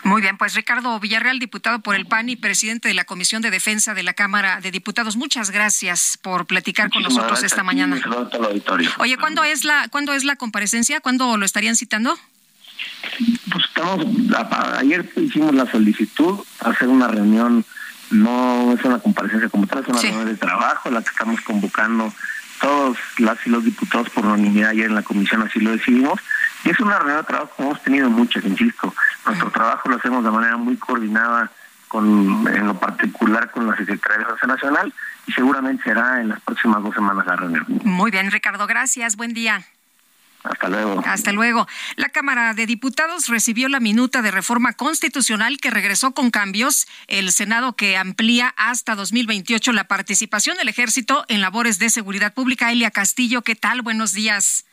[0.03, 3.51] Muy bien, pues Ricardo Villarreal, diputado por el PAN y presidente de la Comisión de
[3.51, 7.97] Defensa de la Cámara de Diputados, muchas gracias por platicar con nosotros esta mañana.
[8.99, 10.99] Oye, ¿cuándo es la cuándo es la comparecencia?
[10.99, 12.17] ¿Cuándo lo estarían citando?
[13.51, 14.05] Pues estamos,
[14.77, 17.65] ayer hicimos la solicitud, hacer una reunión,
[18.11, 22.13] no es una comparecencia como tal, es una reunión de trabajo, la que estamos convocando
[22.59, 26.19] todos las y los diputados por unanimidad ayer en la comisión, así lo decidimos.
[26.63, 28.93] Y es una reunión de trabajo como hemos tenido muchas, insisto.
[29.25, 31.51] Nuestro trabajo lo hacemos de manera muy coordinada,
[31.87, 34.93] con en lo particular con la Secretaría de Defensa Nacional,
[35.27, 37.65] y seguramente será en las próximas dos semanas la reunión.
[37.83, 39.17] Muy bien, Ricardo, gracias.
[39.17, 39.65] Buen día.
[40.43, 41.03] Hasta luego.
[41.05, 41.67] Hasta luego.
[41.95, 46.87] La Cámara de Diputados recibió la minuta de reforma constitucional que regresó con cambios.
[47.07, 52.71] El Senado que amplía hasta 2028 la participación del ejército en labores de seguridad pública.
[52.71, 53.81] Elia Castillo, ¿qué tal?
[53.81, 54.65] Buenos días.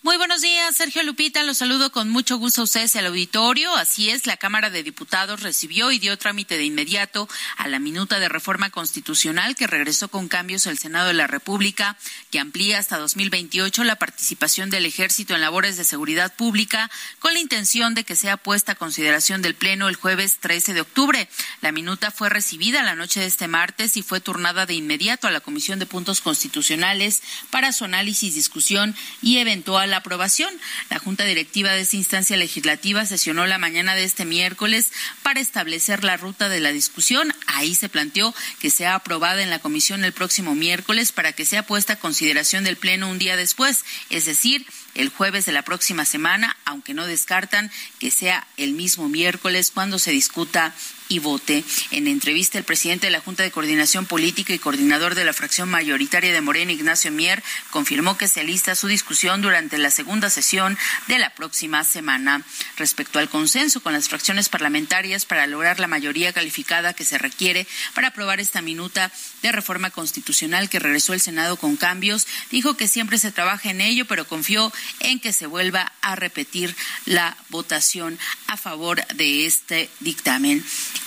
[0.00, 1.42] Muy buenos días, Sergio Lupita.
[1.42, 3.74] Los saludo con mucho gusto a ustedes y al auditorio.
[3.74, 8.20] Así es, la Cámara de Diputados recibió y dio trámite de inmediato a la minuta
[8.20, 11.96] de reforma constitucional que regresó con cambios al Senado de la República,
[12.30, 17.40] que amplía hasta 2028 la participación del Ejército en labores de seguridad pública, con la
[17.40, 21.28] intención de que sea puesta a consideración del Pleno el jueves 13 de octubre.
[21.60, 25.32] La minuta fue recibida la noche de este martes y fue turnada de inmediato a
[25.32, 27.20] la Comisión de Puntos Constitucionales
[27.50, 30.52] para su análisis, discusión y eventual aprobación.
[30.90, 36.04] La Junta Directiva de esta instancia legislativa sesionó la mañana de este miércoles para establecer
[36.04, 37.34] la ruta de la discusión.
[37.46, 41.66] Ahí se planteó que sea aprobada en la comisión el próximo miércoles para que sea
[41.66, 46.04] puesta a consideración del Pleno un día después, es decir, el jueves de la próxima
[46.04, 50.74] semana, aunque no descartan que sea el mismo miércoles cuando se discuta
[51.08, 51.64] y vote.
[51.90, 55.68] En entrevista, el presidente de la Junta de Coordinación Política y coordinador de la fracción
[55.68, 60.76] mayoritaria de Morena, Ignacio Mier, confirmó que se alista su discusión durante la segunda sesión
[61.06, 62.42] de la próxima semana.
[62.76, 67.66] Respecto al consenso con las fracciones parlamentarias para lograr la mayoría calificada que se requiere
[67.94, 69.10] para aprobar esta minuta
[69.42, 73.80] de reforma constitucional que regresó el Senado con cambios, dijo que siempre se trabaja en
[73.80, 76.74] ello, pero confió en que se vuelva a repetir
[77.06, 80.64] la votación a favor de este dictamen.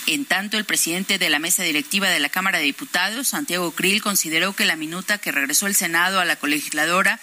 [0.07, 4.01] En tanto, el presidente de la mesa directiva de la Cámara de Diputados, Santiago Krill,
[4.01, 7.19] consideró que la minuta que regresó el Senado a la colegisladora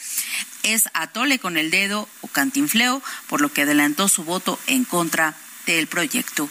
[0.63, 5.35] es atole con el dedo o cantinfleo, por lo que adelantó su voto en contra
[5.75, 6.49] del proyecto.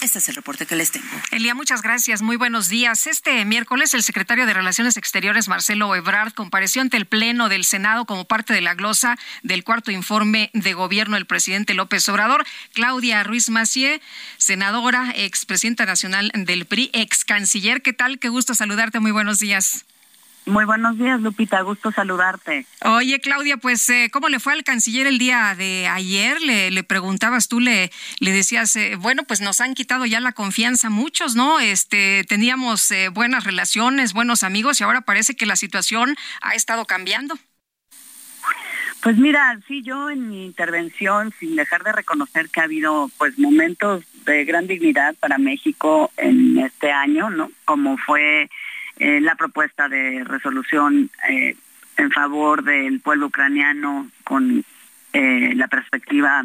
[0.00, 1.06] Este es el reporte que les tengo.
[1.30, 2.22] Elia, muchas gracias.
[2.22, 3.06] Muy buenos días.
[3.06, 8.06] Este miércoles, el secretario de Relaciones Exteriores, Marcelo Ebrard, compareció ante el Pleno del Senado
[8.06, 12.46] como parte de la glosa del cuarto informe de gobierno del presidente López Obrador.
[12.72, 14.00] Claudia Ruiz Macié,
[14.38, 17.82] senadora, expresidenta nacional del PRI, ex canciller.
[17.82, 18.18] ¿Qué tal?
[18.18, 19.00] Qué gusto saludarte.
[19.00, 19.84] Muy buenos días.
[20.46, 21.60] Muy buenos días, Lupita.
[21.60, 22.66] Gusto saludarte.
[22.84, 26.40] Oye, Claudia, pues, eh, ¿cómo le fue al canciller el día de ayer?
[26.40, 30.32] Le, le preguntabas tú, le, le decías, eh, bueno, pues nos han quitado ya la
[30.32, 31.60] confianza muchos, ¿no?
[31.60, 36.84] Este, teníamos eh, buenas relaciones, buenos amigos y ahora parece que la situación ha estado
[36.86, 37.38] cambiando.
[39.02, 43.38] Pues mira, sí, yo en mi intervención, sin dejar de reconocer que ha habido pues
[43.38, 47.50] momentos de gran dignidad para México en este año, ¿no?
[47.64, 48.50] Como fue
[49.00, 51.56] eh, la propuesta de resolución eh,
[51.96, 54.62] en favor del pueblo ucraniano con
[55.14, 56.44] eh, la perspectiva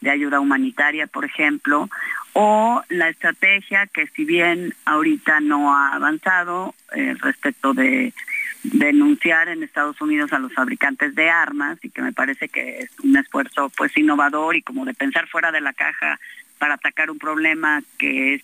[0.00, 1.90] de ayuda humanitaria, por ejemplo,
[2.32, 8.14] o la estrategia que si bien ahorita no ha avanzado respecto de
[8.62, 12.90] denunciar en Estados Unidos a los fabricantes de armas y que me parece que es
[13.02, 16.20] un esfuerzo pues innovador y como de pensar fuera de la caja
[16.58, 18.42] para atacar un problema que es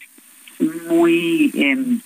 [0.89, 2.01] muy em,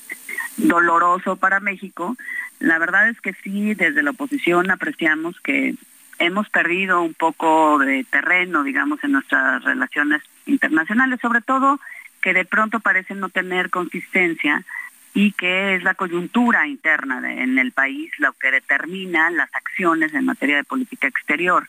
[0.57, 2.16] doloroso para México,
[2.59, 5.74] la verdad es que sí, desde la oposición apreciamos que
[6.19, 11.78] hemos perdido un poco de terreno, digamos, en nuestras relaciones internacionales, sobre todo
[12.23, 14.65] que de pronto parecen no tener consistencia
[15.15, 20.24] y que es la coyuntura interna en el país lo que determina las acciones en
[20.24, 21.69] materia de política exterior.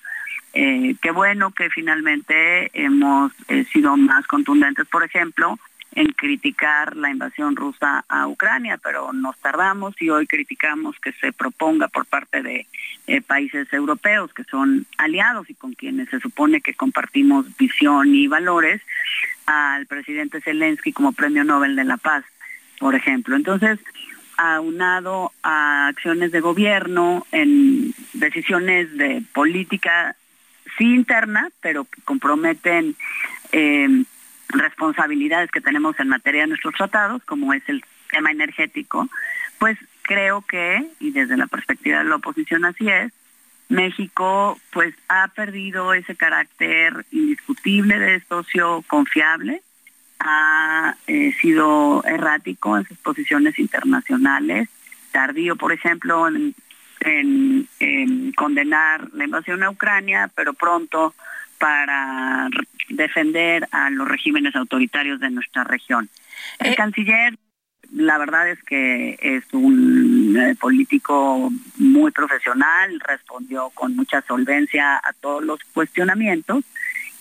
[0.54, 5.60] Eh, qué bueno que finalmente hemos eh, sido más contundentes, por ejemplo,
[5.94, 11.34] en criticar la invasión rusa a Ucrania, pero nos tardamos y hoy criticamos que se
[11.34, 12.68] proponga por parte de
[13.08, 18.28] eh, países europeos que son aliados y con quienes se supone que compartimos visión y
[18.28, 18.82] valores
[19.46, 22.24] al presidente Zelensky como Premio Nobel de la Paz,
[22.80, 23.36] por ejemplo.
[23.36, 23.80] Entonces,
[24.38, 30.16] aunado a acciones de gobierno, en decisiones de política
[30.78, 32.96] sí interna, pero que comprometen
[33.52, 34.04] eh,
[34.50, 39.10] responsabilidades que tenemos en materia de nuestros tratados, como es el tema energético,
[39.60, 43.12] pues creo que, y desde la perspectiva de la oposición así es,
[43.70, 49.62] México pues ha perdido ese carácter indiscutible de socio confiable,
[50.20, 54.70] ha eh, sido errático en sus posiciones internacionales,
[55.12, 56.56] tardío, por ejemplo, en,
[57.02, 61.14] en condenar la invasión a Ucrania, pero pronto
[61.60, 62.50] para
[62.90, 66.10] defender a los regímenes autoritarios de nuestra región.
[66.60, 67.38] El eh, canciller,
[67.94, 75.14] la verdad es que es un eh, político muy profesional, respondió con mucha solvencia a
[75.14, 76.64] todos los cuestionamientos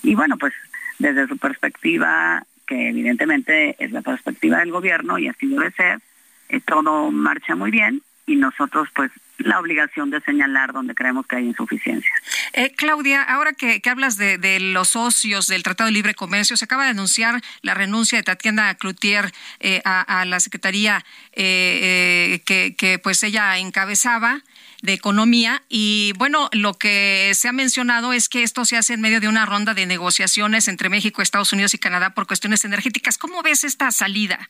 [0.03, 0.53] y bueno, pues
[0.99, 6.01] desde su perspectiva, que evidentemente es la perspectiva del gobierno y así debe ser,
[6.49, 11.37] eh, todo marcha muy bien y nosotros pues la obligación de señalar donde creemos que
[11.37, 12.11] hay insuficiencia.
[12.53, 16.85] Eh, Claudia, ahora que, hablas de, los socios del Tratado de Libre Comercio, se acaba
[16.85, 23.23] de anunciar la renuncia de Tatiana Cloutier eh, a, la Secretaría eh, que, que pues
[23.23, 24.43] ella encabezaba
[24.83, 29.01] de Economía y bueno, lo que se ha mencionado es que esto se hace en
[29.01, 33.19] medio de una ronda de negociaciones entre México, Estados Unidos y Canadá por cuestiones energéticas.
[33.19, 34.49] ¿Cómo ves esta salida?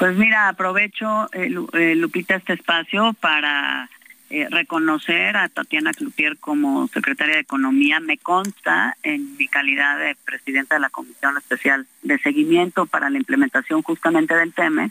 [0.00, 3.90] Pues mira, aprovecho, eh, eh, Lupita, este espacio para
[4.30, 8.00] eh, reconocer a Tatiana Cloutier como secretaria de Economía.
[8.00, 13.18] Me consta, en mi calidad de presidenta de la Comisión Especial de Seguimiento para la
[13.18, 14.90] implementación justamente del TEMEC,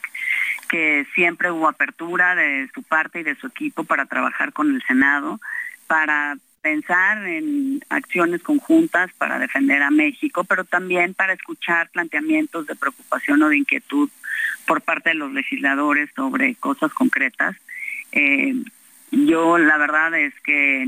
[0.70, 4.84] que siempre hubo apertura de su parte y de su equipo para trabajar con el
[4.84, 5.40] Senado,
[5.88, 12.76] para pensar en acciones conjuntas para defender a México, pero también para escuchar planteamientos de
[12.76, 14.10] preocupación o de inquietud
[14.66, 17.56] por parte de los legisladores sobre cosas concretas.
[18.12, 18.54] Eh,
[19.12, 20.84] yo la verdad es que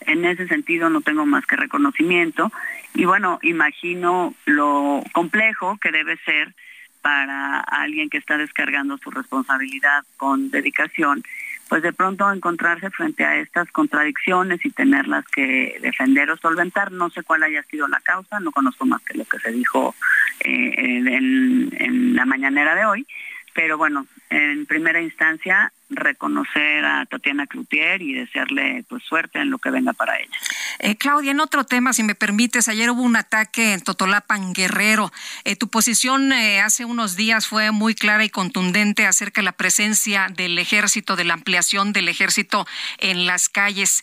[0.00, 2.50] en ese sentido no tengo más que reconocimiento
[2.94, 6.54] y bueno, imagino lo complejo que debe ser
[7.02, 11.22] para alguien que está descargando su responsabilidad con dedicación
[11.68, 16.92] pues de pronto encontrarse frente a estas contradicciones y tenerlas que defender o solventar.
[16.92, 19.94] No sé cuál haya sido la causa, no conozco más que lo que se dijo
[20.40, 23.06] eh, en, en la mañanera de hoy,
[23.54, 29.58] pero bueno, en primera instancia reconocer a Tatiana Cloutier y desearle pues suerte en lo
[29.58, 30.36] que venga para ella.
[30.78, 35.12] Eh, Claudia, en otro tema, si me permites, ayer hubo un ataque en Totolapan Guerrero.
[35.44, 39.52] Eh, tu posición eh, hace unos días fue muy clara y contundente acerca de la
[39.52, 42.66] presencia del ejército, de la ampliación del ejército
[42.98, 44.02] en las calles.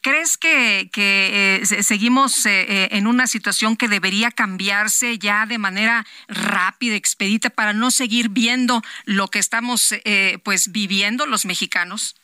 [0.00, 7.50] ¿Crees que, que seguimos en una situación que debería cambiarse ya de manera rápida, expedita,
[7.50, 9.94] para no seguir viendo lo que estamos
[10.42, 12.14] pues viviendo los mexicanos?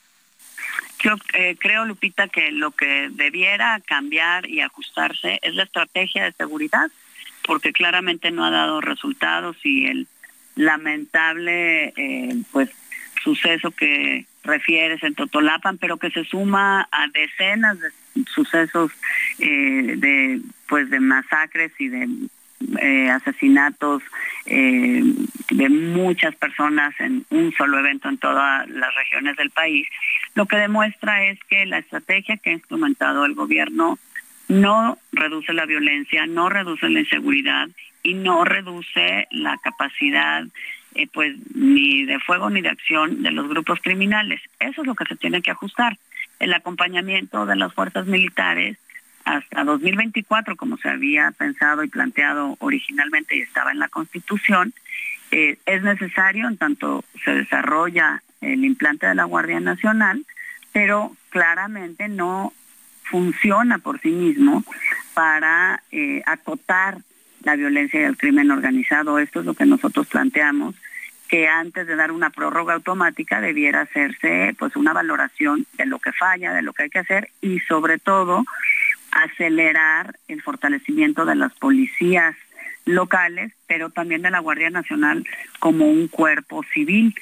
[1.01, 6.33] Yo eh, creo, Lupita, que lo que debiera cambiar y ajustarse es la estrategia de
[6.33, 6.91] seguridad,
[7.45, 10.07] porque claramente no ha dado resultados y el
[10.57, 12.71] lamentable eh, pues
[13.23, 17.89] suceso que refieres en Totolapan, pero que se suma a decenas de
[18.33, 18.93] sucesos
[19.39, 22.09] eh, de pues de masacres y de
[22.81, 24.03] eh, asesinatos
[24.47, 25.03] eh,
[25.51, 29.87] de muchas personas en un solo evento en todas las regiones del país,
[30.35, 33.99] lo que demuestra es que la estrategia que ha instrumentado el gobierno
[34.49, 37.69] no reduce la violencia, no reduce la inseguridad
[38.03, 40.45] y no reduce la capacidad
[40.95, 44.41] eh, pues ni de fuego ni de acción de los grupos criminales.
[44.61, 45.99] Eso es lo que se tiene que ajustar.
[46.39, 48.77] El acompañamiento de las fuerzas militares
[49.25, 54.75] hasta 2024, como se había pensado y planteado originalmente y estaba en la Constitución,
[55.31, 60.25] eh, es necesario en tanto se desarrolla el implante de la Guardia Nacional,
[60.73, 62.53] pero claramente no
[63.05, 64.65] funciona por sí mismo
[65.15, 66.99] para eh, acotar
[67.43, 69.19] la violencia y el crimen organizado.
[69.19, 70.75] Esto es lo que nosotros planteamos
[71.29, 76.13] que antes de dar una prórroga automática debiera hacerse pues una valoración de lo que
[76.13, 78.45] falla, de lo que hay que hacer y sobre todo
[79.15, 82.37] acelerar el fortalecimiento de las policías
[82.85, 85.25] locales, pero también de la Guardia Nacional
[85.59, 87.15] como un cuerpo civil,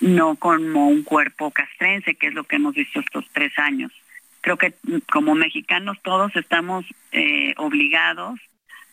[0.00, 3.92] no como un cuerpo castrense, que es lo que hemos visto estos tres años.
[4.40, 4.74] Creo que
[5.12, 8.40] como mexicanos todos estamos eh, obligados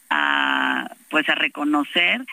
[0.10, 2.26] a pues a reconocer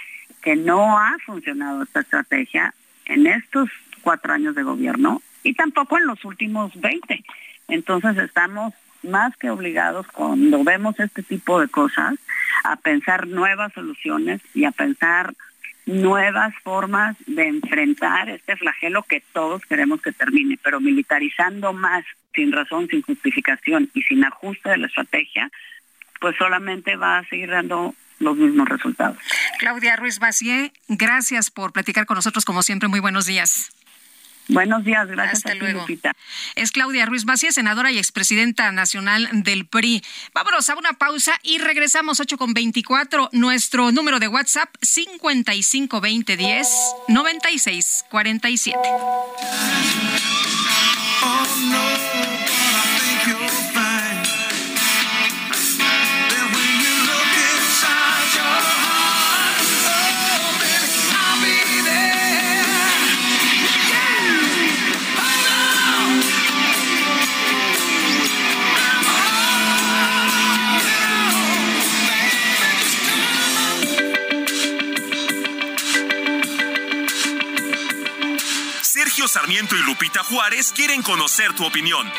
[0.43, 2.75] que no ha funcionado esta estrategia
[3.05, 3.69] en estos
[4.03, 7.25] cuatro años de gobierno y tampoco en los últimos 20.
[7.69, 8.75] Entonces estamos
[9.05, 12.15] más que obligados cuando vemos este tipo de cosas
[12.65, 15.35] a pensar nuevas soluciones y a pensar
[15.87, 22.05] nuevas formas de enfrentar este flagelo que todos queremos que termine, pero militarizando más
[22.35, 25.51] sin razón, sin justificación y sin ajuste de la estrategia,
[26.21, 29.19] pues solamente va a seguir dando los mismos resultados.
[29.59, 32.89] Claudia Ruiz Bacié, gracias por platicar con nosotros como siempre.
[32.89, 33.71] Muy buenos días.
[34.49, 35.39] Buenos días, gracias.
[35.39, 35.87] Hasta luego.
[36.55, 40.03] Es Claudia Ruiz Bacié, senadora y expresidenta nacional del PRI.
[40.35, 43.31] Vámonos a una pausa y regresamos 8 con 24.
[43.33, 46.69] Nuestro número de WhatsApp 552010
[47.09, 48.79] 9647.
[51.27, 52.14] Oh no,
[79.15, 82.11] Sergio Sarmiento y Lupita Juárez quieren conocer tu opinión.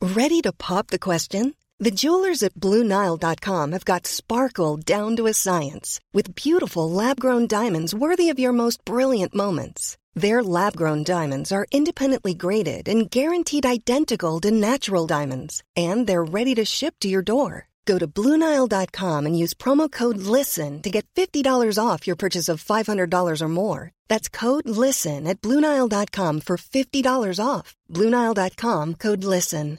[0.00, 1.54] Ready to pop the question?
[1.80, 7.48] The jewelers at BlueNile.com have got sparkle down to a science with beautiful lab grown
[7.48, 9.96] diamonds worthy of your most brilliant moments.
[10.14, 16.24] Their lab grown diamonds are independently graded and guaranteed identical to natural diamonds, and they're
[16.24, 17.66] ready to ship to your door.
[17.88, 21.42] Go to BlueNile.com and use promo code LISTEN to get $50
[21.82, 23.90] off your purchase of $500 or more.
[24.08, 27.74] That's code LISTEN at BlueNile.com for $50 off.
[27.90, 29.78] BlueNile.com code LISTEN.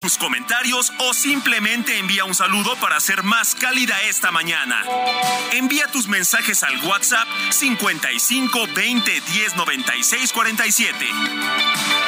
[0.00, 4.82] tus comentarios o simplemente envía un saludo para ser más cálida esta mañana.
[5.52, 12.07] Envía tus mensajes al WhatsApp 55 20 10 96 47.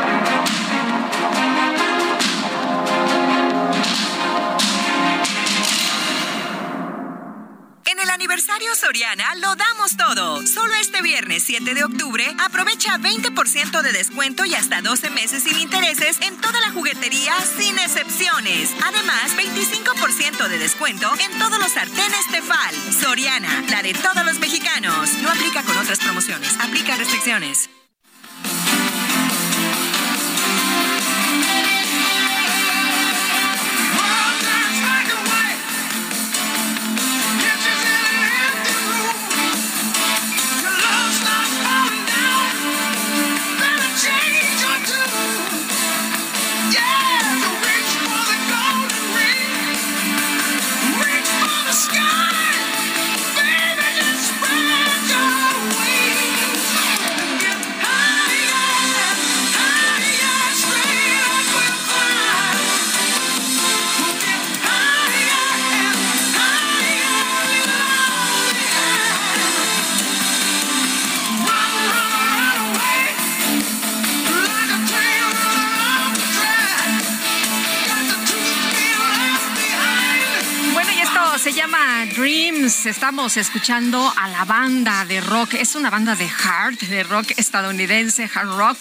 [8.01, 10.45] El aniversario Soriana lo damos todo.
[10.47, 15.59] Solo este viernes 7 de octubre aprovecha 20% de descuento y hasta 12 meses sin
[15.59, 18.71] intereses en toda la juguetería sin excepciones.
[18.85, 22.75] Además, 25% de descuento en todos los sartenes Tefal.
[22.99, 25.13] Soriana, la de todos los mexicanos.
[25.21, 26.55] No aplica con otras promociones.
[26.59, 27.80] Aplica restricciones.
[82.21, 82.85] Dreams.
[82.85, 85.55] Estamos escuchando a la banda de rock.
[85.55, 88.77] Es una banda de hard, de rock estadounidense, hard rock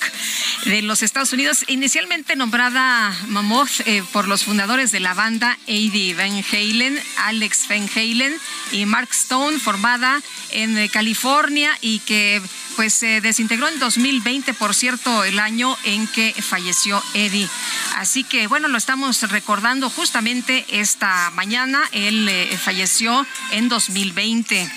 [0.67, 1.65] de los Estados Unidos.
[1.67, 7.89] Inicialmente nombrada Mammoth eh, por los fundadores de la banda, Eddie Van Halen, Alex Van
[7.97, 8.35] Halen
[8.73, 12.43] y Mark Stone, formada en eh, California y que
[12.81, 17.47] pues se desintegró en 2020, por cierto, el año en que falleció Eddie.
[17.97, 21.83] Así que bueno, lo estamos recordando justamente esta mañana.
[21.93, 24.73] Él eh, falleció en 2020.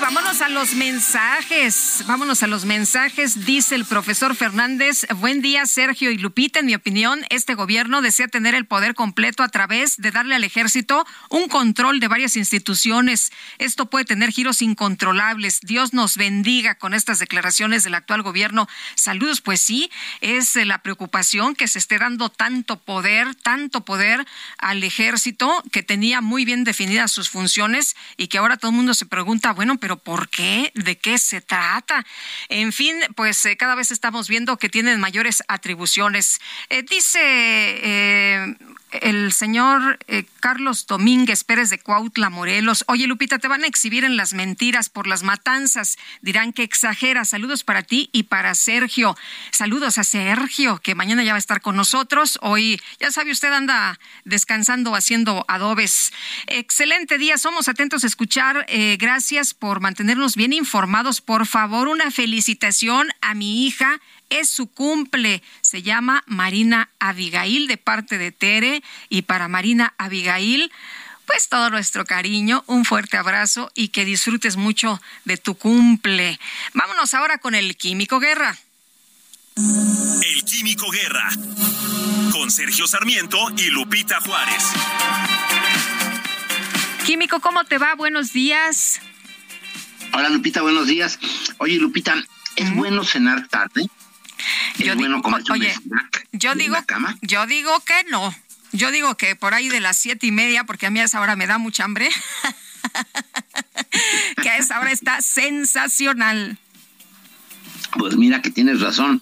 [0.00, 2.04] Vámonos a los mensajes.
[2.06, 3.44] Vámonos a los mensajes.
[3.44, 5.06] Dice el profesor Fernández.
[5.16, 6.60] Buen día, Sergio y Lupita.
[6.60, 10.44] En mi opinión, este gobierno desea tener el poder completo a través de darle al
[10.44, 13.30] ejército un control de varias instituciones.
[13.58, 15.60] Esto puede tener giros incontrolables.
[15.60, 18.68] Dios nos bendiga con estas declaraciones del actual gobierno.
[18.94, 19.90] Saludos, pues sí,
[20.20, 24.26] es la preocupación que se esté dando tanto poder, tanto poder
[24.58, 28.94] al ejército que tenía muy bien definidas sus funciones y que ahora todo el mundo
[28.94, 30.72] se pregunta, bueno, pero ¿por qué?
[30.74, 32.04] ¿De qué se trata?
[32.48, 36.40] En fin, pues eh, cada vez estamos viendo que tienen mayores atribuciones.
[36.68, 38.56] Eh, dice eh,
[38.92, 42.84] el señor eh, Carlos Domínguez Pérez de Cuautla, Morelos.
[42.88, 45.98] Oye, Lupita, te van a exhibir en las mentiras por las matanzas.
[46.22, 47.24] Dirán que exagera.
[47.24, 49.16] Saludos para ti y para Sergio.
[49.50, 52.38] Saludos a Sergio, que mañana ya va a estar con nosotros.
[52.42, 56.12] Hoy, ya sabe, usted anda descansando haciendo adobes.
[56.46, 57.38] Excelente día.
[57.38, 58.66] Somos atentos a escuchar.
[58.68, 61.20] Eh, gracias por mantenernos bien informados.
[61.20, 64.00] Por favor, una felicitación a mi hija
[64.30, 65.42] es su cumple.
[65.60, 70.72] Se llama Marina Abigail de parte de Tere y para Marina Abigail
[71.30, 76.40] pues todo nuestro cariño, un fuerte abrazo y que disfrutes mucho de tu cumple.
[76.74, 78.58] Vámonos ahora con el Químico Guerra.
[79.56, 81.28] El Químico Guerra.
[82.32, 84.64] Con Sergio Sarmiento y Lupita Juárez.
[87.06, 87.94] Químico, ¿cómo te va?
[87.94, 89.00] Buenos días.
[90.12, 91.20] Hola Lupita, buenos días.
[91.58, 92.16] Oye Lupita,
[92.56, 93.88] ¿es bueno cenar tarde?
[94.78, 95.74] Yo bueno digo, oye,
[96.32, 96.76] yo digo,
[97.22, 98.34] yo digo que no.
[98.72, 101.20] Yo digo que por ahí de las siete y media, porque a mí a esa
[101.20, 102.08] hora me da mucha hambre,
[104.42, 106.58] que a esa hora está sensacional.
[107.98, 109.20] Pues mira que tienes razón.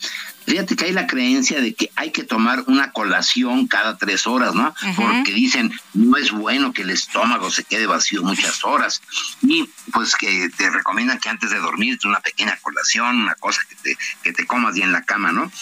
[0.49, 4.55] Fíjate que hay la creencia de que hay que tomar una colación cada tres horas,
[4.55, 4.75] ¿no?
[4.97, 9.03] Porque dicen, no es bueno que el estómago se quede vacío muchas horas.
[9.43, 13.75] Y pues que te recomiendan que antes de dormir una pequeña colación, una cosa que
[13.75, 15.53] te, que te comas bien en la cama, ¿no?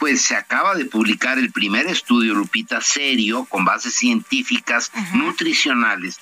[0.00, 6.18] Pues se acaba de publicar el primer estudio, Lupita, serio, con bases científicas, nutricionales,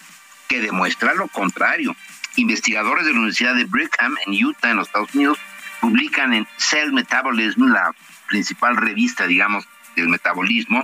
[0.47, 1.97] que demuestra lo contrario.
[2.37, 5.39] Investigadores de la Universidad de Brigham en Utah, en los Estados Unidos,
[5.85, 7.95] publican en Cell Metabolism, la
[8.27, 10.83] principal revista, digamos, del metabolismo,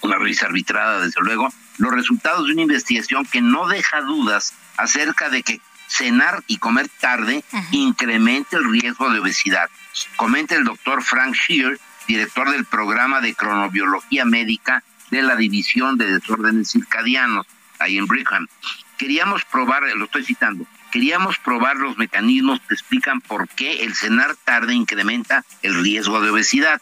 [0.00, 5.28] una revista arbitrada, desde luego, los resultados de una investigación que no deja dudas acerca
[5.28, 9.68] de que cenar y comer tarde incrementa el riesgo de obesidad.
[10.16, 11.78] Comenta el doctor Frank Shear,
[12.08, 17.46] director del programa de cronobiología médica de la División de Desórdenes Circadianos,
[17.78, 18.48] ahí en Brigham.
[18.96, 24.36] Queríamos probar, lo estoy citando, queríamos probar los mecanismos que explican por qué el cenar
[24.36, 26.80] tarde incrementa el riesgo de obesidad.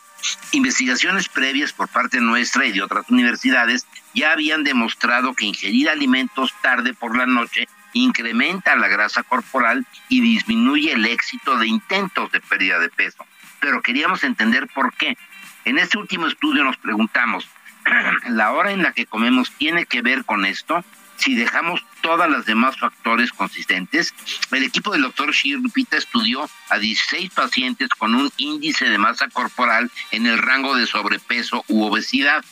[0.52, 6.54] Investigaciones previas por parte nuestra y de otras universidades ya habían demostrado que ingerir alimentos
[6.60, 12.40] tarde por la noche incrementa la grasa corporal y disminuye el éxito de intentos de
[12.40, 13.24] pérdida de peso.
[13.60, 15.16] Pero queríamos entender por qué.
[15.64, 17.48] En este último estudio nos preguntamos,
[18.28, 20.84] ¿la hora en la que comemos tiene que ver con esto?
[21.18, 24.14] Si dejamos todas las demás factores consistentes,
[24.50, 29.28] el equipo del doctor Shir Lupita estudió a 16 pacientes con un índice de masa
[29.28, 32.44] corporal en el rango de sobrepeso u obesidad.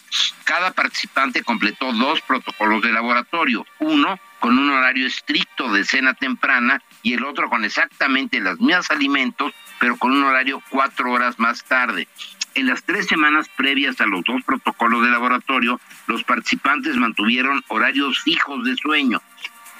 [0.44, 6.82] Cada participante completó dos protocolos de laboratorio, uno con un horario estricto de cena temprana
[7.02, 11.64] y el otro con exactamente los mismos alimentos, pero con un horario cuatro horas más
[11.64, 12.08] tarde.
[12.56, 18.22] En las tres semanas previas a los dos protocolos de laboratorio, los participantes mantuvieron horarios
[18.22, 19.20] fijos de sueño.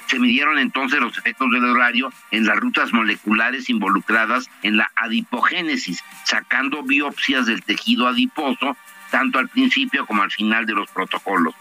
[0.05, 6.03] Se midieron entonces los efectos del horario en las rutas moleculares involucradas en la adipogénesis,
[6.23, 8.77] sacando biopsias del tejido adiposo,
[9.09, 11.55] tanto al principio como al final de los protocolos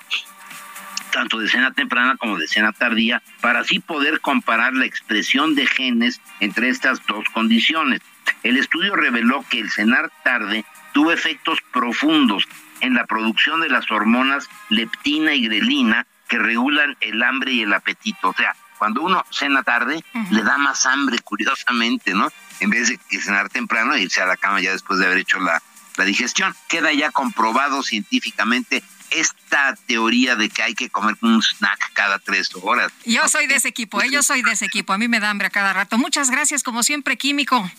[1.12, 5.64] tanto de cena temprana como de cena tardía, para así poder comparar la expresión de
[5.66, 8.02] genes entre estas dos condiciones.
[8.42, 10.66] El estudio reveló que el cenar tarde
[10.96, 12.48] tuvo efectos profundos
[12.80, 17.74] en la producción de las hormonas leptina y grelina que regulan el hambre y el
[17.74, 18.30] apetito.
[18.30, 22.32] O sea, cuando uno cena tarde, le da más hambre, curiosamente, ¿no?
[22.60, 25.18] En vez de que cenar temprano e irse a la cama ya después de haber
[25.18, 25.62] hecho la,
[25.98, 26.54] la digestión.
[26.66, 32.48] Queda ya comprobado científicamente esta teoría de que hay que comer un snack cada tres
[32.54, 32.90] horas.
[33.04, 34.08] Yo soy de ese equipo, ¿eh?
[34.10, 34.94] yo soy de ese equipo.
[34.94, 35.98] A mí me da hambre a cada rato.
[35.98, 37.70] Muchas gracias, como siempre, Químico.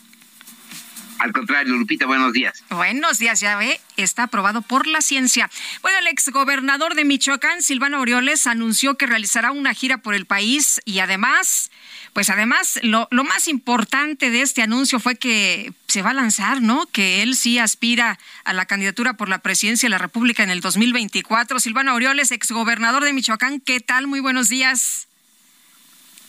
[1.20, 2.64] Al contrario, Lupita, buenos días.
[2.70, 5.50] Buenos días, ya ve, está aprobado por la ciencia.
[5.82, 10.80] Bueno, el exgobernador de Michoacán, Silvano Aureoles, anunció que realizará una gira por el país
[10.86, 11.72] y además,
[12.14, 16.62] pues además, lo, lo más importante de este anuncio fue que se va a lanzar,
[16.62, 16.86] ¿no?
[16.88, 20.62] Que él sí aspira a la candidatura por la presidencia de la República en el
[20.62, 21.60] 2024.
[21.60, 24.08] Silvano Aureoles, exgobernador de Michoacán, ¿qué tal?
[24.08, 25.08] Muy buenos días.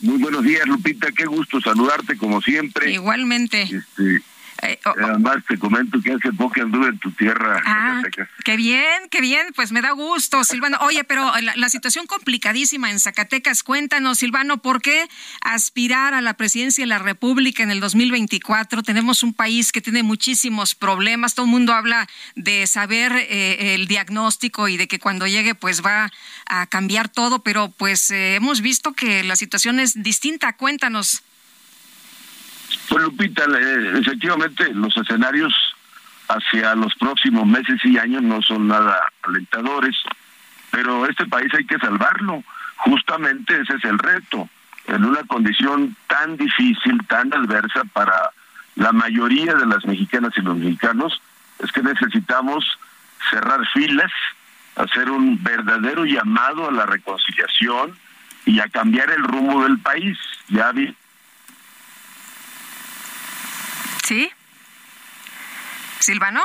[0.01, 1.11] Muy buenos días, Lupita.
[1.11, 2.91] Qué gusto saludarte como siempre.
[2.91, 3.63] Igualmente.
[3.63, 4.21] Este,
[4.61, 5.05] Eh, oh, oh.
[5.05, 8.01] Además, te comento que hace poco anduve en tu tierra, Ah,
[8.43, 10.77] qué bien, qué bien, pues me da gusto, Silvano.
[10.81, 15.07] Oye, pero la, la situación complicadísima en Zacatecas, cuéntanos, Silvano, ¿por qué
[15.41, 18.83] aspirar a la presidencia de la República en el 2024?
[18.83, 23.87] Tenemos un país que tiene muchísimos problemas, todo el mundo habla de saber eh, el
[23.87, 26.11] diagnóstico y de que cuando llegue pues va
[26.47, 30.53] a cambiar todo, pero pues eh, hemos visto que la situación es distinta.
[30.53, 31.23] Cuéntanos.
[32.89, 35.53] Pues Lupita, eh, efectivamente los escenarios
[36.27, 39.95] hacia los próximos meses y años no son nada alentadores,
[40.71, 42.43] pero este país hay que salvarlo.
[42.77, 44.49] Justamente ese es el reto,
[44.87, 48.31] en una condición tan difícil, tan adversa para
[48.75, 51.21] la mayoría de las mexicanas y los mexicanos,
[51.59, 52.65] es que necesitamos
[53.29, 54.11] cerrar filas,
[54.75, 57.95] hacer un verdadero llamado a la reconciliación
[58.45, 60.17] y a cambiar el rumbo del país.
[60.47, 60.95] Ya vi
[64.09, 64.27] ¿Sí?
[65.99, 66.41] ¿Silvano?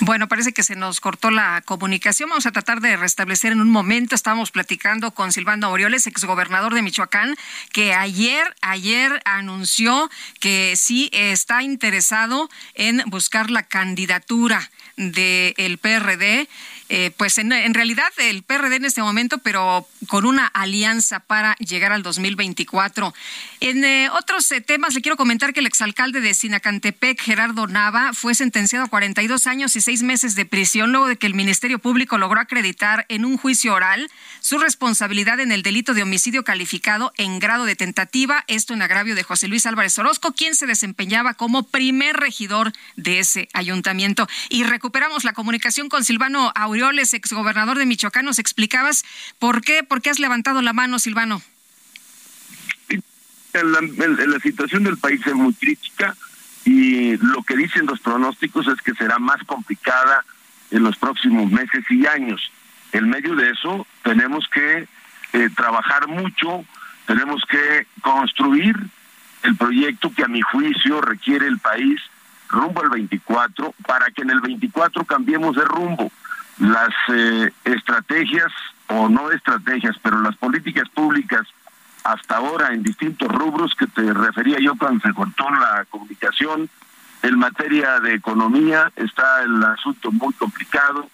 [0.00, 2.28] Bueno, parece que se nos cortó la comunicación.
[2.28, 4.16] Vamos a tratar de restablecer en un momento.
[4.16, 7.36] Estábamos platicando con Silvano Orioles, exgobernador de Michoacán,
[7.72, 10.10] que ayer, ayer anunció
[10.40, 16.48] que sí está interesado en buscar la candidatura del PRD.
[16.88, 21.92] Eh, pues en, realidad el PRD en este momento, pero con una alianza para llegar
[21.92, 23.12] al 2024.
[23.60, 28.12] En eh, otros eh, temas, le quiero comentar que el exalcalde de Sinacantepec, Gerardo Nava,
[28.12, 31.80] fue sentenciado a 42 años y seis meses de prisión luego de que el Ministerio
[31.80, 34.08] Público logró acreditar en un juicio oral
[34.40, 39.16] su responsabilidad en el delito de homicidio calificado en grado de tentativa, esto en agravio
[39.16, 44.28] de José Luis Álvarez Orozco, quien se desempeñaba como primer regidor de ese ayuntamiento.
[44.50, 48.26] Y recuperamos la comunicación con Silvano Aureoles, exgobernador de Michoacán.
[48.26, 49.02] Nos explicabas
[49.38, 51.40] por qué, por qué has levantado la mano, Silvano.
[53.54, 56.14] la, situación del país es muy crítica
[56.66, 60.22] y lo que dicen los pronósticos es que será más complicada
[60.70, 62.52] en los próximos meses y años.
[62.92, 64.86] En medio de eso tenemos que
[65.32, 66.62] eh, trabajar mucho,
[67.06, 68.76] tenemos que construir
[69.44, 72.02] el proyecto que a mi juicio requiere el país
[72.48, 76.12] rumbo al 24 para que en el 24 cambiemos de rumbo.
[76.58, 78.52] Las eh, estrategias
[78.88, 81.46] o no estrategias, pero las políticas públicas
[82.04, 86.68] hasta ahora en distintos rubros que te refería yo cuando se cortó la comunicación.
[87.22, 91.08] En materia de economía está el asunto muy complicado.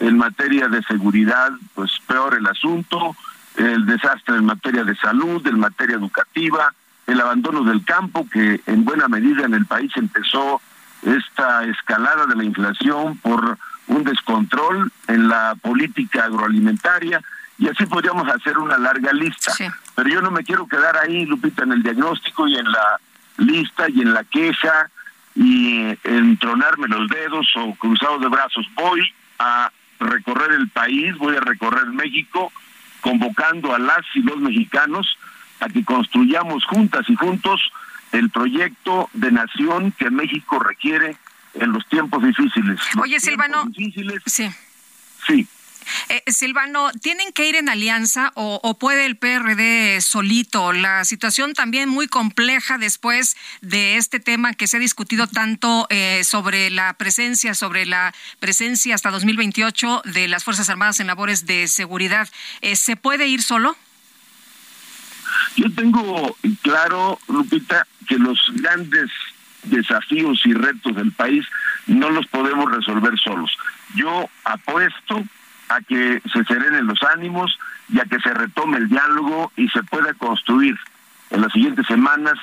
[0.00, 3.14] En materia de seguridad, pues peor el asunto.
[3.56, 6.72] El desastre en materia de salud, en materia educativa,
[7.08, 10.60] el abandono del campo, que en buena medida en el país empezó
[11.02, 13.58] esta escalada de la inflación por
[13.88, 17.20] un descontrol en la política agroalimentaria
[17.58, 19.52] y así podríamos hacer una larga lista.
[19.94, 23.00] Pero yo no me quiero quedar ahí, Lupita, en el diagnóstico y en la
[23.38, 24.90] lista y en la queja
[25.34, 28.66] y en tronarme los dedos o cruzados de brazos.
[28.74, 29.02] Voy
[29.38, 32.52] a recorrer el país, voy a recorrer México,
[33.00, 35.18] convocando a las y los mexicanos
[35.60, 37.72] a que construyamos juntas y juntos
[38.12, 41.16] el proyecto de nación que México requiere
[41.54, 42.78] en los tiempos difíciles.
[42.94, 43.64] Los Oye, Silvano.
[43.66, 44.48] difíciles, Sí.
[45.26, 45.46] sí.
[46.10, 50.74] Eh, Silvano, ¿tienen que ir en alianza o, o puede el PRD solito?
[50.74, 56.24] La situación también muy compleja después de este tema que se ha discutido tanto eh,
[56.24, 61.66] sobre la presencia, sobre la presencia hasta 2028 de las Fuerzas Armadas en labores de
[61.68, 62.28] seguridad.
[62.60, 63.74] Eh, ¿Se puede ir solo?
[65.56, 69.10] Yo tengo claro, Lupita, que los grandes
[69.64, 71.46] desafíos y retos del país
[71.86, 73.56] no los podemos resolver solos.
[73.94, 75.22] Yo apuesto
[75.68, 77.58] a que se serenen los ánimos
[77.88, 80.78] y a que se retome el diálogo y se pueda construir
[81.30, 82.38] en las siguientes semanas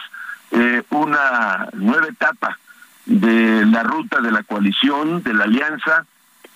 [0.52, 2.58] eh, una nueva etapa
[3.06, 6.06] de la ruta de la coalición, de la alianza,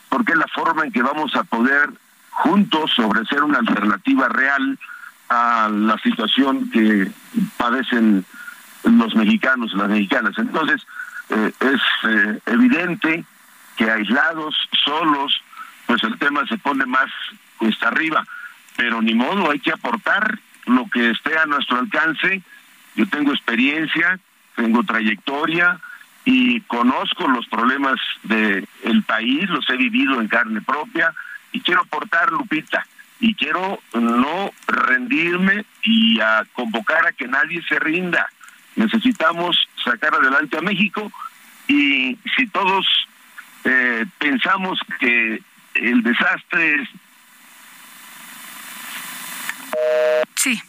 [0.10, 1.90] porque es la forma en que vamos a poder
[2.32, 4.80] juntos ofrecer una alternativa real
[5.30, 7.12] a la situación que
[7.58, 8.26] padecen
[8.84, 10.38] los mexicanos, las mexicanas.
[10.38, 10.86] Entonces,
[11.30, 13.24] eh, es eh, evidente
[13.78, 15.42] que aislados, solos,
[15.86, 17.10] pues el tema se pone más
[17.58, 18.26] cuesta arriba,
[18.76, 22.42] pero ni modo, hay que aportar lo que esté a nuestro alcance.
[22.96, 24.20] Yo tengo experiencia,
[24.56, 25.80] tengo trayectoria
[26.26, 31.14] y conozco los problemas del el país, los he vivido en carne propia
[31.52, 32.86] y quiero aportar, Lupita,
[33.20, 36.20] y quiero no rendirme y
[36.54, 38.30] convocar a que nadie se rinda.
[38.80, 41.12] Necesitamos sacar adelante a México
[41.68, 42.86] y si todos
[43.66, 45.42] eh, pensamos que
[45.74, 46.88] el desastre
[50.36, 50.62] Sí,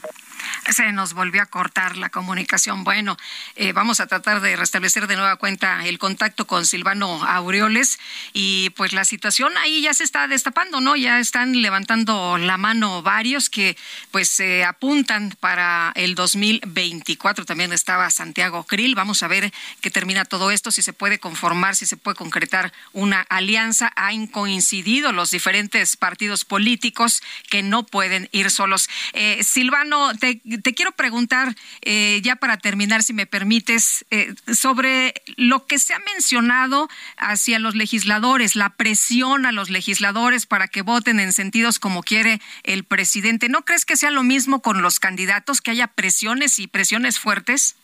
[0.72, 2.84] se nos volvió a cortar la comunicación.
[2.84, 3.16] Bueno,
[3.56, 7.98] eh, vamos a tratar de restablecer de nueva cuenta el contacto con Silvano Aureoles
[8.32, 10.96] y pues la situación ahí ya se está destapando, ¿no?
[10.96, 13.76] Ya están levantando la mano varios que
[14.10, 17.44] pues se apuntan para el 2024.
[17.44, 18.94] También estaba Santiago Krill.
[18.94, 22.72] Vamos a ver qué termina todo esto, si se puede conformar, si se puede concretar
[22.92, 23.92] una alianza.
[23.96, 28.88] Han coincidido los diferentes partidos políticos que no pueden ir solos.
[29.12, 35.14] Eh, Silvano, te te quiero preguntar, eh, ya para terminar, si me permites, eh, sobre
[35.36, 40.82] lo que se ha mencionado hacia los legisladores, la presión a los legisladores para que
[40.82, 43.48] voten en sentidos como quiere el presidente.
[43.48, 47.76] ¿No crees que sea lo mismo con los candidatos, que haya presiones y presiones fuertes?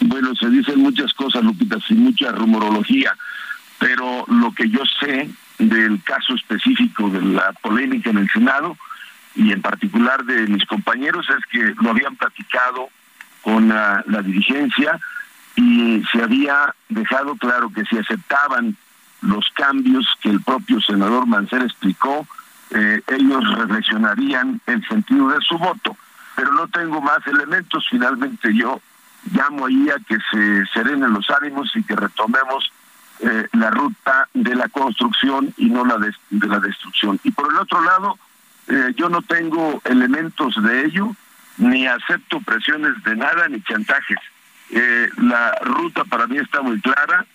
[0.00, 3.16] Bueno, se dicen muchas cosas, Lupita, sin mucha rumorología,
[3.78, 8.76] pero lo que yo sé del caso específico de la polémica en el Senado,
[9.34, 12.88] y en particular de mis compañeros es que lo habían platicado
[13.42, 14.98] con la, dirigencia
[15.56, 18.76] y se había dejado claro que si aceptaban
[19.20, 22.26] los cambios que el propio senador Mancera explicó,
[22.70, 25.96] eh, ellos reflexionarían el sentido de su voto.
[26.34, 28.80] Pero no tengo más elementos, finalmente yo
[29.32, 32.72] llamo ahí a que se serenen los ánimos y que retomemos
[33.20, 37.20] eh, la ruta de la construcción y no la de la destrucción.
[37.22, 38.18] Y por el otro lado,
[38.68, 41.14] eh, yo no tengo elementos de ello,
[41.58, 44.18] ni acepto presiones de nada, ni chantajes.
[44.70, 47.26] Eh, la ruta para mí está muy clara.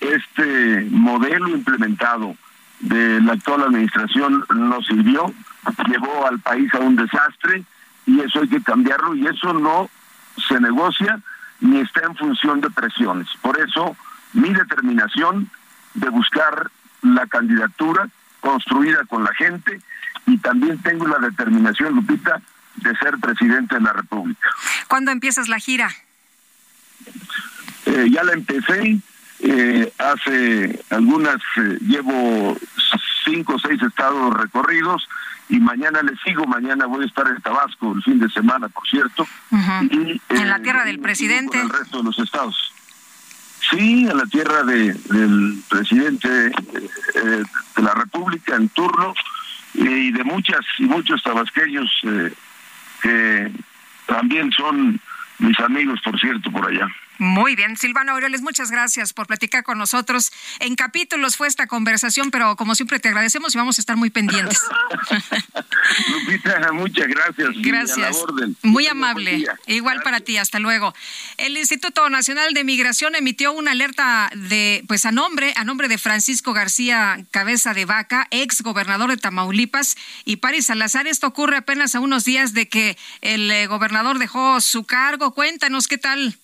[0.00, 2.36] Este modelo implementado
[2.80, 5.32] de la actual administración no sirvió,
[5.88, 7.64] llevó al país a un desastre
[8.06, 9.88] y eso hay que cambiarlo y eso no
[10.48, 11.20] se negocia
[11.60, 13.28] ni está en función de presiones.
[13.40, 13.96] Por eso
[14.32, 15.48] mi determinación
[15.94, 16.70] de buscar
[17.02, 18.08] la candidatura
[18.40, 19.80] construida con la gente
[20.26, 22.40] y también tengo la determinación, Lupita,
[22.76, 24.48] de ser presidente de la República.
[24.88, 25.90] ¿Cuándo empiezas la gira?
[27.86, 28.98] Eh, ya la empecé,
[29.40, 32.56] eh, hace algunas, eh, llevo
[33.24, 35.08] cinco o seis estados recorridos
[35.48, 38.86] y mañana le sigo, mañana voy a estar en Tabasco el fin de semana, por
[38.88, 39.26] cierto.
[39.50, 41.60] en la tierra del presidente.
[41.60, 42.72] el resto de los estados.
[43.70, 47.44] Sí, en la tierra de, del presidente de
[47.76, 49.14] la República en turno
[49.74, 52.32] y de muchas y muchos tabasqueños eh,
[53.02, 53.50] que
[54.06, 55.00] también son
[55.38, 56.88] mis amigos, por cierto, por allá.
[57.18, 60.32] Muy bien, Silvano Aureoles, muchas gracias por platicar con nosotros.
[60.60, 64.10] En capítulos fue esta conversación, pero como siempre te agradecemos y vamos a estar muy
[64.10, 64.60] pendientes.
[66.10, 67.48] Lupita, muchas gracias.
[67.56, 68.16] Gracias.
[68.62, 69.44] Muy amable.
[69.66, 70.94] Igual para ti, hasta luego.
[71.36, 75.98] El Instituto Nacional de Migración emitió una alerta de, pues a nombre, a nombre de
[75.98, 81.06] Francisco García Cabeza de Vaca, ex gobernador de Tamaulipas, y Paris Salazar.
[81.06, 85.34] Esto ocurre apenas a unos días de que el eh, gobernador dejó su cargo.
[85.34, 86.38] Cuéntanos qué tal.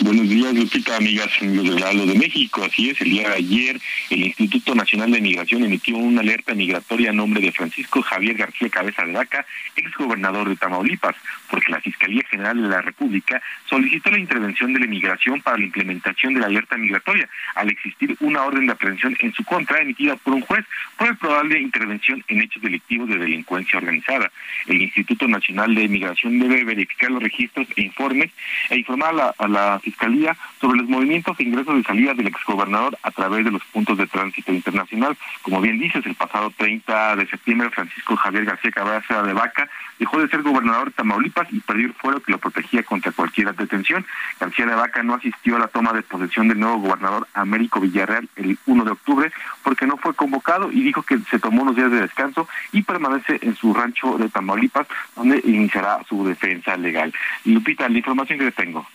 [0.00, 2.64] Buenos días, Lupita, amigas amigos del Lalo de México.
[2.64, 3.80] Así es, el día de ayer
[4.10, 8.68] el Instituto Nacional de Migración emitió una alerta migratoria a nombre de Francisco Javier García
[8.68, 9.46] Cabeza de Vaca,
[9.76, 11.16] exgobernador de Tamaulipas,
[11.50, 15.64] porque la Fiscalía General de la República solicitó la intervención de la inmigración para la
[15.64, 20.16] implementación de la alerta migratoria, al existir una orden de aprehensión en su contra emitida
[20.16, 20.64] por un juez
[20.96, 24.30] por el probable intervención en hechos delictivos de delincuencia organizada.
[24.66, 28.30] El Instituto Nacional de Migración debe verificar los registros e informes
[28.70, 32.28] e informar a la a la Fiscalía sobre los movimientos e ingresos de salida del
[32.28, 35.16] exgobernador a través de los puntos de tránsito internacional.
[35.42, 40.20] Como bien dices, el pasado 30 de septiembre, Francisco Javier García Cabeza de Vaca dejó
[40.20, 44.04] de ser gobernador de Tamaulipas y perdió el fuero que lo protegía contra cualquier detención.
[44.40, 48.28] García de Vaca no asistió a la toma de posesión del nuevo gobernador Américo Villarreal
[48.36, 49.32] el 1 de octubre
[49.62, 53.38] porque no fue convocado y dijo que se tomó unos días de descanso y permanece
[53.42, 54.86] en su rancho de Tamaulipas
[55.16, 57.12] donde iniciará su defensa legal.
[57.44, 58.86] Lupita, la información que tengo.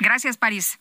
[0.00, 0.78] Gracias, París.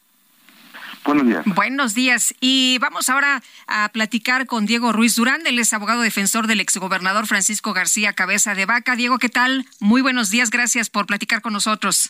[1.05, 1.43] Buenos días.
[1.45, 2.33] Buenos días.
[2.39, 5.45] Y vamos ahora a platicar con Diego Ruiz Durán.
[5.45, 8.95] Él es abogado defensor del exgobernador Francisco García Cabeza de Vaca.
[8.95, 9.65] Diego, ¿qué tal?
[9.79, 10.49] Muy buenos días.
[10.49, 12.09] Gracias por platicar con nosotros.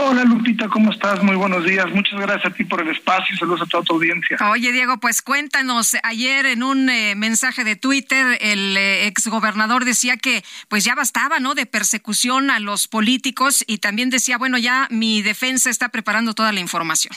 [0.00, 1.24] Hola Lupita, ¿cómo estás?
[1.24, 1.90] Muy buenos días.
[1.90, 4.36] Muchas gracias a ti por el espacio y saludos a toda tu audiencia.
[4.48, 10.16] Oye Diego, pues cuéntanos, ayer en un eh, mensaje de Twitter el eh, exgobernador decía
[10.16, 11.56] que pues ya bastaba, ¿no?
[11.56, 16.52] De persecución a los políticos y también decía, bueno, ya mi defensa está preparando toda
[16.52, 17.12] la información.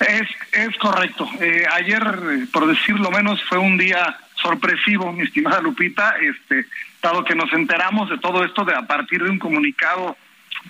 [0.00, 1.26] Es, es correcto.
[1.40, 6.66] Eh, ayer, por decirlo menos, fue un día sorpresivo, mi estimada Lupita, este,
[7.02, 10.18] dado que nos enteramos de todo esto de a partir de un comunicado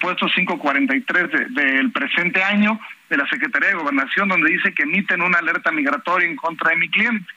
[0.00, 5.22] puesto 543 de, del presente año de la Secretaría de Gobernación, donde dice que emiten
[5.22, 7.32] una alerta migratoria en contra de mi cliente.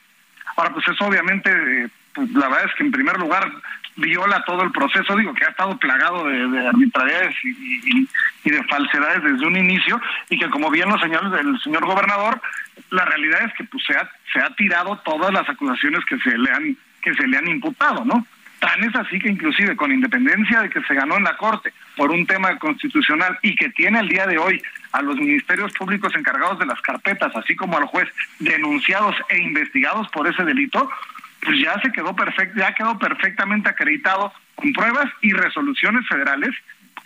[0.56, 3.50] Ahora, pues eso obviamente eh, pues, la verdad es que en primer lugar
[3.96, 9.22] viola todo el proceso, digo que ha estado plagado de, de arbitrariedades y de falsedades
[9.22, 12.40] desde un inicio y que como bien lo señala el señor gobernador,
[12.90, 16.36] la realidad es que pues se ha, se ha tirado todas las acusaciones que se
[16.36, 18.26] le han que se le han imputado, ¿no?
[18.64, 22.10] Tan es así que inclusive con independencia de que se ganó en la Corte por
[22.10, 24.58] un tema constitucional y que tiene el día de hoy
[24.92, 28.08] a los ministerios públicos encargados de las carpetas, así como al juez,
[28.38, 30.88] denunciados e investigados por ese delito,
[31.42, 36.54] pues ya se quedó perfecto, ya quedó perfectamente acreditado con pruebas y resoluciones federales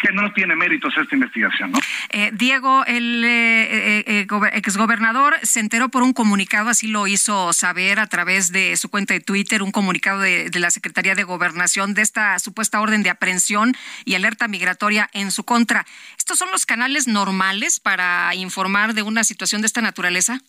[0.01, 1.79] que no tiene méritos esta investigación, ¿no?
[2.11, 7.07] Eh, Diego, el eh, eh, eh, gober- exgobernador se enteró por un comunicado, así lo
[7.07, 11.15] hizo saber a través de su cuenta de Twitter, un comunicado de, de la Secretaría
[11.15, 15.85] de Gobernación de esta supuesta orden de aprehensión y alerta migratoria en su contra.
[16.16, 20.41] ¿Estos son los canales normales para informar de una situación de esta naturaleza?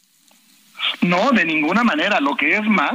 [1.02, 2.20] No, de ninguna manera.
[2.20, 2.94] Lo que es más,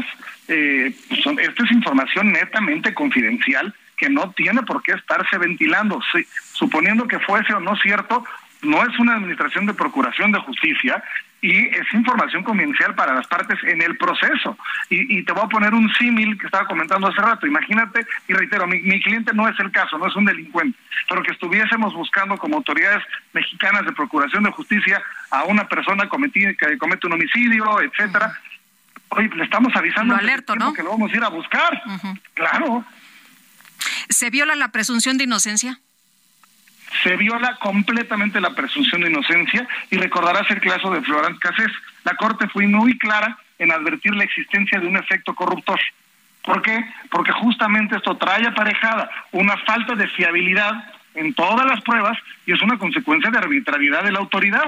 [0.49, 6.01] eh, son, esta es información netamente confidencial que no tiene por qué estarse ventilando.
[6.13, 8.25] Sí, suponiendo que fuese o no cierto,
[8.63, 11.03] no es una administración de procuración de justicia
[11.41, 14.57] y es información confidencial para las partes en el proceso.
[14.89, 17.47] Y, y te voy a poner un símil que estaba comentando hace rato.
[17.47, 21.23] Imagínate, y reitero, mi, mi cliente no es el caso, no es un delincuente, pero
[21.23, 23.05] que estuviésemos buscando como autoridades
[23.35, 28.33] mexicanas de procuración de justicia a una persona cometida, que comete un homicidio, etcétera.
[29.11, 30.17] Oye, le estamos avisando
[30.75, 31.83] que lo vamos a ir a buscar.
[32.33, 32.85] Claro.
[34.09, 35.81] ¿Se viola la presunción de inocencia?
[37.03, 41.71] se viola completamente la presunción de inocencia y recordarás el caso de Florent Cassés.
[42.05, 45.81] La Corte fue muy clara en advertir la existencia de un efecto corruptor.
[46.43, 46.85] ¿Por qué?
[47.11, 50.73] Porque justamente esto trae aparejada una falta de fiabilidad
[51.15, 54.67] en todas las pruebas y es una consecuencia de arbitrariedad de la autoridad.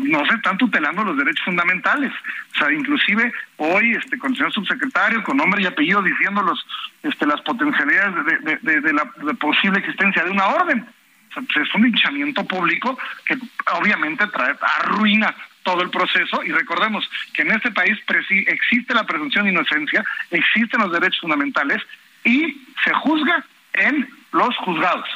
[0.00, 2.12] No se están tutelando los derechos fundamentales.
[2.54, 6.66] O sea, inclusive hoy, este, con el señor subsecretario, con nombre y apellido, diciendo los,
[7.02, 8.14] este, las potencialidades
[8.62, 9.04] de, de- la
[9.38, 10.80] posible existencia de una orden.
[11.30, 13.36] O sea, pues es un hinchamiento público que
[13.78, 17.98] obviamente trae, arruina todo el proceso y recordemos que en este país
[18.46, 21.82] existe la presunción de inocencia, existen los derechos fundamentales
[22.24, 25.08] y se juzga en los juzgados.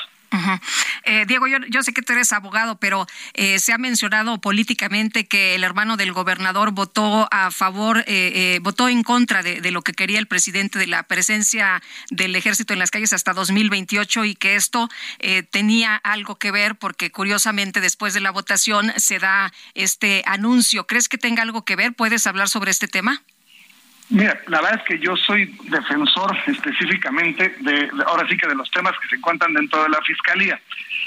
[1.05, 5.27] Eh, Diego, yo, yo sé que tú eres abogado, pero eh, se ha mencionado políticamente
[5.27, 9.71] que el hermano del gobernador votó a favor, eh, eh, votó en contra de, de
[9.71, 14.25] lo que quería el presidente de la presencia del ejército en las calles hasta 2028
[14.25, 14.89] y que esto
[15.19, 20.87] eh, tenía algo que ver porque curiosamente después de la votación se da este anuncio.
[20.87, 21.95] ¿Crees que tenga algo que ver?
[21.95, 23.23] ¿Puedes hablar sobre este tema?
[24.11, 28.69] Mira, la verdad es que yo soy defensor específicamente de, ahora sí que de los
[28.71, 30.61] temas que se encuentran dentro de la fiscalía.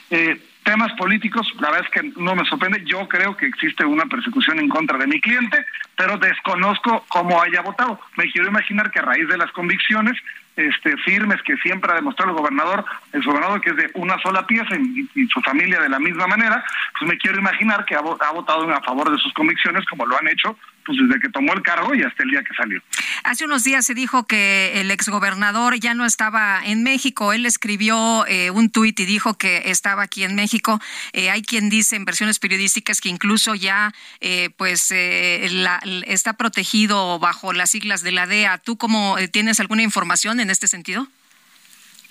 [0.10, 2.82] Eh, temas políticos, la verdad es que no me sorprende.
[2.86, 5.66] Yo creo que existe una persecución en contra de mi cliente,
[5.98, 8.00] pero desconozco cómo haya votado.
[8.16, 10.18] Me quiero imaginar que a raíz de las convicciones
[10.56, 14.48] este, firmes que siempre ha demostrado el gobernador, el gobernador que es de una sola
[14.48, 16.64] pieza y, su familia de la misma manera,
[16.98, 20.18] pues me quiero imaginar que ha, ha votado a favor de sus convicciones como lo
[20.18, 22.81] han hecho pues desde que tomó el cargo y hasta el día que salió.
[23.23, 27.34] Hace unos días se dijo que el exgobernador ya no estaba en México.
[27.34, 30.80] Él escribió eh, un tuit y dijo que estaba aquí en México.
[31.14, 35.47] Eh, hay quien dice en versiones periodísticas que incluso ya eh, pues eh,
[36.07, 38.57] está protegido bajo las siglas de la DEA.
[38.57, 41.07] ¿Tú cómo tienes alguna información en este sentido?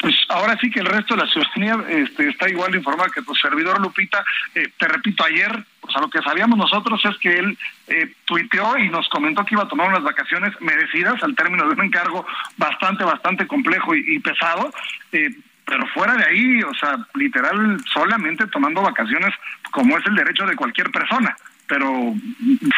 [0.03, 3.37] Pues ahora sí que el resto de la ciudadanía este, está igual informada que tu
[3.37, 4.25] servidor Lupita.
[4.53, 7.57] Eh, te repito, ayer, o sea, lo que sabíamos nosotros es que él
[7.87, 11.75] eh, tuiteó y nos comentó que iba a tomar unas vacaciones merecidas al término de
[11.75, 12.27] un encargo
[12.57, 14.73] bastante, bastante complejo y, pesado.
[15.13, 15.31] eh,
[15.65, 19.33] pero fuera de ahí, o sea, literal, solamente tomando vacaciones
[19.71, 21.37] como es el derecho de cualquier persona.
[21.69, 22.13] Pero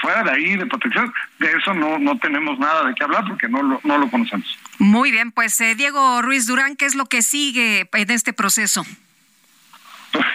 [0.02, 3.48] fuera de ahí, de protección, de eso no, no tenemos nada de qué hablar porque
[3.48, 4.58] no no lo conocemos.
[4.78, 8.84] Muy bien, pues eh, Diego Ruiz Durán, ¿qué es lo que sigue en este proceso?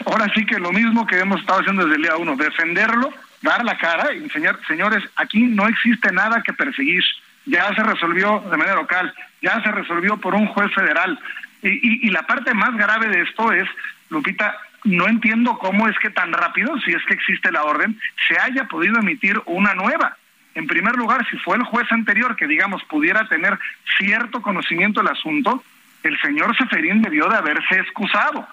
[0.06, 3.64] ahora sí que lo mismo que hemos estado haciendo desde el día uno, defenderlo, dar
[3.64, 7.04] la cara y enseñar, señores, aquí no existe nada que perseguir,
[7.46, 11.20] ya se resolvió de manera local, ya se resolvió por un juez federal.
[11.62, 13.68] Y, y, y la parte más grave de esto es,
[14.10, 18.40] Lupita, no entiendo cómo es que tan rápido, si es que existe la orden, se
[18.40, 20.18] haya podido emitir una nueva.
[20.60, 23.58] En primer lugar, si fue el juez anterior que, digamos, pudiera tener
[23.98, 25.64] cierto conocimiento del asunto,
[26.04, 28.46] el señor Seferín debió de haberse excusado.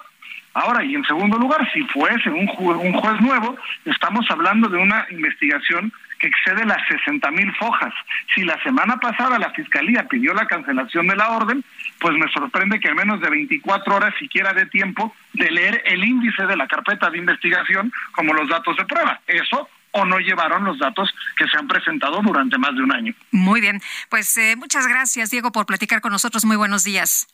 [0.54, 5.04] Ahora, y en segundo lugar, si fuese un, un juez nuevo, estamos hablando de una
[5.10, 7.92] investigación que excede las 60 mil fojas.
[8.32, 11.64] Si la semana pasada la Fiscalía pidió la cancelación de la orden,
[11.98, 16.04] pues me sorprende que en menos de 24 horas siquiera dé tiempo de leer el
[16.04, 19.18] índice de la carpeta de investigación como los datos de prueba.
[19.26, 23.14] Eso o no llevaron los datos que se han presentado durante más de un año.
[23.30, 26.44] Muy bien, pues eh, muchas gracias Diego por platicar con nosotros.
[26.44, 27.26] Muy buenos días.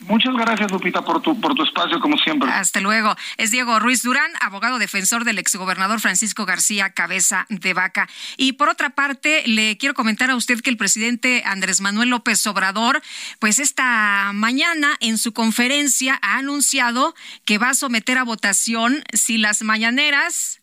[0.00, 2.50] Muchas gracias, Lupita, por tu, por tu espacio, como siempre.
[2.50, 3.14] Hasta luego.
[3.36, 8.08] Es Diego Ruiz Durán, abogado defensor del exgobernador Francisco García Cabeza de Vaca.
[8.38, 12.46] Y por otra parte, le quiero comentar a usted que el presidente Andrés Manuel López
[12.46, 13.02] Obrador,
[13.40, 17.14] pues esta mañana en su conferencia ha anunciado
[17.44, 20.59] que va a someter a votación si las mañaneras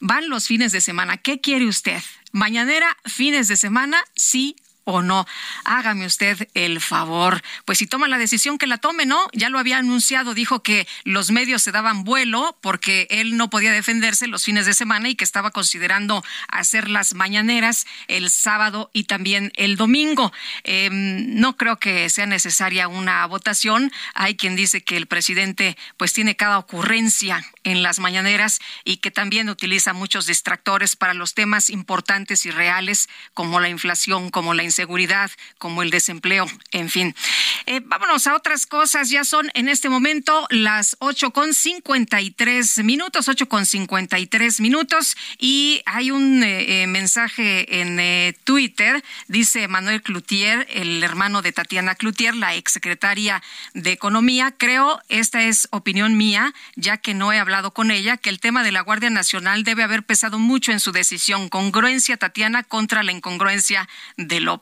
[0.00, 1.18] van los fines de semana.
[1.18, 2.00] ¿Qué quiere usted?
[2.32, 5.26] ¿Mañanera, fines de semana, sí o no.
[5.64, 7.42] Hágame usted el favor.
[7.64, 9.28] Pues si toma la decisión que la tome, ¿no?
[9.32, 13.72] Ya lo había anunciado, dijo que los medios se daban vuelo porque él no podía
[13.72, 19.04] defenderse los fines de semana y que estaba considerando hacer las mañaneras el sábado y
[19.04, 20.32] también el domingo.
[20.64, 23.92] Em, no creo que sea necesaria una votación.
[24.14, 29.10] Hay quien dice que el presidente pues tiene cada ocurrencia en las mañaneras y que
[29.10, 34.64] también utiliza muchos distractores para los temas importantes y reales como la inflación, como la
[34.70, 37.14] inseguridad, como el desempleo, en fin.
[37.66, 39.10] Eh, vámonos a otras cosas.
[39.10, 44.18] Ya son en este momento las ocho con cincuenta y tres minutos, ocho con cincuenta
[44.18, 47.90] y tres minutos y hay un eh, eh, mensaje en
[48.44, 53.42] Twitter, dice Manuel Cloutier, el hermano de Tatiana Cloutier, la exsecretaria
[53.74, 54.54] de Economía.
[54.56, 58.62] Creo, esta es opinión mía, ya que no he hablado con ella que el tema
[58.62, 61.48] de la Guardia Nacional debe haber pesado mucho en su decisión.
[61.48, 64.59] Congruencia, Tatiana, contra la incongruencia de López.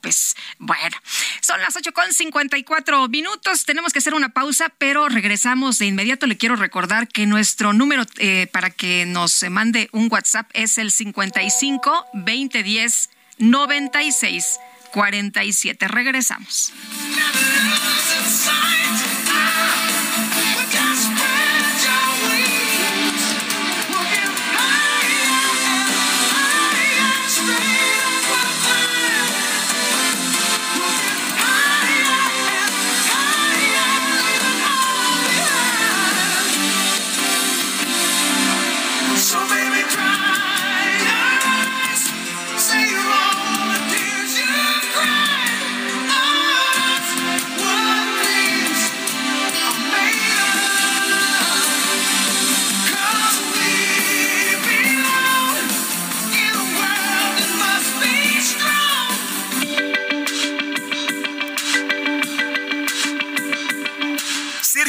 [0.58, 0.96] Bueno,
[1.40, 3.64] son las ocho con cincuenta y cuatro minutos.
[3.64, 6.26] Tenemos que hacer una pausa, pero regresamos de inmediato.
[6.26, 10.90] Le quiero recordar que nuestro número eh, para que nos mande un WhatsApp es el
[10.90, 14.58] 55 2010 96
[14.92, 15.88] 47.
[15.88, 16.72] Regresamos.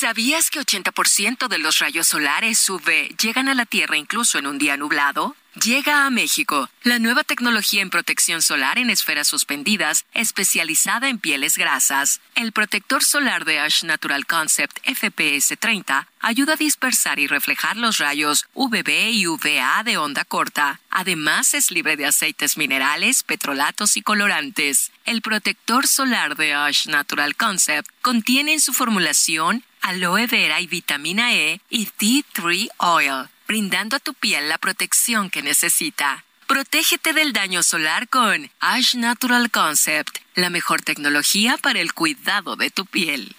[0.00, 4.56] ¿Sabías que 80% de los rayos solares UV llegan a la Tierra incluso en un
[4.56, 5.34] día nublado?
[5.60, 11.58] Llega a México la nueva tecnología en protección solar en esferas suspendidas, especializada en pieles
[11.58, 12.20] grasas.
[12.36, 17.98] El protector solar de Ash Natural Concept FPS 30 ayuda a dispersar y reflejar los
[17.98, 20.80] rayos UVB y UVA de onda corta.
[20.90, 24.92] Además, es libre de aceites minerales, petrolatos y colorantes.
[25.04, 31.34] El protector solar de Ash Natural Concept contiene en su formulación aloe vera y vitamina
[31.34, 36.24] E y Tea Tree Oil brindando a tu piel la protección que necesita.
[36.46, 42.70] Protégete del daño solar con Ash Natural Concept, la mejor tecnología para el cuidado de
[42.70, 43.34] tu piel.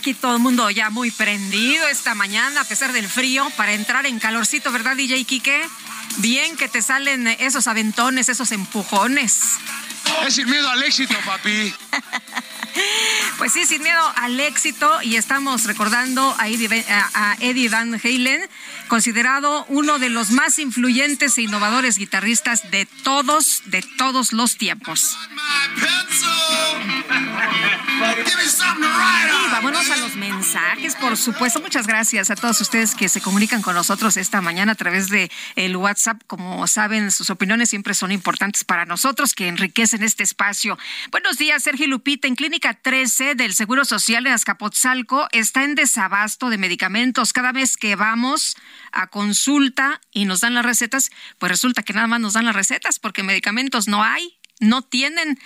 [0.00, 4.06] Aquí todo el mundo ya muy prendido esta mañana, a pesar del frío, para entrar
[4.06, 5.60] en calorcito, ¿verdad, DJ Kike?
[6.16, 9.42] Bien que te salen esos aventones, esos empujones.
[10.26, 11.74] Es sin miedo al éxito, papi.
[13.36, 18.48] Pues sí, sin miedo al éxito y estamos recordando a Eddie, Van Halen,
[18.90, 25.16] considerado uno de los más influyentes e innovadores guitarristas de todos, de todos los tiempos.
[29.52, 31.60] Vámonos a los mensajes, por supuesto.
[31.60, 35.30] Muchas gracias a todos ustedes que se comunican con nosotros esta mañana a través de
[35.54, 36.22] el WhatsApp.
[36.26, 40.78] Como saben, sus opiniones siempre son importantes para nosotros, que enriquecen este espacio.
[41.12, 42.26] Buenos días, Sergio Lupita.
[42.26, 47.32] En Clínica 13 del Seguro Social en Azcapotzalco está en desabasto de medicamentos.
[47.32, 48.56] Cada vez que vamos
[48.92, 52.56] a consulta y nos dan las recetas, pues resulta que nada más nos dan las
[52.56, 55.38] recetas porque medicamentos no hay, no tienen.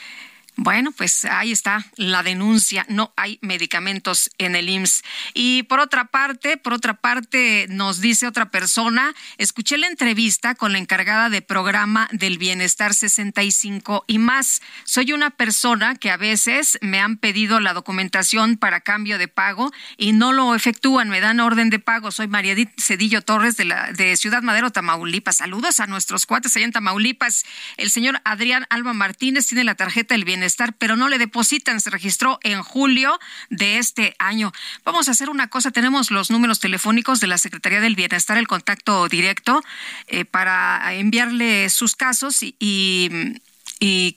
[0.57, 2.87] Bueno, pues ahí está la denuncia.
[2.89, 5.03] No hay medicamentos en el IMSS.
[5.35, 10.73] Y por otra parte, por otra parte, nos dice otra persona, escuché la entrevista con
[10.73, 14.63] la encargada de programa del Bienestar 65 y más.
[14.85, 19.73] Soy una persona que a veces me han pedido la documentación para cambio de pago
[19.97, 22.13] y no lo efectúan, me dan orden de pago.
[22.13, 25.39] Soy María Cedillo Torres de, la, de Ciudad Madero, Tamaulipas.
[25.39, 27.45] Saludos a nuestros cuates allá en Tamaulipas.
[27.77, 31.81] El señor Adrián Alba Martínez tiene la tarjeta del Bienestar estar, pero no le depositan.
[31.81, 33.19] Se registró en julio
[33.51, 34.53] de este año.
[34.85, 35.71] Vamos a hacer una cosa.
[35.71, 39.63] Tenemos los números telefónicos de la Secretaría del Bienestar, el contacto directo,
[40.07, 43.11] eh, para enviarle sus casos y y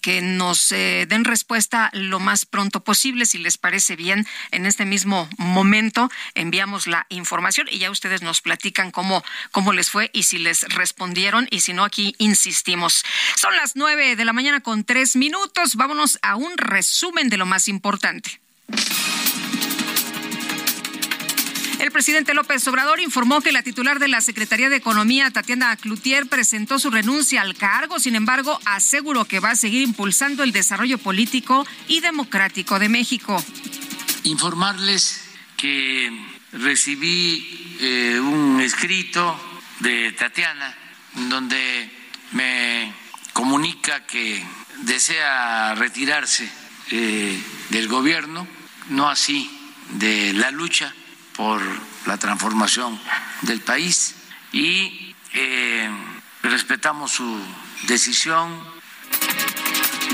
[0.02, 3.26] que nos eh, den respuesta lo más pronto posible.
[3.26, 8.42] Si les parece bien, en este mismo momento enviamos la información y ya ustedes nos
[8.42, 13.04] platican cómo, cómo les fue y si les respondieron y si no, aquí insistimos.
[13.36, 15.76] Son las nueve de la mañana con tres minutos.
[15.76, 18.40] Vámonos a un resumen de lo más importante.
[21.80, 26.28] El presidente López Obrador informó que la titular de la Secretaría de Economía, Tatiana Cloutier,
[26.28, 28.00] presentó su renuncia al cargo.
[28.00, 33.44] Sin embargo, aseguró que va a seguir impulsando el desarrollo político y democrático de México.
[34.24, 35.22] Informarles
[35.56, 36.12] que
[36.54, 39.40] recibí eh, un escrito
[39.80, 40.76] de Tatiana
[41.30, 41.92] donde
[42.32, 42.92] me
[43.34, 44.44] comunica que
[44.82, 46.50] desea retirarse
[46.90, 47.40] eh,
[47.70, 48.48] del gobierno,
[48.90, 49.50] no así
[49.92, 50.92] de la lucha
[51.38, 51.62] por
[52.06, 53.00] la transformación
[53.44, 54.16] del país
[54.52, 55.90] y eh,
[56.42, 57.40] respetamos su
[57.84, 58.60] decisión.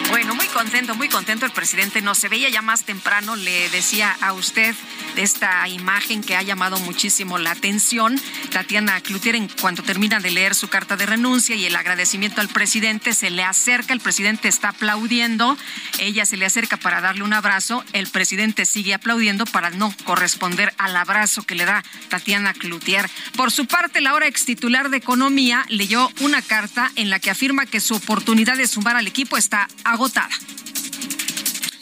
[0.09, 2.01] Bueno, muy contento, muy contento el presidente.
[2.01, 4.75] No se veía ya más temprano, le decía a usted
[5.15, 8.19] de esta imagen que ha llamado muchísimo la atención.
[8.51, 12.47] Tatiana Cloutier, en cuanto termina de leer su carta de renuncia y el agradecimiento al
[12.47, 15.57] presidente, se le acerca, el presidente está aplaudiendo,
[15.99, 20.73] ella se le acerca para darle un abrazo, el presidente sigue aplaudiendo para no corresponder
[20.77, 23.09] al abrazo que le da Tatiana Cloutier.
[23.35, 27.31] Por su parte, la ahora ex titular de Economía leyó una carta en la que
[27.31, 30.29] afirma que su oportunidad de sumar al equipo está agotada.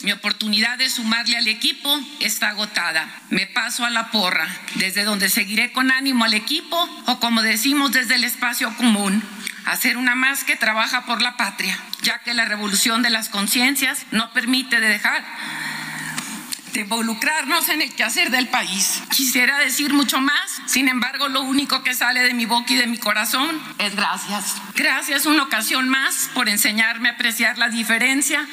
[0.02, 3.08] Mi oportunidad de sumarle al equipo está agotada.
[3.30, 6.76] Me paso a la porra, desde donde seguiré con ánimo al equipo
[7.06, 9.22] o como decimos desde el espacio común,
[9.64, 14.04] hacer una más que trabaja por la patria, ya que la revolución de las conciencias
[14.10, 15.24] no permite de dejar
[16.72, 19.02] de involucrarnos en el quehacer del país.
[19.10, 22.86] Quisiera decir mucho más, sin embargo, lo único que sale de mi boca y de
[22.86, 24.56] mi corazón es gracias.
[24.74, 28.48] Gracias una ocasión más por enseñarme a apreciar la diferencia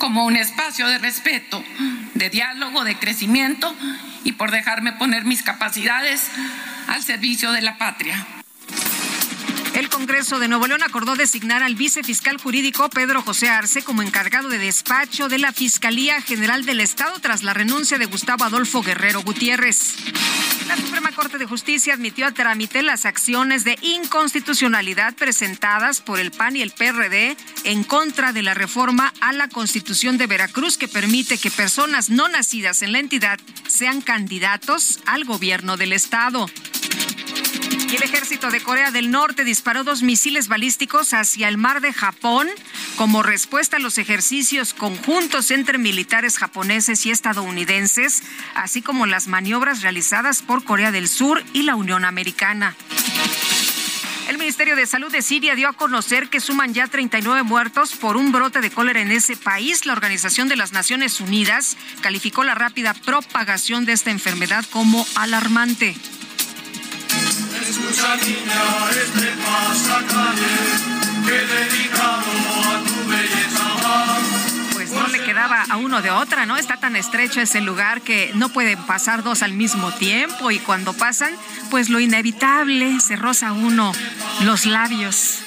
[0.00, 1.62] como un espacio de respeto,
[2.14, 3.72] de diálogo, de crecimiento
[4.24, 6.28] y por dejarme poner mis capacidades
[6.88, 8.26] al servicio de la patria.
[9.74, 14.48] El Congreso de Nuevo León acordó designar al vicefiscal jurídico Pedro José Arce como encargado
[14.48, 19.22] de despacho de la Fiscalía General del Estado tras la renuncia de Gustavo Adolfo Guerrero
[19.22, 19.96] Gutiérrez.
[20.66, 26.30] La Suprema Corte de Justicia admitió a trámite las acciones de inconstitucionalidad presentadas por el
[26.30, 30.88] PAN y el PRD en contra de la reforma a la Constitución de Veracruz que
[30.88, 33.38] permite que personas no nacidas en la entidad
[33.68, 36.46] sean candidatos al gobierno del Estado.
[37.90, 41.92] Y el ejército de Corea del Norte disparó dos misiles balísticos hacia el mar de
[41.92, 42.48] Japón
[42.94, 48.22] como respuesta a los ejercicios conjuntos entre militares japoneses y estadounidenses,
[48.54, 52.76] así como las maniobras realizadas por Corea del Sur y la Unión Americana.
[54.28, 58.16] El Ministerio de Salud de Siria dio a conocer que suman ya 39 muertos por
[58.16, 59.84] un brote de cólera en ese país.
[59.84, 65.96] La Organización de las Naciones Unidas calificó la rápida propagación de esta enfermedad como alarmante.
[67.30, 70.56] Escucha niña este pasacalle
[71.24, 72.29] que dedicado
[75.40, 76.58] A uno de otra, ¿no?
[76.58, 80.92] Está tan estrecho ese lugar que no pueden pasar dos al mismo tiempo y cuando
[80.92, 81.32] pasan,
[81.70, 83.92] pues lo inevitable, se roza uno
[84.42, 85.38] los labios.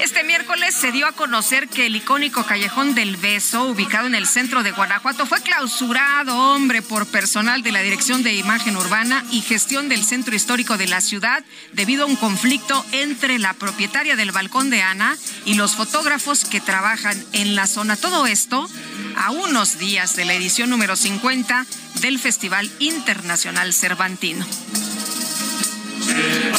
[0.00, 4.26] Este miércoles se dio a conocer que el icónico Callejón del Beso, ubicado en el
[4.26, 9.40] centro de Guanajuato, fue clausurado, hombre, por personal de la Dirección de Imagen Urbana y
[9.40, 11.42] Gestión del Centro Histórico de la ciudad,
[11.72, 15.16] debido a un conflicto entre la propietaria del balcón de Ana
[15.46, 17.96] y los fotógrafos que trabajan en la zona.
[17.96, 18.68] Todo esto
[19.16, 21.66] a unos días de la edición número 50
[22.00, 24.46] del Festival Internacional Cervantino.
[26.08, 26.52] En el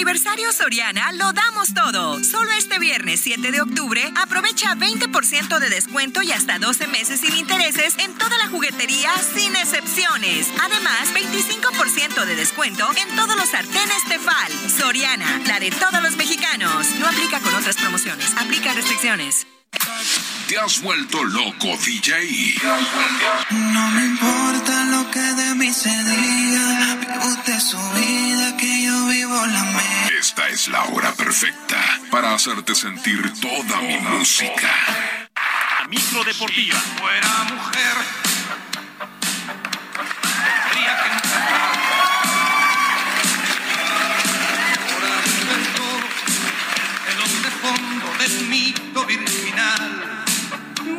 [0.00, 2.24] aniversario Soriana lo damos todo.
[2.24, 7.36] Solo este viernes 7 de octubre aprovecha 20% de descuento y hasta 12 meses sin
[7.36, 10.48] intereses en toda la juguetería sin excepciones.
[10.64, 14.70] Además, 25% de descuento en todos los sartenes Tefal.
[14.70, 16.86] Soriana, la de todos los mexicanos.
[16.98, 18.34] No aplica con otras promociones.
[18.38, 19.46] Aplica restricciones.
[20.48, 22.54] ¿Te has vuelto loco, DJ?
[23.50, 23.99] No
[30.52, 31.76] es la hora perfecta
[32.10, 34.68] para hacerte sentir toda mi música.
[35.88, 36.78] Micro Deportiva.
[36.98, 37.96] Fuera mujer.
[47.06, 50.24] El fondo del mito virginal.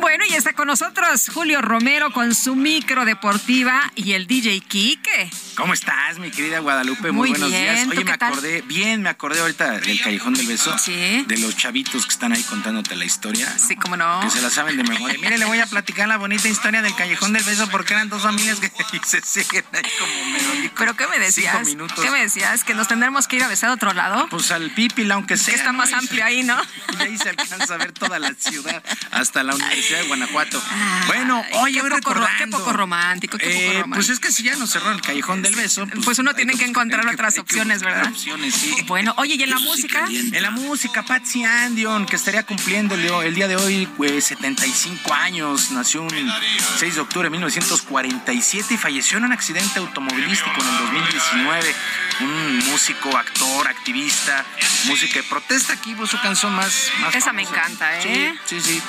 [0.00, 5.30] Bueno, y está con nosotros Julio Romero con su micro deportiva y el DJ Kike.
[5.62, 7.12] ¿Cómo estás, mi querida Guadalupe?
[7.12, 7.84] Muy, Muy buenos bien, días.
[7.84, 8.32] ¿tú Oye, me tal?
[8.32, 10.76] acordé, bien, me acordé ahorita del Callejón del Beso.
[10.76, 11.24] Sí.
[11.28, 13.46] De los chavitos que están ahí contándote la historia.
[13.64, 14.18] Sí, cómo no.
[14.22, 15.16] Que se la saben de memoria.
[15.20, 18.22] Mire, le voy a platicar la bonita historia del Callejón del Beso porque eran dos
[18.22, 18.72] familias que
[19.06, 20.78] se siguen ahí como merolicos.
[20.80, 21.68] ¿Pero qué me decías?
[22.02, 22.64] ¿Qué me decías?
[22.64, 24.26] ¿Que nos tendremos que ir a besar a otro lado?
[24.30, 25.54] Pues al Pipila, aunque sea.
[25.54, 25.78] Que está ¿no?
[25.78, 26.56] más Ahí amplio se- ahí, ¿no?
[26.98, 28.82] Y ahí se alcanza a ver toda la ciudad,
[29.12, 30.60] hasta la Universidad de Guanajuato.
[31.06, 32.28] bueno, oye, qué hoy recordando.
[32.36, 33.94] qué poco romántico, qué poco Eh, romántico.
[33.94, 35.86] Pues es que si ya nos cerró el Callejón del Beso.
[36.04, 38.08] Pues uno tiene que encontrar que- otras opciones, ¿verdad?
[38.08, 38.74] Opciones, sí.
[38.86, 40.06] Bueno, oye, ¿y en la música?
[40.10, 45.12] En la música, Patsy Andion, que estaría cumpliendo el, el día de hoy pues, 75
[45.14, 46.32] años, nació un
[46.78, 51.74] 6 de octubre de 1947 y falleció en un accidente automovilístico en el 2019.
[52.20, 54.44] Un músico, actor, activista,
[54.86, 55.72] música de protesta.
[55.72, 58.34] Aquí pues, su canción más, más Esa me encanta, ¿eh?
[58.46, 58.82] Sí, sí, sí.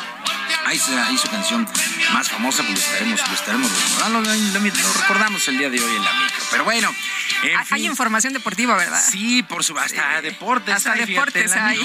[0.65, 0.79] Ahí,
[1.17, 1.67] su canción
[2.13, 4.19] más famosa, pues lo estaremos, lo estaremos recordando.
[4.19, 6.42] Lo, lo- lo recordamos el día de hoy en la micro.
[6.51, 6.93] Pero bueno,
[7.43, 7.85] en Hay- fin.
[7.85, 9.03] información deportiva, ¿verdad?
[9.11, 10.75] Sí, por su hasta deportes.
[10.75, 11.79] Hasta hay, deportes hay.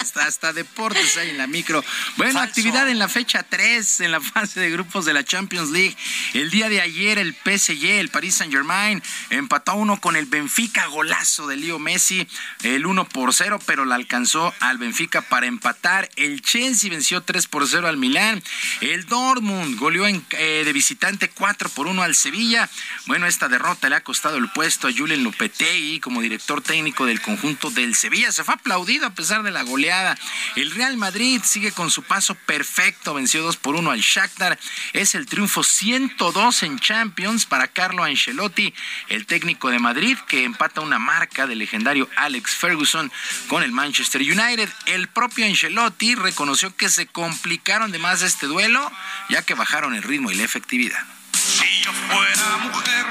[0.00, 1.82] hasta, hasta deportes hay en la micro.
[2.16, 5.96] Bueno, actividad en la fecha 3 en la fase de grupos de la Champions League.
[6.34, 10.26] El día de ayer el PSG, el Paris Saint Germain, empató a uno con el
[10.26, 12.26] Benfica, golazo de Leo Messi,
[12.62, 16.10] el 1 por 0, pero la alcanzó al Benfica para empatar.
[16.16, 18.42] El Chelsea venció 3 por 0 al Milán.
[18.80, 22.68] El Dortmund goleó en, eh, de visitante 4 por 1 al Sevilla.
[23.06, 27.20] Bueno, esta derrota le ha costado el puesto a Julen Lopetegui como director técnico del
[27.20, 28.32] conjunto del Sevilla.
[28.32, 30.16] Se fue aplaudido a pesar de la goleada.
[30.56, 33.12] El Real Madrid sigue con su paso perfecto.
[33.12, 34.58] Venció 2 por 1 al Shakhtar.
[34.94, 38.72] Es el triunfo 102 en Champions para Carlo Ancelotti,
[39.10, 43.12] el técnico de Madrid, que empata una marca del legendario Alex Ferguson
[43.48, 44.70] con el Manchester United.
[44.86, 48.90] El propio Ancelotti reconoció que se complicaron de más este duelo,
[49.28, 51.13] ya que bajaron el ritmo y la efectividad.
[51.46, 53.06] Si yo fuera mujer,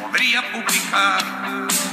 [0.00, 1.85] podría publicar.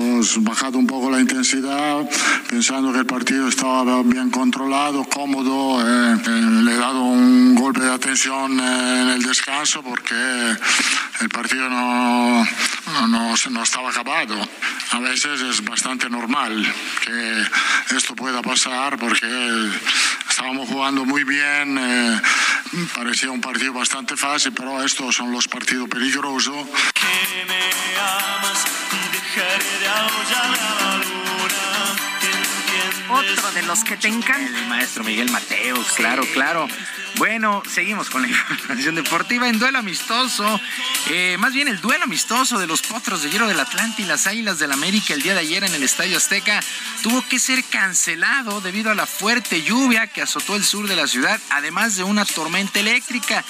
[0.00, 2.06] Hemos bajado un poco la intensidad
[2.50, 5.80] pensando que el partido estaba bien controlado, cómodo.
[5.80, 6.30] eh, eh,
[6.64, 10.14] le he dado un golpe de atención en el descanso porque
[11.20, 12.44] el partido no,
[12.92, 14.36] no, no- no estaba acabado.
[14.92, 16.66] A veces es bastante normal
[17.04, 19.26] que esto pueda pasar porque
[20.28, 22.20] estábamos jugando muy bien, eh,
[22.94, 26.66] parecía un partido bastante fácil, pero estos son los partidos peligrosos.
[26.94, 28.64] Que me amas
[29.12, 29.85] dejaré de
[33.08, 34.58] Otro de los que te encanta.
[34.58, 36.68] El maestro Miguel Mateos, claro, claro.
[37.18, 40.60] Bueno, seguimos con la información deportiva en duelo amistoso.
[41.08, 44.26] eh, más bien el duelo amistoso de los potros de hierro del Atlante y las
[44.26, 46.60] Águilas del América el día de ayer en el Estadio Azteca
[47.02, 51.06] tuvo que ser cancelado debido a la fuerte lluvia que azotó el sur de la
[51.06, 53.42] ciudad, además de una tormenta eléctrica.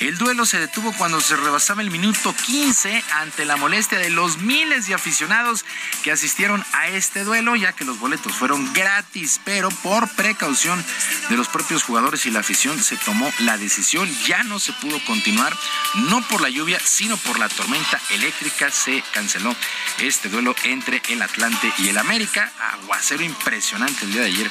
[0.00, 4.38] El duelo se detuvo cuando se rebasaba el minuto 15 ante la molestia de los
[4.38, 5.64] miles de aficionados
[6.02, 10.84] que asistieron a este duelo, ya que los boletos fueron gratis, pero por precaución
[11.30, 15.02] de los propios jugadores y la afición se tomó la decisión, ya no se pudo
[15.04, 15.56] continuar,
[15.94, 19.54] no por la lluvia, sino por la tormenta eléctrica, se canceló
[19.98, 24.50] este duelo entre el Atlante y el América, aguacero impresionante el día de ayer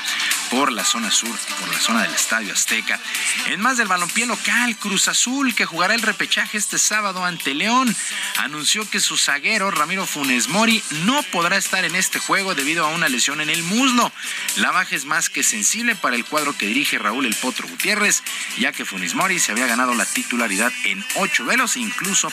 [0.50, 3.00] por la zona sur por la zona del Estadio Azteca.
[3.48, 7.94] En más del balompié local, Cruz Azul, que jugará el repechaje este sábado ante León,
[8.38, 12.90] anunció que su zaguero Ramiro Funes Mori no podrá estar en este juego debido a
[12.90, 14.12] una lesión en el muslo.
[14.58, 18.22] La baja es más que sensible para el cuadro que dirige Raúl El Potro Gutiérrez,
[18.58, 22.32] ya que Funes Mori se había ganado la titularidad en ocho duelos e incluso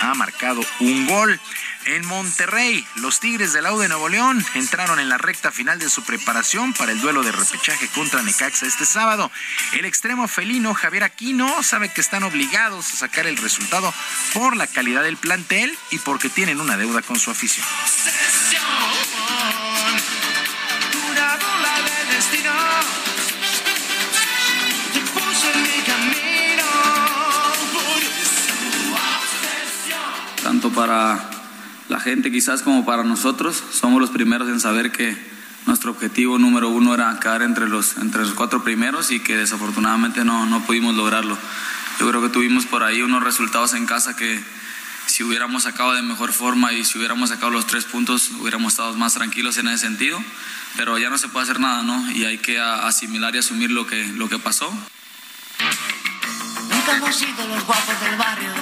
[0.00, 1.40] ha marcado un gol.
[1.84, 5.88] En Monterrey, los Tigres del Aude de Nuevo León entraron en la recta final de
[5.88, 9.30] su preparación para el duelo de repechaje contra Necaxa este sábado.
[9.72, 13.94] El extremo felino Javier Aquino sabe que están obligados a sacar el resultado
[14.34, 17.66] por la calidad del plantel y porque tienen una deuda con su afición.
[30.78, 31.18] Para
[31.88, 33.60] la gente quizás como para nosotros.
[33.72, 35.16] Somos los primeros en saber que
[35.66, 40.24] nuestro objetivo número uno era quedar entre los, entre los cuatro primeros y que desafortunadamente
[40.24, 41.36] no, no pudimos lograrlo.
[41.98, 44.40] Yo creo que tuvimos por ahí unos resultados en casa que
[45.06, 48.94] si hubiéramos sacado de mejor forma y si hubiéramos sacado los tres puntos hubiéramos estado
[48.94, 50.22] más tranquilos en ese sentido,
[50.76, 52.08] pero ya no se puede hacer nada, ¿no?
[52.12, 54.72] Y hay que asimilar y asumir lo que, lo que pasó.
[56.70, 58.52] Nunca hemos sido los guapos del barrio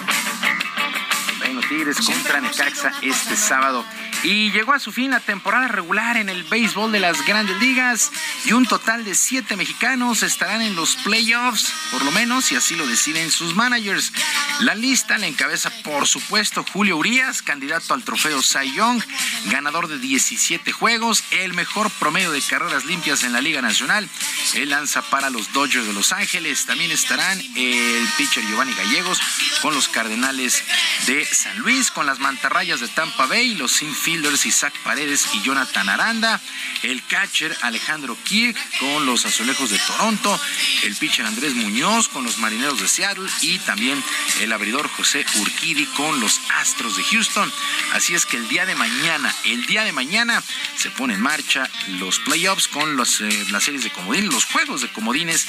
[1.68, 3.84] Tigres contra Necaxa este sábado.
[4.22, 8.10] Y llegó a su fin la temporada regular en el béisbol de las grandes ligas
[8.44, 12.74] y un total de siete mexicanos estarán en los playoffs, por lo menos, y así
[12.76, 14.12] lo deciden sus managers.
[14.60, 19.02] La lista la encabeza, por supuesto, Julio Urias, candidato al trofeo Cy Young,
[19.47, 24.09] ganador de 17 juegos, el mejor promedio de carreras limpias en la Liga Nacional.
[24.55, 26.66] Él lanza para los Dodgers de Los Ángeles.
[26.66, 29.20] También estarán el pitcher Giovanni Gallegos
[29.62, 30.62] con los Cardenales
[31.06, 35.89] de San Luis, con las mantarrayas de Tampa Bay, los infielders Isaac Paredes y Jonathan
[35.89, 36.41] Aranda,
[36.83, 40.39] el catcher Alejandro Kirk con los Azulejos de Toronto,
[40.85, 44.03] el pitcher Andrés Muñoz con los Marineros de Seattle y también
[44.41, 47.53] el abridor José Urquidi con los Astros de Houston.
[47.93, 50.43] Así es que el día de mañana, el día de mañana
[50.77, 54.89] se pone en marcha los playoffs con eh, las series de comodines, los juegos de
[54.89, 55.47] comodines,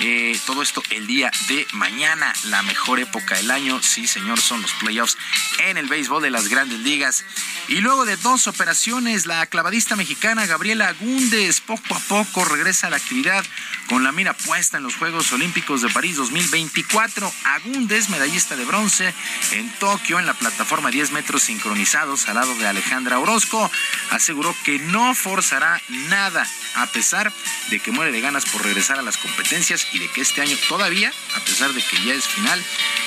[0.00, 4.62] eh, todo esto el día de mañana, la mejor época del año, sí señor, son
[4.62, 5.16] los playoffs
[5.58, 7.24] en el béisbol de las grandes ligas.
[7.68, 12.90] Y luego de dos operaciones, la clavadista mexicana Gabriela Agúndez poco a poco regresa a
[12.90, 13.44] la actividad
[13.88, 17.32] con la mira puesta en los Juegos Olímpicos de París 2024.
[17.44, 19.14] Agúndez, medallista de bronce
[19.52, 23.70] en Tokio en la plataforma 10 metros sincronizados al lado de Alejandra Orozco,
[24.10, 26.46] aseguró que no forzará nada
[26.76, 27.32] a pesar
[27.70, 30.56] de que muere de ganas por regresar a las competencias y de que este año
[30.68, 32.62] todavía, a pesar de que ya es final,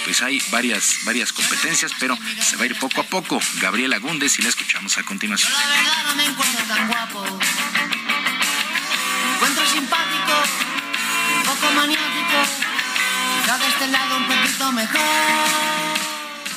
[0.05, 3.40] pues hay varias, varias competencias, pero se va a ir poco a poco.
[3.62, 5.52] Gabriela Agúndez y la escuchamos a continuación.
[9.36, 10.34] encuentro simpático,
[11.38, 12.38] un poco maniático,
[13.60, 15.02] de este lado un poquito mejor.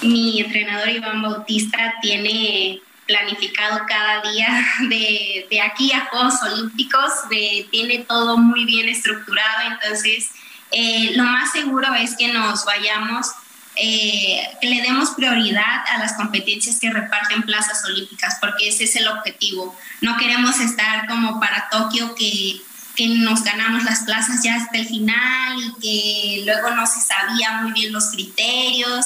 [0.03, 7.67] Mi entrenador Iván Bautista tiene planificado cada día de, de aquí a Juegos Olímpicos, de,
[7.71, 10.31] tiene todo muy bien estructurado, entonces
[10.71, 13.29] eh, lo más seguro es que nos vayamos,
[13.77, 18.97] eh, que le demos prioridad a las competencias que reparten plazas olímpicas, porque ese es
[18.97, 19.77] el objetivo.
[20.01, 22.61] No queremos estar como para Tokio que
[22.95, 27.63] que nos ganamos las plazas ya hasta el final y que luego no se sabía
[27.63, 29.05] muy bien los criterios.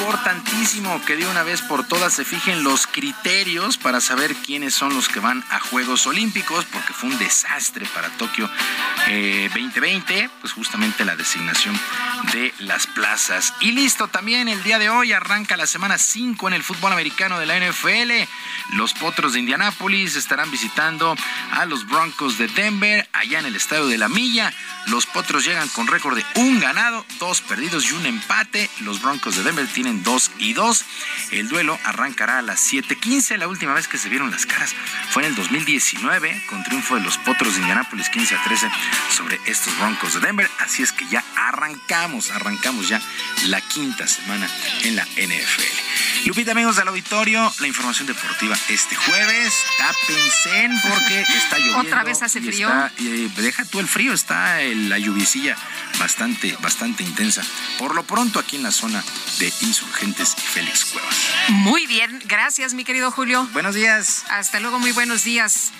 [0.00, 4.94] Importantísimo que de una vez por todas se fijen los criterios para saber quiénes son
[4.94, 8.48] los que van a Juegos Olímpicos, porque fue un desastre para Tokio
[9.06, 11.78] 2020, eh, pues justamente la designación
[12.32, 13.52] de las plazas.
[13.60, 17.38] Y listo, también el día de hoy arranca la semana 5 en el fútbol americano
[17.38, 18.26] de la NFL.
[18.76, 21.14] Los Potros de Indianápolis estarán visitando
[21.52, 24.52] a los Broncos de Denver, allá en el estadio de la Milla.
[24.86, 28.70] Los Potros llegan con récord de un ganado, dos perdidos y un empate.
[28.80, 30.84] Los Broncos de Denver tienen 2 y 2.
[31.32, 33.36] El duelo arrancará a las 7:15.
[33.38, 34.74] La última vez que se vieron las caras
[35.10, 38.70] fue en el 2019 con triunfo de los Potros de Indianápolis 15 a 13
[39.16, 40.50] sobre estos Broncos de Denver.
[40.60, 43.00] Así es que ya arrancamos, arrancamos ya
[43.46, 44.48] la quinta semana
[44.82, 46.26] en la NFL.
[46.26, 49.54] Lupita, amigos del auditorio, la información deportiva este jueves.
[49.78, 51.80] Tápense porque está lloviendo.
[51.80, 52.68] Otra vez hace frío.
[52.98, 55.56] Eh, deja tú el frío, está la lluviecilla
[55.98, 57.42] bastante, bastante intensa.
[57.78, 59.02] Por lo pronto aquí en la zona
[59.38, 59.50] de
[59.80, 61.16] Insurgentes y Félix Cuevas.
[61.48, 63.48] Muy bien, gracias mi querido Julio.
[63.54, 64.24] Buenos días.
[64.28, 65.72] Hasta luego, muy buenos días.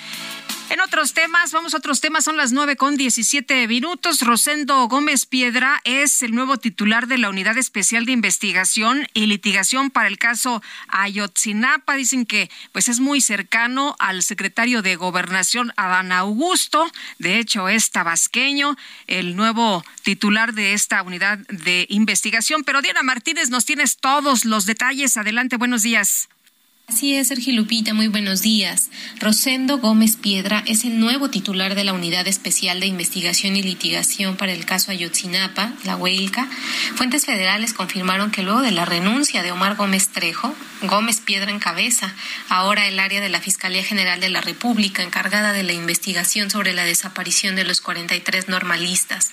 [0.70, 4.20] En otros temas, vamos a otros temas, son las nueve con diecisiete minutos.
[4.20, 9.90] Rosendo Gómez Piedra es el nuevo titular de la Unidad Especial de Investigación y Litigación
[9.90, 11.96] para el caso Ayotzinapa.
[11.96, 16.90] Dicen que pues es muy cercano al secretario de Gobernación, Adán Augusto.
[17.18, 18.76] De hecho, es tabasqueño,
[19.08, 22.62] el nuevo titular de esta unidad de investigación.
[22.62, 25.16] Pero Diana Martínez, nos tienes todos los detalles.
[25.16, 26.28] Adelante, buenos días.
[26.92, 28.90] Así es, Sergio Lupita, muy buenos días.
[29.20, 34.36] Rosendo Gómez Piedra es el nuevo titular de la Unidad Especial de Investigación y Litigación
[34.36, 36.48] para el caso Ayotzinapa, la Huelca.
[36.96, 40.52] Fuentes federales confirmaron que luego de la renuncia de Omar Gómez Trejo,
[40.82, 42.12] Gómez Piedra encabeza
[42.48, 46.72] ahora el área de la Fiscalía General de la República encargada de la investigación sobre
[46.72, 49.30] la desaparición de los 43 normalistas.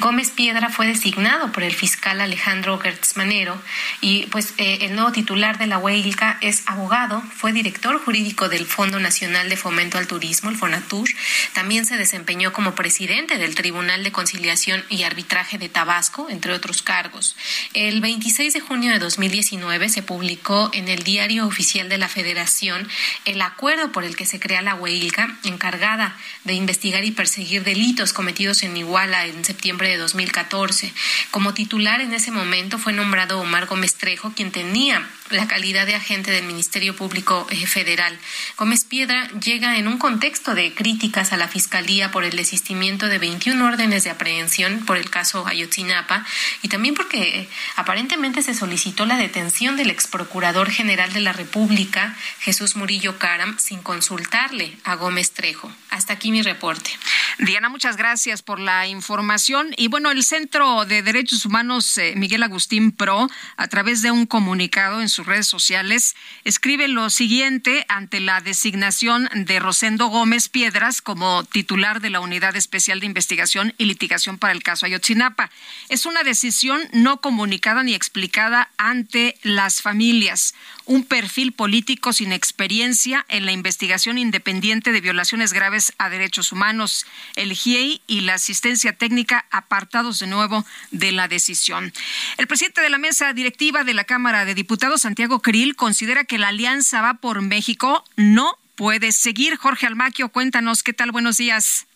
[0.00, 3.56] Gómez Piedra fue designado por el fiscal Alejandro Gertz Manero
[4.02, 6.89] y pues eh, el nuevo titular de la Huelca es abogado
[7.36, 11.08] fue director jurídico del Fondo Nacional de Fomento al Turismo, el FONATUR.
[11.52, 16.82] También se desempeñó como presidente del Tribunal de Conciliación y Arbitraje de Tabasco, entre otros
[16.82, 17.36] cargos.
[17.74, 22.88] El 26 de junio de 2019 se publicó en el Diario Oficial de la Federación
[23.24, 28.12] el acuerdo por el que se crea la huelga encargada de investigar y perseguir delitos
[28.12, 30.92] cometidos en Iguala en septiembre de 2014.
[31.30, 35.94] Como titular en ese momento fue nombrado Omar Gómez Trejo, quien tenía la calidad de
[35.94, 38.18] agente del Ministerio Público Federal.
[38.56, 43.18] Gómez Piedra llega en un contexto de críticas a la Fiscalía por el desistimiento de
[43.18, 46.24] 21 órdenes de aprehensión por el caso Ayotzinapa
[46.62, 51.32] y también porque eh, aparentemente se solicitó la detención del ex procurador general de la
[51.32, 55.70] República, Jesús Murillo Caram, sin consultarle a Gómez Trejo.
[55.90, 56.90] Hasta aquí mi reporte.
[57.38, 59.74] Diana, muchas gracias por la información.
[59.76, 64.26] Y bueno, el Centro de Derechos Humanos eh, Miguel Agustín Pro, a través de un
[64.26, 66.14] comunicado en su redes sociales,
[66.60, 72.54] escribe lo siguiente ante la designación de Rosendo Gómez Piedras como titular de la Unidad
[72.54, 75.48] Especial de Investigación y Litigación para el caso Ayotzinapa.
[75.88, 80.54] Es una decisión no comunicada ni explicada ante las familias
[80.90, 87.06] un perfil político sin experiencia en la investigación independiente de violaciones graves a derechos humanos.
[87.36, 91.92] El GIEI y la asistencia técnica apartados de nuevo de la decisión.
[92.38, 96.38] El presidente de la mesa directiva de la Cámara de Diputados, Santiago Krill, considera que
[96.38, 99.58] la alianza va por México no puede seguir.
[99.58, 101.12] Jorge Almaquio, cuéntanos qué tal.
[101.12, 101.86] Buenos días.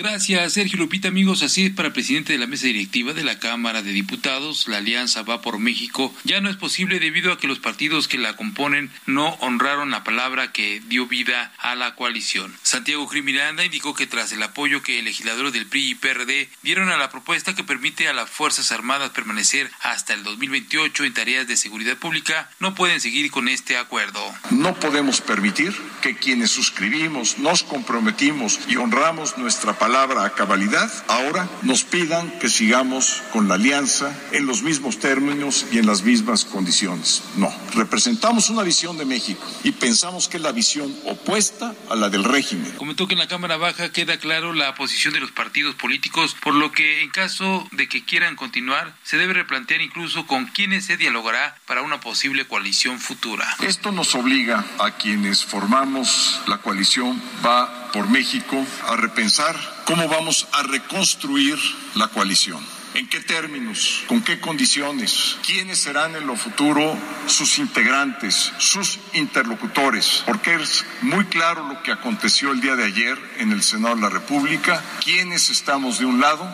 [0.00, 1.08] Gracias, Sergio Lupita.
[1.08, 4.68] Amigos, así es para el presidente de la mesa directiva de la Cámara de Diputados.
[4.68, 6.14] La alianza va por México.
[6.22, 10.04] Ya no es posible debido a que los partidos que la componen no honraron la
[10.04, 12.56] palabra que dio vida a la coalición.
[12.62, 16.96] Santiago Miranda indicó que tras el apoyo que legisladores del PRI y PRD dieron a
[16.96, 21.56] la propuesta que permite a las Fuerzas Armadas permanecer hasta el 2028 en tareas de
[21.56, 24.20] seguridad pública, no pueden seguir con este acuerdo.
[24.50, 31.48] No podemos permitir que quienes suscribimos, nos comprometimos y honramos nuestra palabra a cabalidad, ahora
[31.62, 36.44] nos pidan que sigamos con la alianza en los mismos términos y en las mismas
[36.44, 37.22] condiciones.
[37.36, 42.10] No, representamos una visión de México y pensamos que es la visión opuesta a la
[42.10, 42.70] del régimen.
[42.72, 46.52] Comentó que en la Cámara Baja queda claro la posición de los partidos políticos, por
[46.52, 50.98] lo que en caso de que quieran continuar, se debe replantear incluso con quiénes se
[50.98, 53.56] dialogará para una posible coalición futura.
[53.62, 60.46] Esto nos obliga a quienes formamos la coalición va por México a repensar cómo vamos
[60.52, 61.58] a reconstruir
[61.94, 62.64] la coalición.
[62.94, 64.02] ¿En qué términos?
[64.08, 65.36] ¿Con qué condiciones?
[65.46, 66.96] ¿Quiénes serán en lo futuro
[67.26, 70.24] sus integrantes, sus interlocutores?
[70.26, 74.02] Porque es muy claro lo que aconteció el día de ayer en el Senado de
[74.02, 74.82] la República.
[75.04, 76.48] ¿Quiénes estamos de un lado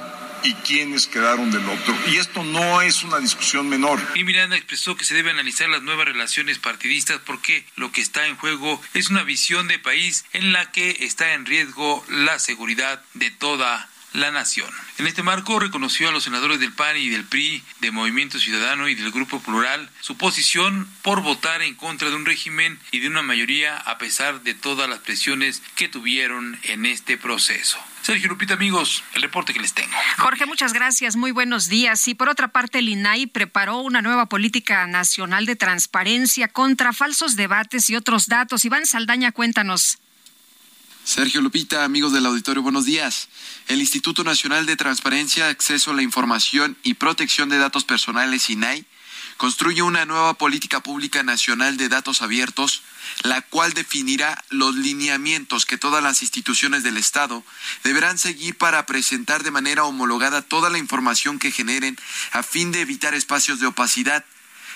[0.44, 1.96] y quiénes quedaron del otro.
[2.06, 4.00] Y esto no es una discusión menor.
[4.14, 8.26] Y Miranda expresó que se debe analizar las nuevas relaciones partidistas porque lo que está
[8.26, 13.02] en juego es una visión de país en la que está en riesgo la seguridad
[13.14, 14.70] de toda la nación.
[14.98, 18.88] En este marco reconoció a los senadores del PAN y del PRI, de Movimiento Ciudadano
[18.88, 23.08] y del Grupo Plural su posición por votar en contra de un régimen y de
[23.08, 27.78] una mayoría a pesar de todas las presiones que tuvieron en este proceso.
[28.02, 29.90] Sergio Lupita, amigos, el reporte que les tengo.
[30.18, 31.16] Jorge, muchas gracias.
[31.16, 32.06] Muy buenos días.
[32.06, 37.34] Y por otra parte, el INAI preparó una nueva política nacional de transparencia contra falsos
[37.34, 38.64] debates y otros datos.
[38.64, 39.98] Iván Saldaña, cuéntanos.
[41.04, 43.28] Sergio Lupita, amigos del auditorio, buenos días.
[43.66, 48.84] El Instituto Nacional de Transparencia, Acceso a la Información y Protección de Datos Personales, INAI,
[49.38, 52.82] construye una nueva política pública nacional de datos abiertos,
[53.22, 57.42] la cual definirá los lineamientos que todas las instituciones del Estado
[57.82, 61.98] deberán seguir para presentar de manera homologada toda la información que generen
[62.32, 64.26] a fin de evitar espacios de opacidad.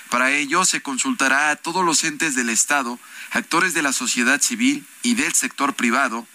[0.09, 2.99] Para ello se consultará a todos los entes del Estado,
[3.29, 6.27] actores de la sociedad civil y del sector privado,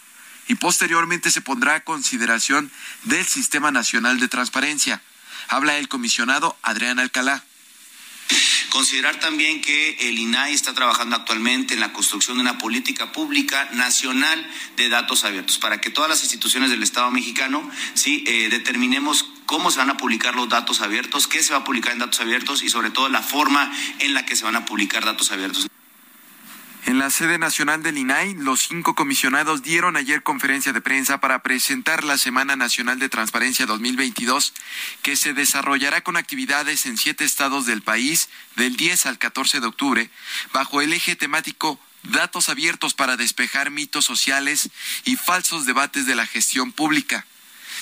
[0.47, 2.71] y posteriormente se pondrá a consideración
[3.03, 5.01] del Sistema Nacional de Transparencia.
[5.47, 7.43] Habla el comisionado Adrián Alcalá.
[8.69, 13.69] Considerar también que el INAI está trabajando actualmente en la construcción de una política pública
[13.73, 14.45] nacional
[14.75, 19.71] de datos abiertos, para que todas las instituciones del Estado mexicano sí eh, determinemos cómo
[19.71, 22.63] se van a publicar los datos abiertos, qué se va a publicar en datos abiertos
[22.63, 25.67] y sobre todo la forma en la que se van a publicar datos abiertos.
[26.85, 31.41] En la sede nacional del INAI, los cinco comisionados dieron ayer conferencia de prensa para
[31.41, 34.53] presentar la Semana Nacional de Transparencia 2022,
[35.01, 39.65] que se desarrollará con actividades en siete estados del país del 10 al 14 de
[39.65, 40.09] octubre,
[40.53, 44.69] bajo el eje temático Datos abiertos para despejar mitos sociales
[45.05, 47.25] y falsos debates de la gestión pública.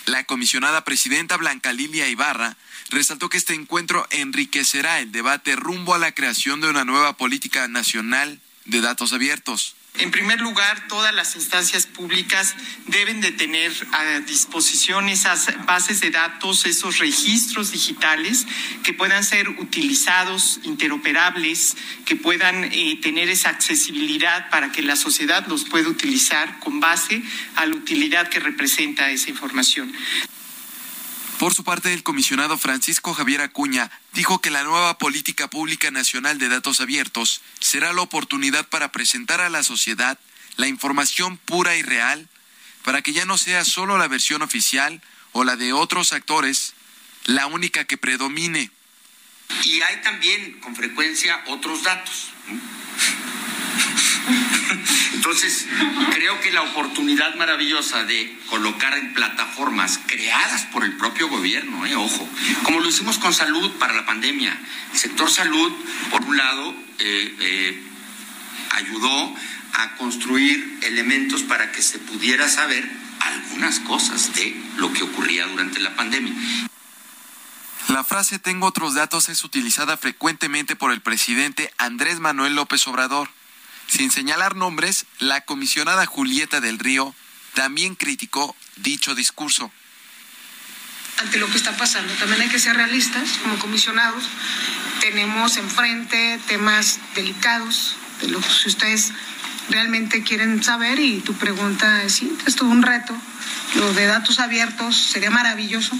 [0.06, 2.56] La comisionada presidenta Blanca Lilia Ibarra
[2.90, 7.68] resaltó que este encuentro enriquecerá el debate rumbo a la creación de una nueva política
[7.68, 9.76] nacional de datos abiertos.
[10.00, 12.56] En primer lugar, todas las instancias públicas
[12.88, 18.48] deben de tener a disposición esas bases de datos, esos registros digitales
[18.84, 25.46] que puedan ser utilizados, interoperables, que puedan eh, tener esa accesibilidad para que la sociedad
[25.46, 27.22] los pueda utilizar con base
[27.56, 29.94] a la utilidad que representa esa información.
[31.40, 36.38] Por su parte, el comisionado Francisco Javier Acuña dijo que la nueva política pública nacional
[36.40, 40.18] de datos abiertos será la oportunidad para presentar a la sociedad
[40.56, 42.30] la información pura y real,
[42.84, 45.02] para que ya no sea solo la versión oficial
[45.32, 46.76] o la de otros actores
[47.26, 48.70] la única que predomine.
[49.64, 52.30] Y hay también con frecuencia otros datos.
[55.14, 55.68] Entonces,
[56.14, 61.96] creo que la oportunidad maravillosa de colocar en plataformas creadas por el propio gobierno, eh,
[61.96, 62.28] ojo,
[62.64, 64.58] como lo hicimos con salud para la pandemia.
[64.94, 65.72] El sector salud,
[66.10, 67.84] por un lado, eh, eh,
[68.72, 69.36] ayudó
[69.74, 75.80] a construir elementos para que se pudiera saber algunas cosas de lo que ocurría durante
[75.80, 76.34] la pandemia.
[77.90, 83.30] La frase tengo otros datos es utilizada frecuentemente por el presidente Andrés Manuel López Obrador.
[83.96, 87.14] Sin señalar nombres, la comisionada Julieta del Río
[87.54, 89.72] también criticó dicho discurso.
[91.20, 94.24] Ante lo que está pasando, también hay que ser realistas como comisionados.
[95.00, 99.12] Tenemos enfrente temas delicados de lo que ustedes
[99.70, 103.16] realmente quieren saber y tu pregunta es, sí, es todo un reto.
[103.76, 105.96] Lo de datos abiertos sería maravilloso.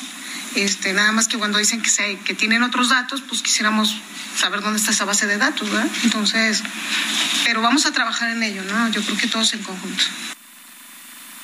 [0.56, 3.96] Este, nada más que cuando dicen que, se, que tienen otros datos, pues quisiéramos
[4.38, 5.90] saber dónde está esa base de datos, ¿verdad?
[6.04, 6.64] Entonces,
[7.46, 8.90] pero vamos a trabajar en ello, ¿no?
[8.90, 10.04] Yo creo que todos en conjunto.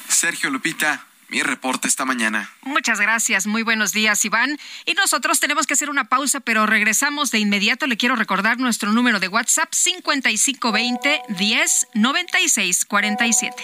[0.07, 2.49] Sergio Lupita, mi reporte esta mañana.
[2.61, 4.59] Muchas gracias, muy buenos días, Iván.
[4.85, 7.87] Y nosotros tenemos que hacer una pausa, pero regresamos de inmediato.
[7.87, 13.63] Le quiero recordar nuestro número de WhatsApp 5520 10 96 47.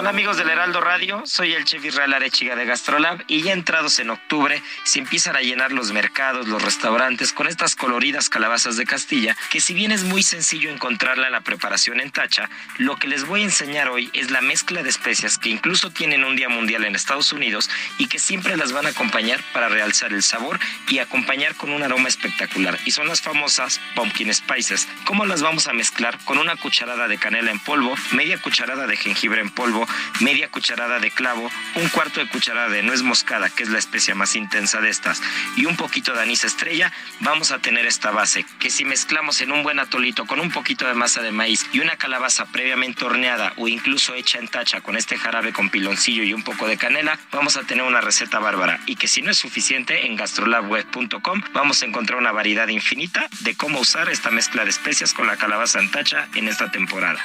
[0.00, 3.98] Hola amigos del Heraldo Radio, soy el chef Israel Arechiga de Gastrolab y ya entrados
[3.98, 8.86] en octubre se empiezan a llenar los mercados, los restaurantes con estas coloridas calabazas de
[8.86, 12.48] Castilla que si bien es muy sencillo encontrarla en la preparación en tacha,
[12.78, 16.24] lo que les voy a enseñar hoy es la mezcla de especias que incluso tienen
[16.24, 17.68] un día mundial en Estados Unidos
[17.98, 20.58] y que siempre las van a acompañar para realzar el sabor
[20.88, 24.88] y acompañar con un aroma espectacular y son las famosas pumpkin spices.
[25.04, 26.16] ¿Cómo las vamos a mezclar?
[26.24, 29.86] Con una cucharada de canela en polvo, media cucharada de jengibre en polvo,
[30.20, 34.14] media cucharada de clavo, un cuarto de cucharada de nuez moscada, que es la especia
[34.14, 35.22] más intensa de estas,
[35.56, 39.52] y un poquito de anís estrella, vamos a tener esta base, que si mezclamos en
[39.52, 43.52] un buen atolito con un poquito de masa de maíz y una calabaza previamente horneada
[43.56, 47.18] o incluso hecha en tacha con este jarabe con piloncillo y un poco de canela,
[47.32, 48.80] vamos a tener una receta bárbara.
[48.86, 53.56] Y que si no es suficiente, en gastrolabweb.com vamos a encontrar una variedad infinita de
[53.56, 57.24] cómo usar esta mezcla de especias con la calabaza en tacha en esta temporada.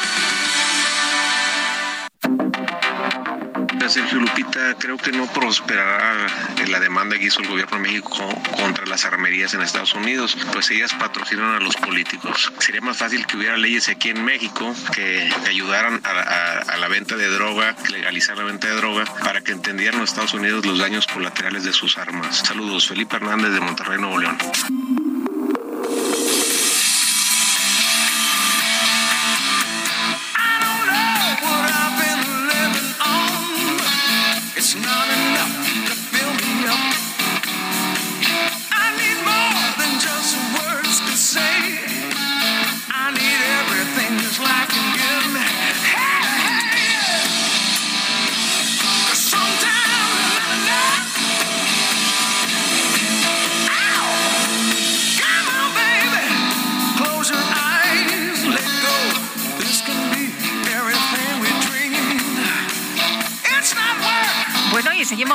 [3.91, 4.75] Sergio Lupita.
[4.79, 6.25] Creo que no prosperará
[6.69, 10.71] la demanda que hizo el gobierno de México contra las armerías en Estados Unidos, pues
[10.71, 12.53] ellas patrocinan a los políticos.
[12.59, 17.27] Sería más fácil que hubiera leyes aquí en México que ayudaran a, la venta de
[17.27, 21.65] droga, legalizar la venta de droga, para que entendieran los Estados Unidos los daños colaterales
[21.65, 22.37] de sus armas.
[22.37, 24.37] Saludos, Felipe Hernández de Monterrey, Nuevo León.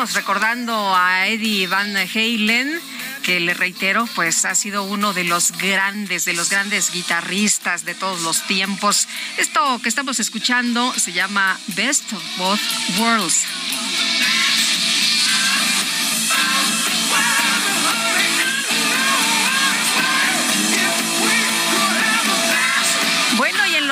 [0.04, 2.80] Recordando a Eddie Van Halen
[3.22, 7.94] que le reitero, pues ha sido uno de los grandes, de los grandes guitarristas de
[7.94, 9.08] todos los tiempos.
[9.38, 12.60] Esto que estamos escuchando se llama Best of Both
[12.98, 13.46] Worlds.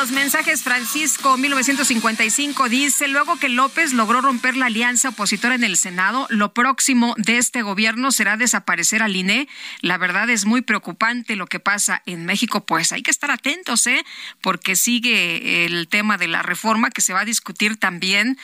[0.04, 5.78] Los mensajes, Francisco 1955 dice, luego que López logró romper la alianza opositora en el
[5.78, 9.48] Senado, lo próximo de este gobierno será desaparecer al INE.
[9.80, 13.86] La verdad es muy preocupante lo que pasa en México, pues hay que estar atentos,
[13.86, 14.04] ¿eh?
[14.42, 18.36] Porque sigue el tema de la reforma que se va a discutir también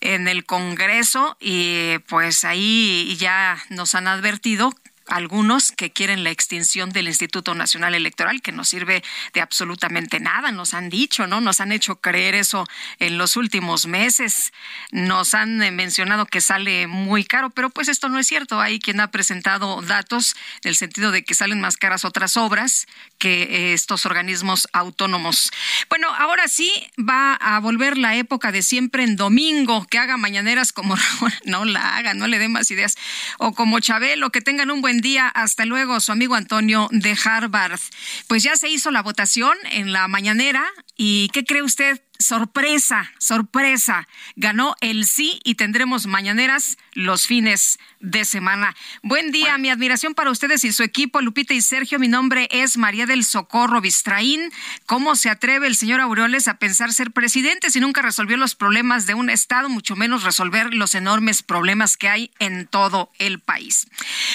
[0.00, 4.72] en el Congreso y pues ahí ya nos han advertido
[5.06, 9.02] algunos que quieren la extinción del Instituto Nacional Electoral, que no sirve
[9.32, 11.40] de absolutamente nada, nos han dicho, ¿no?
[11.40, 12.66] Nos han hecho creer eso
[12.98, 14.52] en los últimos meses,
[14.90, 18.60] nos han eh, mencionado que sale muy caro, pero pues esto no es cierto.
[18.60, 22.86] Hay quien ha presentado datos en el sentido de que salen más caras otras obras
[23.18, 25.50] que eh, estos organismos autónomos.
[25.88, 30.72] Bueno, ahora sí va a volver la época de siempre en domingo, que haga mañaneras
[30.72, 30.96] como
[31.44, 32.96] no la haga, no le dé más ideas,
[33.38, 35.28] o como Chabelo, que tengan un buen día.
[35.28, 37.80] Hasta luego, su amigo Antonio de Harvard.
[38.26, 40.66] Pues ya se hizo la votación en la mañanera.
[40.98, 42.02] ¿Y qué cree usted?
[42.22, 44.06] sorpresa, sorpresa,
[44.36, 48.74] ganó el sí y tendremos mañaneras los fines de semana.
[49.02, 51.98] Buen día, mi admiración para ustedes y su equipo, Lupita y Sergio.
[51.98, 54.52] Mi nombre es María del Socorro Bistraín.
[54.86, 59.06] ¿Cómo se atreve el señor Aureoles a pensar ser presidente si nunca resolvió los problemas
[59.06, 63.86] de un Estado, mucho menos resolver los enormes problemas que hay en todo el país?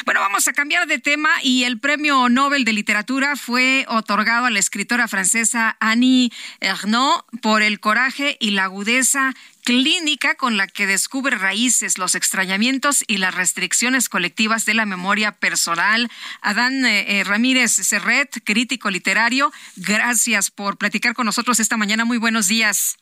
[0.06, 4.50] Bueno, vamos a cambiar de tema y el premio Nobel de Literatura fue otorgado a
[4.50, 6.32] la escritora francesa Annie
[6.62, 9.36] Ernaux por el coraje y la agudeza
[9.68, 15.34] clínica con la que descubre raíces, los extrañamientos y las restricciones colectivas de la memoria
[15.34, 16.10] personal.
[16.42, 22.06] Adán eh, eh, Ramírez Serret, crítico literario, gracias por platicar con nosotros esta mañana.
[22.06, 22.98] Muy buenos días.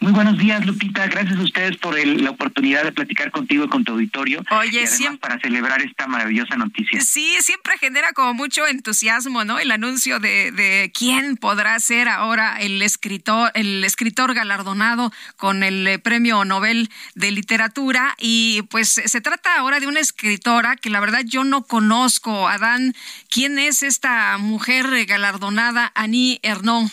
[0.00, 1.06] Muy buenos días, Lupita.
[1.08, 4.42] Gracias a ustedes por la oportunidad de platicar contigo y con tu auditorio.
[4.50, 7.02] Oye, siempre para celebrar esta maravillosa noticia.
[7.02, 9.58] Sí, siempre genera como mucho entusiasmo, ¿no?
[9.58, 15.86] El anuncio de, de quién podrá ser ahora el escritor, el escritor galardonado con el
[15.86, 18.14] eh, Premio Nobel de Literatura.
[18.18, 22.48] Y pues se trata ahora de una escritora que la verdad yo no conozco.
[22.48, 22.94] Adán,
[23.28, 26.90] ¿quién es esta mujer galardonada, Annie Ernaux?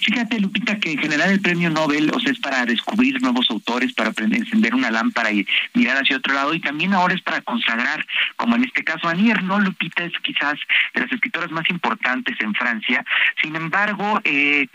[0.00, 3.92] Fíjate, Lupita, que en general el premio Nobel o sea, es para descubrir nuevos autores,
[3.94, 8.04] para encender una lámpara y mirar hacia otro lado, y también ahora es para consagrar,
[8.36, 10.58] como en este caso, Annie no Lupita es quizás
[10.94, 13.04] de las escritoras más importantes en Francia.
[13.40, 14.66] Sin embargo, eh,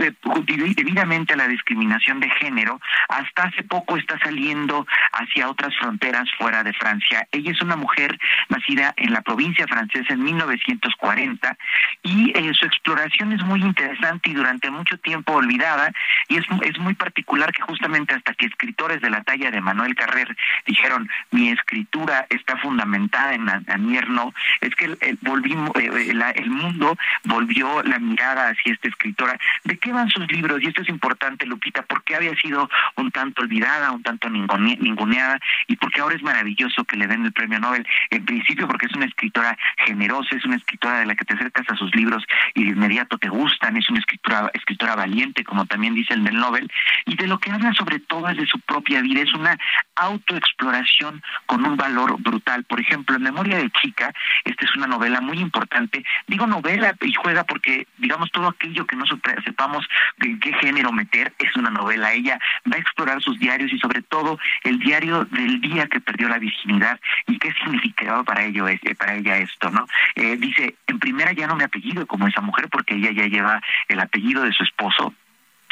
[0.76, 2.80] debidamente a la discriminación de género,
[3.10, 7.28] hasta hace poco está saliendo hacia otras fronteras fuera de Francia.
[7.32, 8.18] Ella es una mujer
[8.50, 11.58] nacida en la provincia francesa en 1940
[12.04, 15.92] y eh, su exploración es muy interesante y durante mucho tiempo olvidada
[16.28, 19.96] y es, es muy particular que justamente hasta que escritores de la talla de Manuel
[19.96, 26.50] Carrer dijeron mi escritura está fundamentada en Anierno, es que el, volvimos, eh, eh, el
[26.50, 29.38] mundo volvió la mirada hacia esta escritora.
[29.64, 30.62] ¿De qué van sus libros?
[30.62, 35.76] Y esto es importante, Lupita, porque había sido un tanto olvidada, un tanto ninguneada y
[35.76, 37.86] porque ahora es maravilloso que le den el premio Nobel.
[38.10, 41.70] En principio porque es una escritora generosa, es una escritora de la que te acercas
[41.70, 45.94] a sus libros y de inmediato te gustan, es una escritora, escritora valiente, como también
[45.94, 46.70] dice el del Nobel,
[47.06, 49.58] y de lo que habla sobre todo es de su propia vida, es una
[49.96, 52.64] autoexploración con un valor brutal.
[52.64, 54.14] Por ejemplo, en Memoria de Chica,
[54.46, 58.96] esta es una novela muy importante, digo novela y juega porque, digamos, todo aquello que
[58.96, 59.06] no
[59.44, 59.88] sepamos
[60.18, 62.14] de qué género meter es una novela.
[62.14, 62.40] Ella
[62.72, 66.40] va a explorar sus diarios y sobre todo el diario del día que perdió la
[66.40, 69.86] virginidad y qué significaba para ello es, para ella esto, ¿no?
[70.16, 73.62] Eh, dice, en primera ya no me apellido como esa mujer porque ella ya lleva
[73.88, 75.14] el apellido de su esposo esposo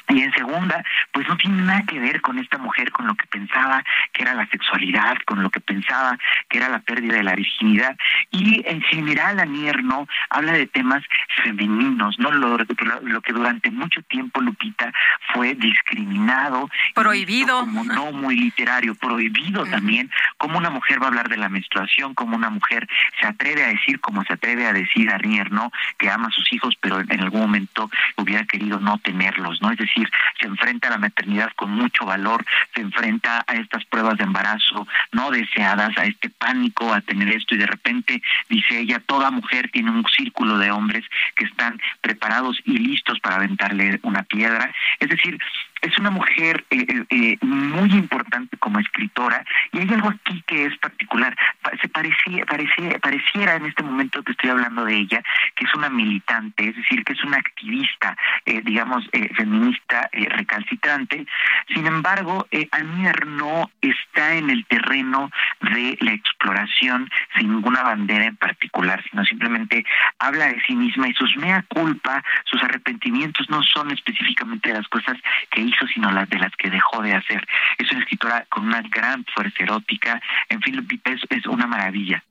[0.10, 3.26] y en segunda, pues no tiene nada que ver con esta mujer, con lo que
[3.28, 3.84] pensaba
[4.14, 6.18] que era la sexualidad, con lo que pensaba
[6.48, 7.98] que era la pérdida de la virginidad.
[8.32, 11.04] Y en general, Anier no habla de temas
[11.44, 14.94] femeninos, no lo, lo que durante mucho tiempo, Lupita,
[15.34, 16.70] fue discriminado.
[16.94, 17.62] Prohibido.
[17.62, 22.14] Como no muy literario, prohibido también, como una mujer va a hablar de la menstruación,
[22.14, 22.88] como una mujer
[23.20, 25.72] se atreve a decir, como se atreve a decir Anier, ¿no?
[25.98, 29.72] Que ama a sus hijos, pero en algún momento hubiera querido no tenerlos, ¿no?
[29.72, 29.95] Es decir,
[30.40, 34.88] se enfrenta a la maternidad con mucho valor, se enfrenta a estas pruebas de embarazo
[35.12, 39.70] no deseadas, a este pánico, a tener esto y de repente, dice ella, toda mujer
[39.72, 41.06] tiene un círculo de hombres
[41.36, 44.74] que están preparados y listos para aventarle una piedra.
[45.00, 45.40] Es decir,
[45.82, 50.66] es una mujer eh, eh, eh, muy importante como escritora y hay algo aquí que
[50.66, 51.36] es particular.
[51.82, 55.22] Se parecía, parecía, pareciera en este momento que estoy hablando de ella
[55.56, 61.26] que es una militante, es decir, que es una activista, digamos, feminista recalcitrante.
[61.74, 65.32] Sin embargo, Anier no está en el terreno
[65.62, 69.86] de la exploración sin ninguna bandera en particular, sino simplemente
[70.20, 75.18] habla de sí misma y sus mea culpa, sus arrepentimientos no son específicamente las cosas
[75.52, 77.46] que hizo sino las de las que dejó de hacer.
[77.78, 80.22] Es una escritora con una gran fuerza erótica.
[80.50, 82.24] En fin, es, es una maravilla.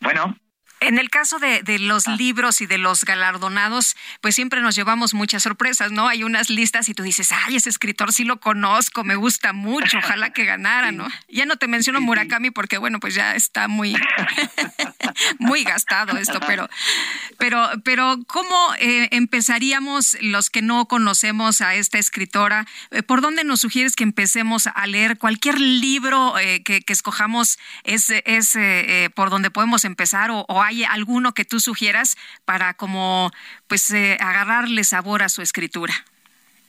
[0.00, 0.36] Bueno.
[0.80, 2.16] En el caso de, de los ah.
[2.16, 6.08] libros y de los galardonados, pues siempre nos llevamos muchas sorpresas, ¿no?
[6.08, 9.98] Hay unas listas y tú dices, ay, ese escritor sí lo conozco, me gusta mucho,
[9.98, 11.08] ojalá que ganara, ¿no?
[11.28, 13.96] Ya no te menciono Murakami porque, bueno, pues ya está muy,
[15.38, 16.68] muy gastado esto, pero,
[17.38, 22.66] pero, pero ¿cómo eh, empezaríamos los que no conocemos a esta escritora?
[22.90, 25.18] Eh, ¿Por dónde nos sugieres que empecemos a leer?
[25.18, 28.58] Cualquier libro eh, que, que, escojamos es, es
[29.14, 33.30] por donde podemos empezar o, o ¿Hay alguno que tú sugieras para como
[33.68, 35.94] pues eh, agarrarle sabor a su escritura?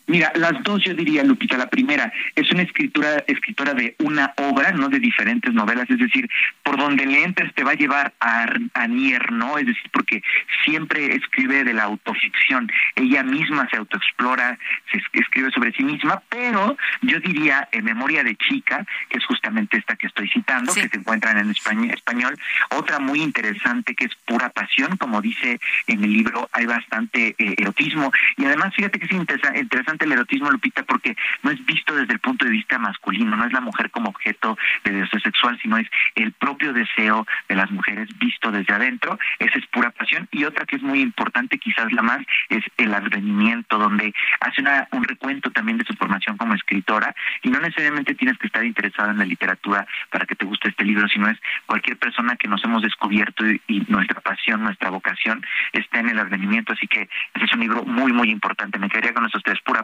[0.09, 1.55] Mira, las dos yo diría, Lupita.
[1.55, 5.87] La primera es una escritura, escritora de una obra, no de diferentes novelas.
[5.87, 6.27] Es decir,
[6.63, 9.59] por donde le entres te va a llevar a, a Nier, ¿no?
[9.59, 10.23] Es decir, porque
[10.65, 12.71] siempre escribe de la autoficción.
[12.95, 14.57] Ella misma se autoexplora,
[14.91, 19.77] se escribe sobre sí misma, pero yo diría en Memoria de Chica, que es justamente
[19.77, 22.35] esta que estoy citando, que se encuentran en español, español,
[22.71, 27.55] otra muy interesante que es Pura Pasión, como dice en el libro, hay bastante eh,
[27.59, 28.11] erotismo.
[28.37, 32.19] Y además, fíjate que es interesante el erotismo, Lupita, porque no es visto desde el
[32.19, 35.87] punto de vista masculino, no es la mujer como objeto de deseo sexual, sino es
[36.15, 39.17] el propio deseo de las mujeres visto desde adentro.
[39.39, 40.27] Esa es pura pasión.
[40.31, 42.19] Y otra que es muy importante, quizás la más,
[42.49, 47.15] es el advenimiento, donde hace una, un recuento también de su formación como escritora.
[47.43, 50.85] Y no necesariamente tienes que estar interesada en la literatura para que te guste este
[50.85, 55.45] libro, sino es cualquier persona que nos hemos descubierto y, y nuestra pasión, nuestra vocación
[55.73, 56.73] está en el advenimiento.
[56.73, 58.79] Así que ese es un libro muy, muy importante.
[58.79, 59.83] Me quedaría con esos tres, pura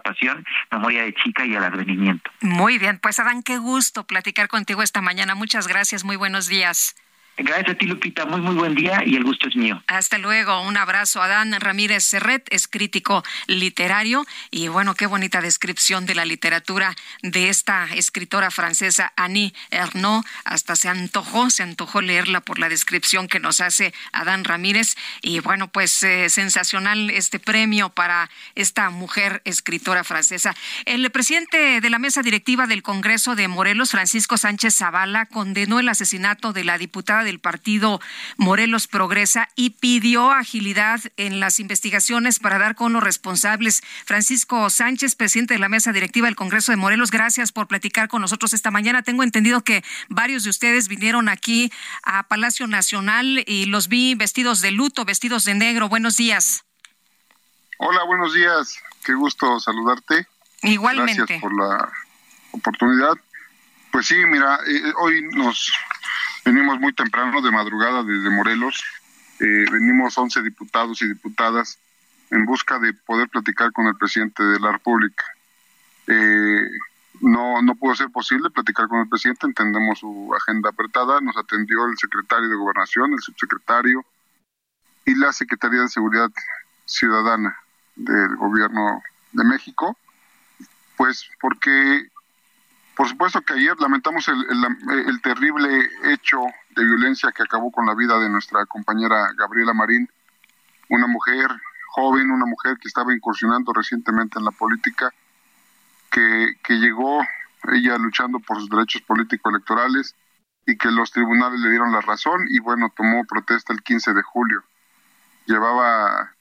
[0.72, 2.32] memoria de chica y el advenimiento.
[2.42, 5.36] Muy bien, pues Adán, qué gusto platicar contigo esta mañana.
[5.36, 6.96] Muchas gracias, muy buenos días.
[7.38, 8.26] Gracias a ti, Lupita.
[8.26, 9.84] Muy, muy buen día y el gusto es mío.
[9.88, 10.62] Hasta luego.
[10.62, 11.22] Un abrazo.
[11.22, 17.50] Adán Ramírez Serret es crítico literario y bueno, qué bonita descripción de la literatura de
[17.50, 20.26] esta escritora francesa Annie Ernaux.
[20.46, 24.96] Hasta se antojó, se antojó leerla por la descripción que nos hace Adán Ramírez.
[25.22, 30.56] Y bueno, pues eh, sensacional este premio para esta mujer escritora francesa.
[30.86, 35.90] El presidente de la mesa directiva del Congreso de Morelos, Francisco Sánchez Zavala, condenó el
[35.90, 38.00] asesinato de la diputada del partido
[38.38, 43.82] Morelos Progresa y pidió agilidad en las investigaciones para dar con los responsables.
[44.06, 48.22] Francisco Sánchez, presidente de la mesa directiva del Congreso de Morelos, gracias por platicar con
[48.22, 49.04] nosotros esta mañana.
[49.04, 51.72] Tengo entendido que varios de ustedes vinieron aquí
[52.04, 55.90] a Palacio Nacional y los vi vestidos de luto, vestidos de negro.
[55.90, 56.64] Buenos días.
[57.78, 58.80] Hola, buenos días.
[59.04, 60.28] Qué gusto saludarte.
[60.62, 61.16] Igualmente.
[61.18, 61.92] Gracias por la
[62.52, 63.14] oportunidad.
[63.92, 65.72] Pues sí, mira, eh, hoy nos
[66.46, 68.84] Venimos muy temprano, de madrugada, desde Morelos.
[69.40, 71.80] Eh, venimos 11 diputados y diputadas
[72.30, 75.26] en busca de poder platicar con el presidente de la República.
[76.06, 76.70] Eh,
[77.22, 81.20] no, no pudo ser posible platicar con el presidente, entendemos su agenda apretada.
[81.20, 84.06] Nos atendió el secretario de Gobernación, el subsecretario
[85.04, 86.30] y la Secretaría de Seguridad
[86.86, 87.58] Ciudadana.
[87.96, 89.02] del gobierno
[89.32, 89.98] de México,
[90.98, 92.10] pues porque
[92.96, 94.46] por supuesto que ayer lamentamos el,
[95.08, 96.40] el, terrible hecho
[96.76, 100.10] de violencia que acabó con la vida de nuestra compañera Gabriela Marín,
[100.90, 101.50] una mujer
[101.90, 105.14] joven, una mujer que estaba incursionando recientemente en la política,
[106.10, 107.22] que, que llegó
[107.74, 110.16] ella luchando por sus derechos políticos electorales
[110.66, 114.22] y que los tribunales le dieron la razón y bueno, tomó protesta el 15 de
[114.22, 114.64] julio.
[115.46, 116.35] Llevaba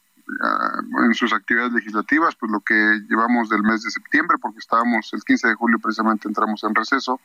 [1.07, 2.75] en sus actividades legislativas, pues lo que
[3.09, 7.20] llevamos del mes de septiembre, porque estábamos el 15 de julio precisamente entramos en receso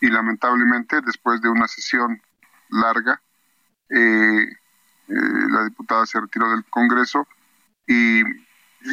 [0.00, 2.20] y lamentablemente después de una sesión
[2.68, 3.20] larga,
[3.88, 5.14] eh, eh,
[5.48, 7.26] la diputada se retiró del Congreso
[7.86, 8.22] y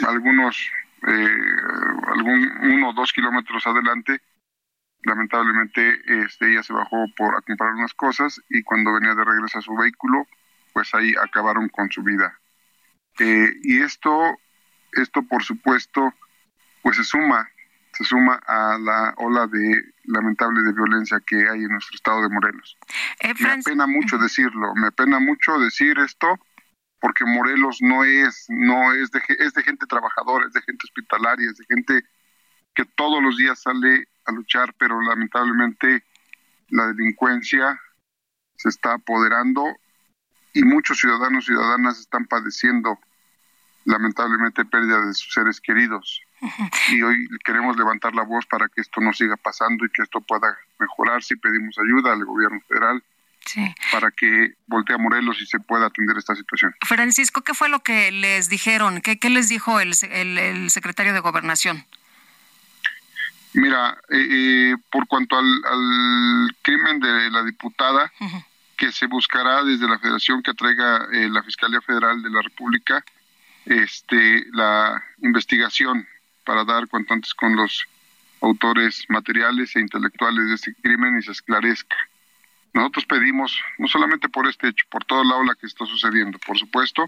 [0.06, 0.70] algunos,
[1.08, 1.38] eh,
[2.08, 4.22] algún uno o dos kilómetros adelante,
[5.04, 9.60] lamentablemente este, ella se bajó por a comprar unas cosas y cuando venía de regreso
[9.60, 10.26] a su vehículo,
[10.74, 12.40] pues ahí acabaron con su vida.
[13.20, 14.40] Eh, y esto,
[14.94, 16.14] esto por supuesto,
[16.82, 17.50] pues se suma,
[17.94, 22.30] se suma a la ola de lamentable de violencia que hay en nuestro estado de
[22.30, 22.78] Morelos.
[23.20, 26.40] Eh, me apena mucho decirlo, me apena mucho decir esto
[27.00, 31.50] porque Morelos no es, no es de, es de gente trabajadora, es de gente hospitalaria,
[31.50, 32.04] es de gente
[32.76, 36.04] que todos los días sale a luchar, pero lamentablemente
[36.70, 37.80] la delincuencia
[38.56, 39.76] se está apoderando
[40.54, 43.00] y muchos ciudadanos y ciudadanas están padeciendo
[43.86, 46.22] lamentablemente pérdida de sus seres queridos.
[46.90, 50.22] Y hoy queremos levantar la voz para que esto no siga pasando y que esto
[50.22, 51.22] pueda mejorar.
[51.24, 53.04] Si pedimos ayuda al gobierno federal
[53.92, 56.74] para que voltee a Morelos y se pueda atender esta situación.
[56.86, 59.02] Francisco, ¿qué fue lo que les dijeron?
[59.02, 61.86] ¿Qué, qué les dijo el, el, secretario de Gobernación?
[63.54, 68.12] Mira, eh, eh, por cuanto al, al, crimen de la diputada,
[68.82, 73.06] que se buscará desde la federación que traiga eh, la Fiscalía Federal de la República
[73.64, 76.08] este, la investigación
[76.44, 77.86] para dar cuanto antes con los
[78.42, 81.96] autores materiales e intelectuales de este crimen y se esclarezca.
[82.74, 86.58] Nosotros pedimos, no solamente por este hecho, por toda la ola que está sucediendo, por
[86.58, 87.08] supuesto,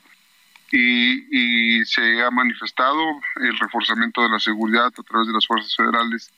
[0.71, 3.03] y, y se ha manifestado
[3.37, 6.31] el reforzamiento de la seguridad a través de las fuerzas federales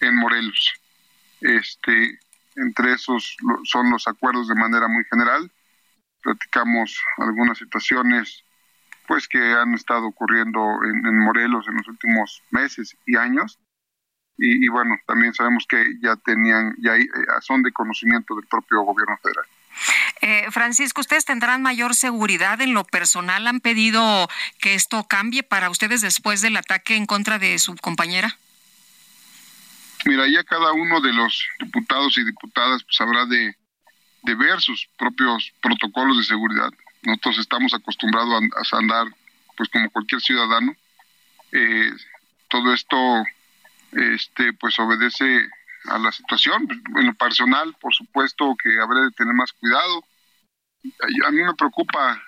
[0.00, 0.74] en Morelos.
[1.40, 2.18] Este,
[2.56, 5.50] entre esos son los acuerdos de manera muy general.
[6.22, 8.44] Platicamos algunas situaciones
[9.06, 13.58] pues que han estado ocurriendo en, Morelos en los últimos meses y años.
[14.36, 17.06] Y, bueno, también sabemos que ya tenían, ya eh,
[17.40, 19.44] son de conocimiento del propio gobierno federal.
[20.20, 23.46] Eh, Francisco, ¿ustedes tendrán mayor seguridad en lo personal?
[23.46, 28.36] ¿Han pedido que esto cambie para ustedes después del ataque en contra de su compañera?
[30.06, 33.56] Mira, ya cada uno de los diputados y diputadas pues habrá de,
[34.22, 36.70] ver sus propios protocolos de seguridad.
[37.02, 38.42] Nosotros estamos acostumbrados
[38.72, 39.06] a, andar
[39.56, 40.74] pues como cualquier ciudadano.
[41.52, 41.90] Eh,
[42.48, 42.96] todo esto
[43.92, 45.48] este pues obedece
[45.86, 46.68] a la situación.
[46.96, 50.04] En lo personal, por supuesto que habrá de tener más cuidado.
[51.26, 52.22] A mí me preocupa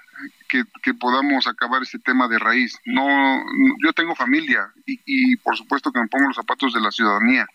[0.49, 2.79] que, que, podamos acabar este tema de raíz.
[2.87, 3.07] No,
[3.85, 7.47] yo tengo familia y, y, por supuesto que me pongo los zapatos de la ciudadanía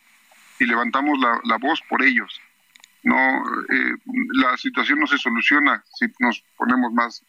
[0.61, 2.39] y levantamos la, voz por ellos.
[3.01, 3.95] No, eh,
[4.33, 7.23] la situación no se soluciona si nos ponemos más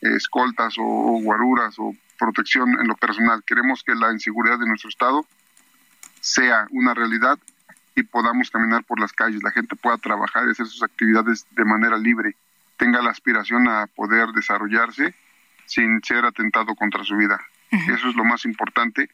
[0.00, 3.44] eh, escoltas o, guaruras o protección en lo personal.
[3.46, 5.26] Queremos que la inseguridad de nuestro estado
[6.20, 7.38] sea una realidad
[7.94, 11.64] y podamos caminar por las calles, la gente pueda trabajar y hacer sus actividades de
[11.66, 12.36] manera libre,
[12.78, 15.14] tenga la aspiración a poder desarrollarse
[15.66, 17.38] sin ser atentado contra su vida.
[17.70, 19.10] Eso es lo más importante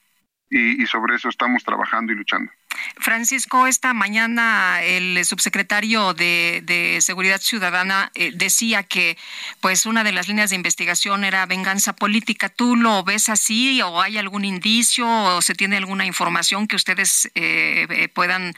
[0.50, 2.50] y, sobre eso estamos trabajando y luchando.
[2.98, 9.16] Francisco, esta mañana el subsecretario de, Seguridad Ciudadana eh, decía que
[9.60, 12.48] pues una de las líneas de investigación era venganza política.
[12.48, 17.30] ¿Tú lo ves así o hay algún indicio o se tiene alguna información que ustedes
[17.34, 18.54] eh, eh, puedan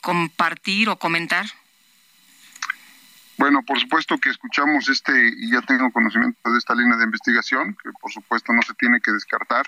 [0.00, 1.46] compartir o comentar?
[3.36, 7.76] Bueno, por supuesto que escuchamos este y ya tengo conocimiento de esta línea de investigación,
[7.82, 9.66] que por supuesto no se tiene que descartar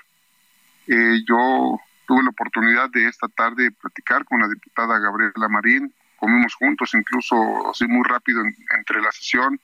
[0.86, 6.54] eh, yo tuve la oportunidad de esta tarde platicar con la diputada Gabriela Marín, comimos
[6.54, 8.42] juntos incluso así muy rápido
[8.76, 9.60] entre la sesión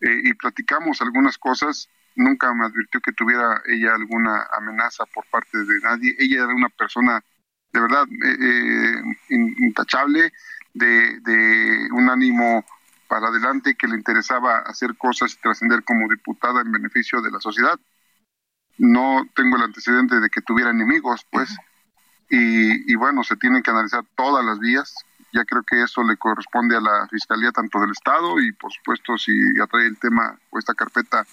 [0.00, 1.88] eh, y platicamos algunas cosas.
[2.16, 6.16] Nunca me advirtió que tuviera ella alguna amenaza por parte de nadie.
[6.18, 7.22] Ella era una persona
[7.72, 10.32] de verdad eh, intachable,
[10.74, 12.64] de, de un ánimo
[13.08, 17.40] para adelante que le interesaba hacer cosas y trascender como diputada en beneficio de la
[17.40, 17.78] sociedad
[18.78, 21.54] no tengo el antecedente de que tuviera enemigos, pues,
[22.30, 24.94] y, bueno, se tienen que analizar todas las vías.
[25.32, 29.16] Ya creo que eso le corresponde a la Fiscalía tanto del Estado y, por supuesto,
[29.16, 31.26] si atrae el tema o esta carpeta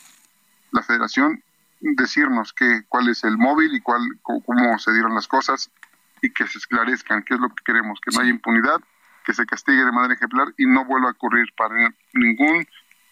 [0.72, 1.44] la Federación,
[1.80, 5.70] decirnos que, cuál es el móvil y cuál, cómo se dieron las cosas
[6.22, 8.80] y que se esclarezcan qué es lo que queremos, que no haya impunidad,
[9.26, 11.76] que se castigue de manera ejemplar y no vuelva a ocurrir para
[12.14, 12.66] ningún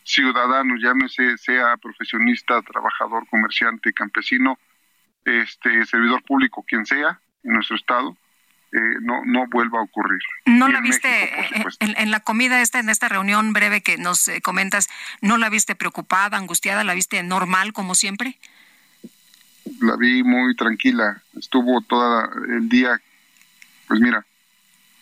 [0.03, 4.57] ciudadano, llámese sea profesionista, trabajador, comerciante, campesino,
[5.25, 8.17] este servidor público, quien sea en nuestro estado,
[8.71, 10.19] eh, no no vuelva a ocurrir.
[10.45, 11.07] ¿No la viste
[11.79, 14.89] en, la comida esta, en esta reunión breve que nos eh, comentas,
[15.21, 18.37] no la viste preocupada, angustiada, la viste normal como siempre?
[19.79, 22.99] La vi muy tranquila, estuvo todo el día,
[23.87, 24.25] pues mira,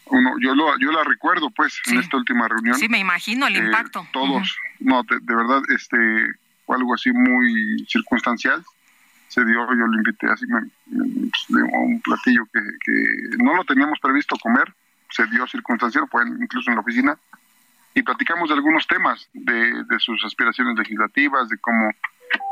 [0.06, 2.76] uno, yo lo, yo la recuerdo pues en esta última reunión.
[2.76, 4.06] Sí, me imagino el eh, impacto.
[4.12, 5.98] Todos, no, de, verdad, este,
[6.66, 8.64] fue algo así muy circunstancial.
[9.30, 12.60] Se dio, yo lo invité así, me, pues, un platillo que,
[13.42, 14.74] no lo teníamos previsto comer,
[15.10, 17.18] se dio circunstancial, fue incluso en la oficina,
[17.94, 21.92] y platicamos de algunos temas, de, de sus aspiraciones legislativas, de cómo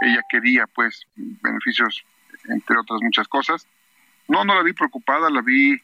[0.01, 2.03] ella quería, pues, beneficios,
[2.47, 3.67] entre otras muchas cosas.
[4.27, 5.81] No, no la vi preocupada, la vi,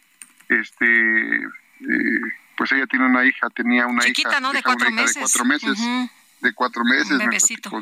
[0.50, 2.22] este, eh,
[2.58, 4.52] pues ella tiene una hija, tenía una hija, ¿no?
[4.54, 5.16] De cuatro, meses.
[5.16, 5.78] de cuatro meses.
[6.42, 7.18] De cuatro meses.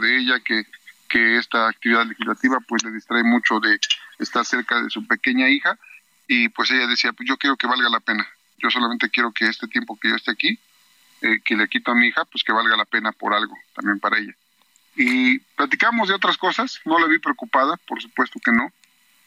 [0.01, 0.65] de ella que,
[1.09, 3.79] que esta actividad legislativa pues le distrae mucho de
[4.19, 5.77] estar cerca de su pequeña hija
[6.27, 8.27] y pues ella decía, pues yo quiero que valga la pena.
[8.57, 10.59] Yo solamente quiero que este tiempo que yo esté aquí,
[11.21, 13.99] eh, que le quito a mi hija, pues que valga la pena por algo también
[13.99, 14.33] para ella.
[14.95, 18.71] Y platicamos de otras cosas, no la vi preocupada, por supuesto que no,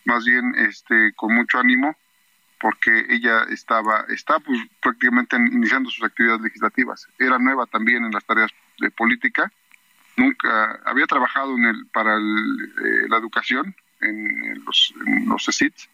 [0.05, 1.97] más bien este con mucho ánimo
[2.61, 7.07] porque ella estaba, está pues prácticamente iniciando sus actividades legislativas.
[7.19, 9.53] Era nueva también en las tareas de política.
[10.17, 15.89] Nunca había trabajado en el, para eh, la educación en los, en los CECITs,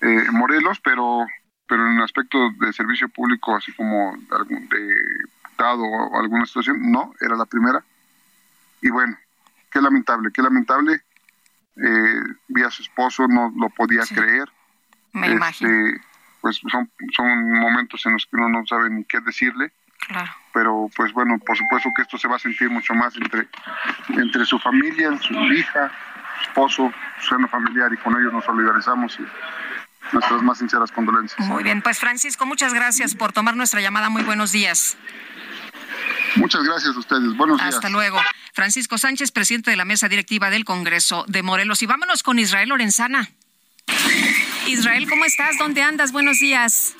[0.00, 1.26] eh, Morelos, pero,
[1.66, 4.94] pero en el aspecto de servicio público, así como de
[5.34, 7.82] diputado o alguna situación, no, era la primera.
[8.82, 9.16] Y bueno,
[9.70, 11.02] qué lamentable, qué lamentable.
[11.76, 14.50] Eh, vi a su esposo, no lo podía creer
[15.12, 16.00] me este, imagino.
[16.40, 19.72] Pues son, son momentos en los que uno no sabe ni qué decirle.
[19.98, 20.30] Claro.
[20.54, 23.46] Pero pues bueno, por supuesto que esto se va a sentir mucho más entre,
[24.08, 25.92] entre su familia, su hija,
[26.38, 29.26] su esposo, su seno familiar y con ellos nos solidarizamos y
[30.12, 31.46] nuestras más sinceras condolencias.
[31.46, 34.08] Muy bien, pues Francisco, muchas gracias por tomar nuestra llamada.
[34.08, 34.96] Muy buenos días.
[36.36, 37.36] Muchas gracias a ustedes.
[37.36, 37.74] Buenos días.
[37.74, 38.18] Hasta luego.
[38.52, 41.82] Francisco Sánchez, presidente de la mesa directiva del Congreso de Morelos.
[41.82, 43.30] Y vámonos con Israel Lorenzana.
[44.70, 45.58] Israel, ¿cómo estás?
[45.58, 46.12] ¿Dónde andas?
[46.12, 46.94] Buenos días.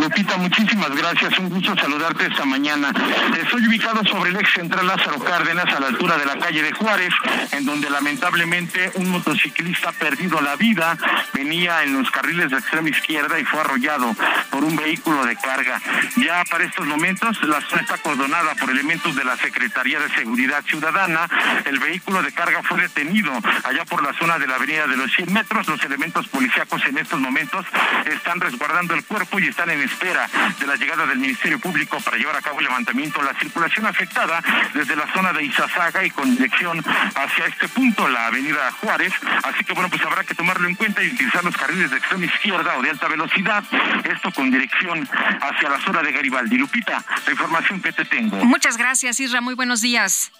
[0.00, 1.38] Lupita, muchísimas gracias.
[1.38, 2.92] Un gusto saludarte esta mañana.
[3.38, 6.72] Estoy ubicado sobre el ex central Lázaro Cárdenas, a la altura de la calle de
[6.72, 7.12] Juárez,
[7.52, 10.96] en donde lamentablemente un motociclista perdido la vida.
[11.32, 14.14] Venía en los carriles de extrema izquierda y fue arrollado
[14.50, 15.80] por un vehículo de carga.
[16.16, 20.64] Ya para estos momentos, la zona está cordonada por elementos de la Secretaría de Seguridad
[20.64, 21.28] Ciudadana.
[21.64, 23.32] El vehículo de carga fue detenido
[23.64, 25.66] allá por la zona de la avenida de los 100 metros.
[25.68, 27.66] Los elementos policíacos en estos momentos
[28.04, 32.16] están resguardando el cuerpo y están en espera de la llegada del Ministerio Público para
[32.16, 33.22] llevar a cabo el levantamiento.
[33.22, 34.42] La circulación afectada
[34.74, 36.82] desde la zona de Izazaga y con dirección
[37.14, 39.12] hacia este punto, la avenida Juárez.
[39.44, 42.24] Así que bueno, pues habrá que tomarlo en cuenta y utilizar los carriles de extrema
[42.26, 43.64] izquierda o de alta velocidad.
[44.04, 45.08] Esto con dirección
[45.40, 46.56] hacia la zona de Garibaldi.
[46.56, 48.44] Lupita, la información que te tengo.
[48.44, 49.40] Muchas gracias, Isra.
[49.40, 50.32] Muy buenos días.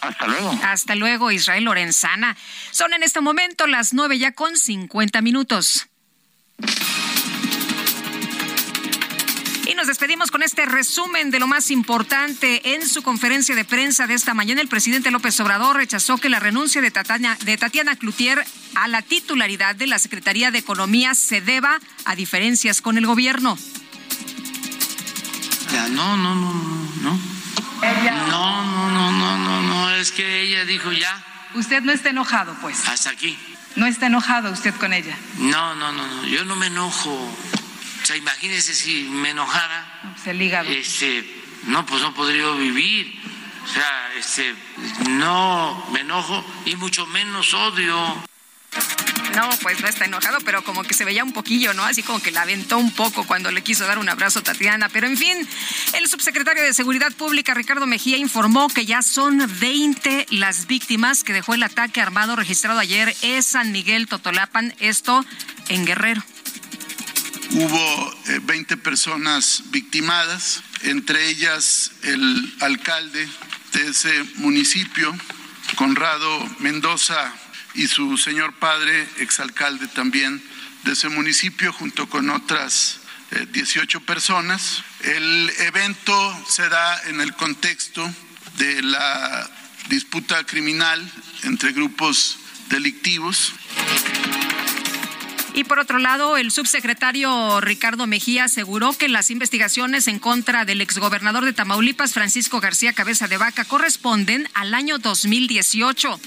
[0.00, 0.58] Hasta luego.
[0.64, 2.36] Hasta luego, Israel Lorenzana.
[2.72, 5.88] Son en este momento las nueve ya con cincuenta minutos.
[9.72, 12.74] Y nos despedimos con este resumen de lo más importante.
[12.74, 16.38] En su conferencia de prensa de esta mañana, el presidente López Obrador rechazó que la
[16.40, 18.44] renuncia de Tatiana, de Tatiana Cloutier
[18.74, 23.56] a la titularidad de la Secretaría de Economía se deba a diferencias con el gobierno.
[25.72, 26.52] No, no, no, no,
[27.00, 27.18] no.
[28.28, 31.24] No, no, no, no, no, no, es que ella dijo ya.
[31.54, 32.86] Usted no está enojado, pues.
[32.86, 33.38] Hasta aquí.
[33.76, 35.16] ¿No está enojado usted con ella?
[35.38, 37.34] No, no, no, no, yo no me enojo.
[38.02, 40.14] O sea, imagínese si me enojara.
[40.22, 40.62] Se liga.
[40.62, 41.24] Este,
[41.66, 43.20] no, pues no podría vivir.
[43.64, 44.54] O sea, este,
[45.10, 48.24] no me enojo y mucho menos odio.
[49.36, 51.84] No, pues no está enojado, pero como que se veía un poquillo, ¿no?
[51.84, 54.88] Así como que la aventó un poco cuando le quiso dar un abrazo a Tatiana.
[54.88, 55.48] Pero en fin,
[55.94, 61.32] el subsecretario de Seguridad Pública, Ricardo Mejía, informó que ya son 20 las víctimas que
[61.32, 65.24] dejó el ataque armado registrado ayer en San Miguel Totolapan, esto
[65.68, 66.22] en Guerrero.
[67.54, 68.14] Hubo
[68.44, 73.28] 20 eh, personas victimadas, entre ellas el alcalde
[73.72, 75.14] de ese municipio,
[75.76, 77.30] Conrado Mendoza,
[77.74, 80.42] y su señor padre, exalcalde también
[80.84, 83.00] de ese municipio, junto con otras
[83.52, 84.82] 18 eh, personas.
[85.02, 88.10] El evento se da en el contexto
[88.56, 89.50] de la
[89.90, 91.06] disputa criminal
[91.42, 92.38] entre grupos
[92.70, 93.52] delictivos.
[95.54, 100.80] Y por otro lado, el subsecretario Ricardo Mejía aseguró que las investigaciones en contra del
[100.80, 106.18] exgobernador de Tamaulipas, Francisco García Cabeza de Vaca, corresponden al año 2018.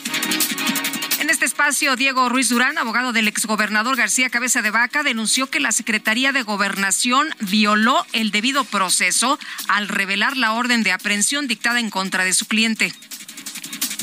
[1.19, 5.59] En este espacio, Diego Ruiz Durán, abogado del exgobernador García Cabeza de Vaca, denunció que
[5.59, 11.79] la Secretaría de Gobernación violó el debido proceso al revelar la orden de aprehensión dictada
[11.79, 12.93] en contra de su cliente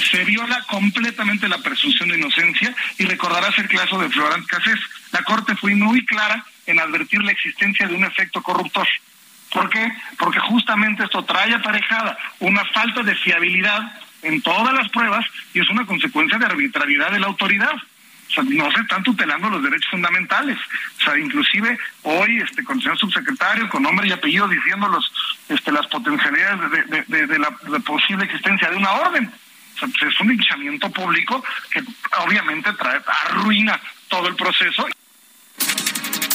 [0.02, 4.78] se viola completamente la presunción de inocencia y recordarás el caso de Florent Cassés.
[5.12, 8.86] La Corte fue muy clara en advertir la existencia de un efecto corruptor.
[9.52, 9.92] ¿Por qué?
[10.18, 15.68] Porque justamente esto trae aparejada una falta de fiabilidad en todas las pruebas y es
[15.68, 17.74] una consecuencia de arbitrariedad de la autoridad.
[17.74, 20.58] O sea, no se están tutelando los derechos fundamentales.
[20.98, 25.12] O sea, inclusive hoy, este, con el señor subsecretario, con nombre y apellido, diciendo los,
[25.50, 27.50] este, las potencialidades de, la
[27.81, 29.31] posible existencia de una orden.
[29.81, 31.83] Es un hinchamiento público que
[32.25, 34.86] obviamente trae, arruina todo el proceso.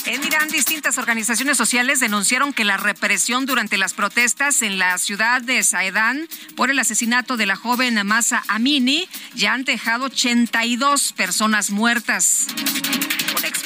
[0.07, 5.41] En Irán, distintas organizaciones sociales denunciaron que la represión durante las protestas en la ciudad
[5.41, 11.71] de Saedán por el asesinato de la joven Masa Amini ya han dejado 82 personas
[11.71, 12.47] muertas.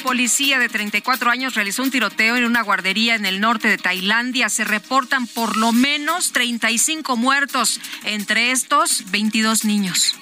[0.02, 4.48] Policía de 34 años realizó un tiroteo en una guardería en el norte de Tailandia.
[4.48, 10.14] Se reportan por lo menos 35 muertos, entre estos 22 niños.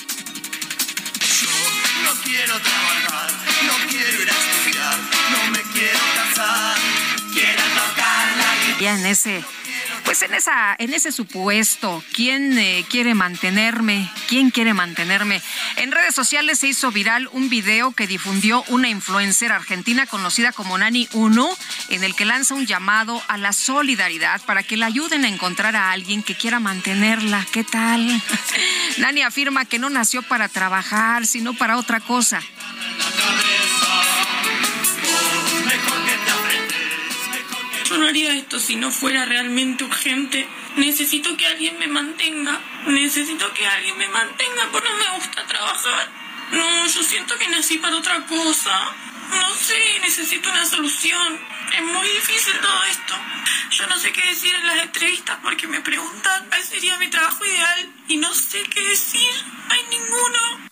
[2.05, 3.31] no quiero trabajar,
[3.67, 4.99] no quiero ir a estudiar,
[5.33, 6.76] no me quiero casar,
[7.33, 9.00] quiero tocar la guitarra.
[9.00, 9.44] en ese
[10.05, 14.11] pues en esa, en ese supuesto, ¿quién eh, quiere mantenerme?
[14.29, 15.41] ¿Quién quiere mantenerme?
[15.77, 20.77] En redes sociales se hizo viral un video que difundió una influencer argentina conocida como
[20.79, 21.49] Nani Uno,
[21.89, 25.77] en el que lanza un llamado a la solidaridad para que la ayuden a encontrar
[25.77, 27.47] a alguien que quiera mantenerla.
[27.53, 28.23] ¿Qué tal?
[28.99, 32.43] Nani afirma que no nació para trabajar, sino para otra cosa.
[38.01, 40.49] No haría esto si no fuera realmente urgente.
[40.77, 42.59] Necesito que alguien me mantenga.
[42.87, 46.09] Necesito que alguien me mantenga porque no me gusta trabajar.
[46.53, 48.95] No, yo siento que nací para otra cosa.
[49.31, 51.39] No sé, necesito una solución.
[51.77, 53.15] Es muy difícil todo esto.
[53.70, 57.45] Yo no sé qué decir en las entrevistas porque me preguntan cuál sería mi trabajo
[57.45, 59.45] ideal y no sé qué decir.
[59.69, 60.70] Hay ninguno.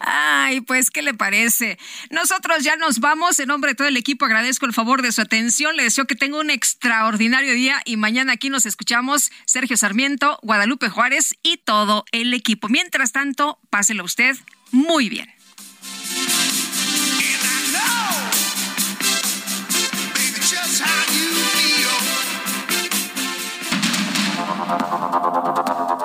[0.00, 1.78] Ay, pues, ¿qué le parece?
[2.10, 3.38] Nosotros ya nos vamos.
[3.38, 5.76] En nombre de todo el equipo, agradezco el favor de su atención.
[5.76, 10.88] Le deseo que tenga un extraordinario día y mañana aquí nos escuchamos Sergio Sarmiento, Guadalupe
[10.88, 12.68] Juárez y todo el equipo.
[12.68, 14.36] Mientras tanto, páselo usted
[14.70, 15.28] muy bien.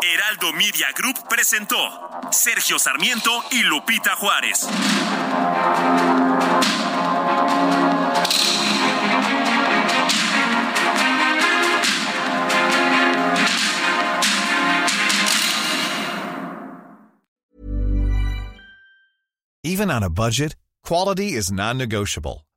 [0.05, 1.77] Heraldo Media Group presentó
[2.29, 4.67] Sergio Sarmiento y Lupita Juárez.
[19.63, 22.45] Even on a budget, quality is non-negotiable.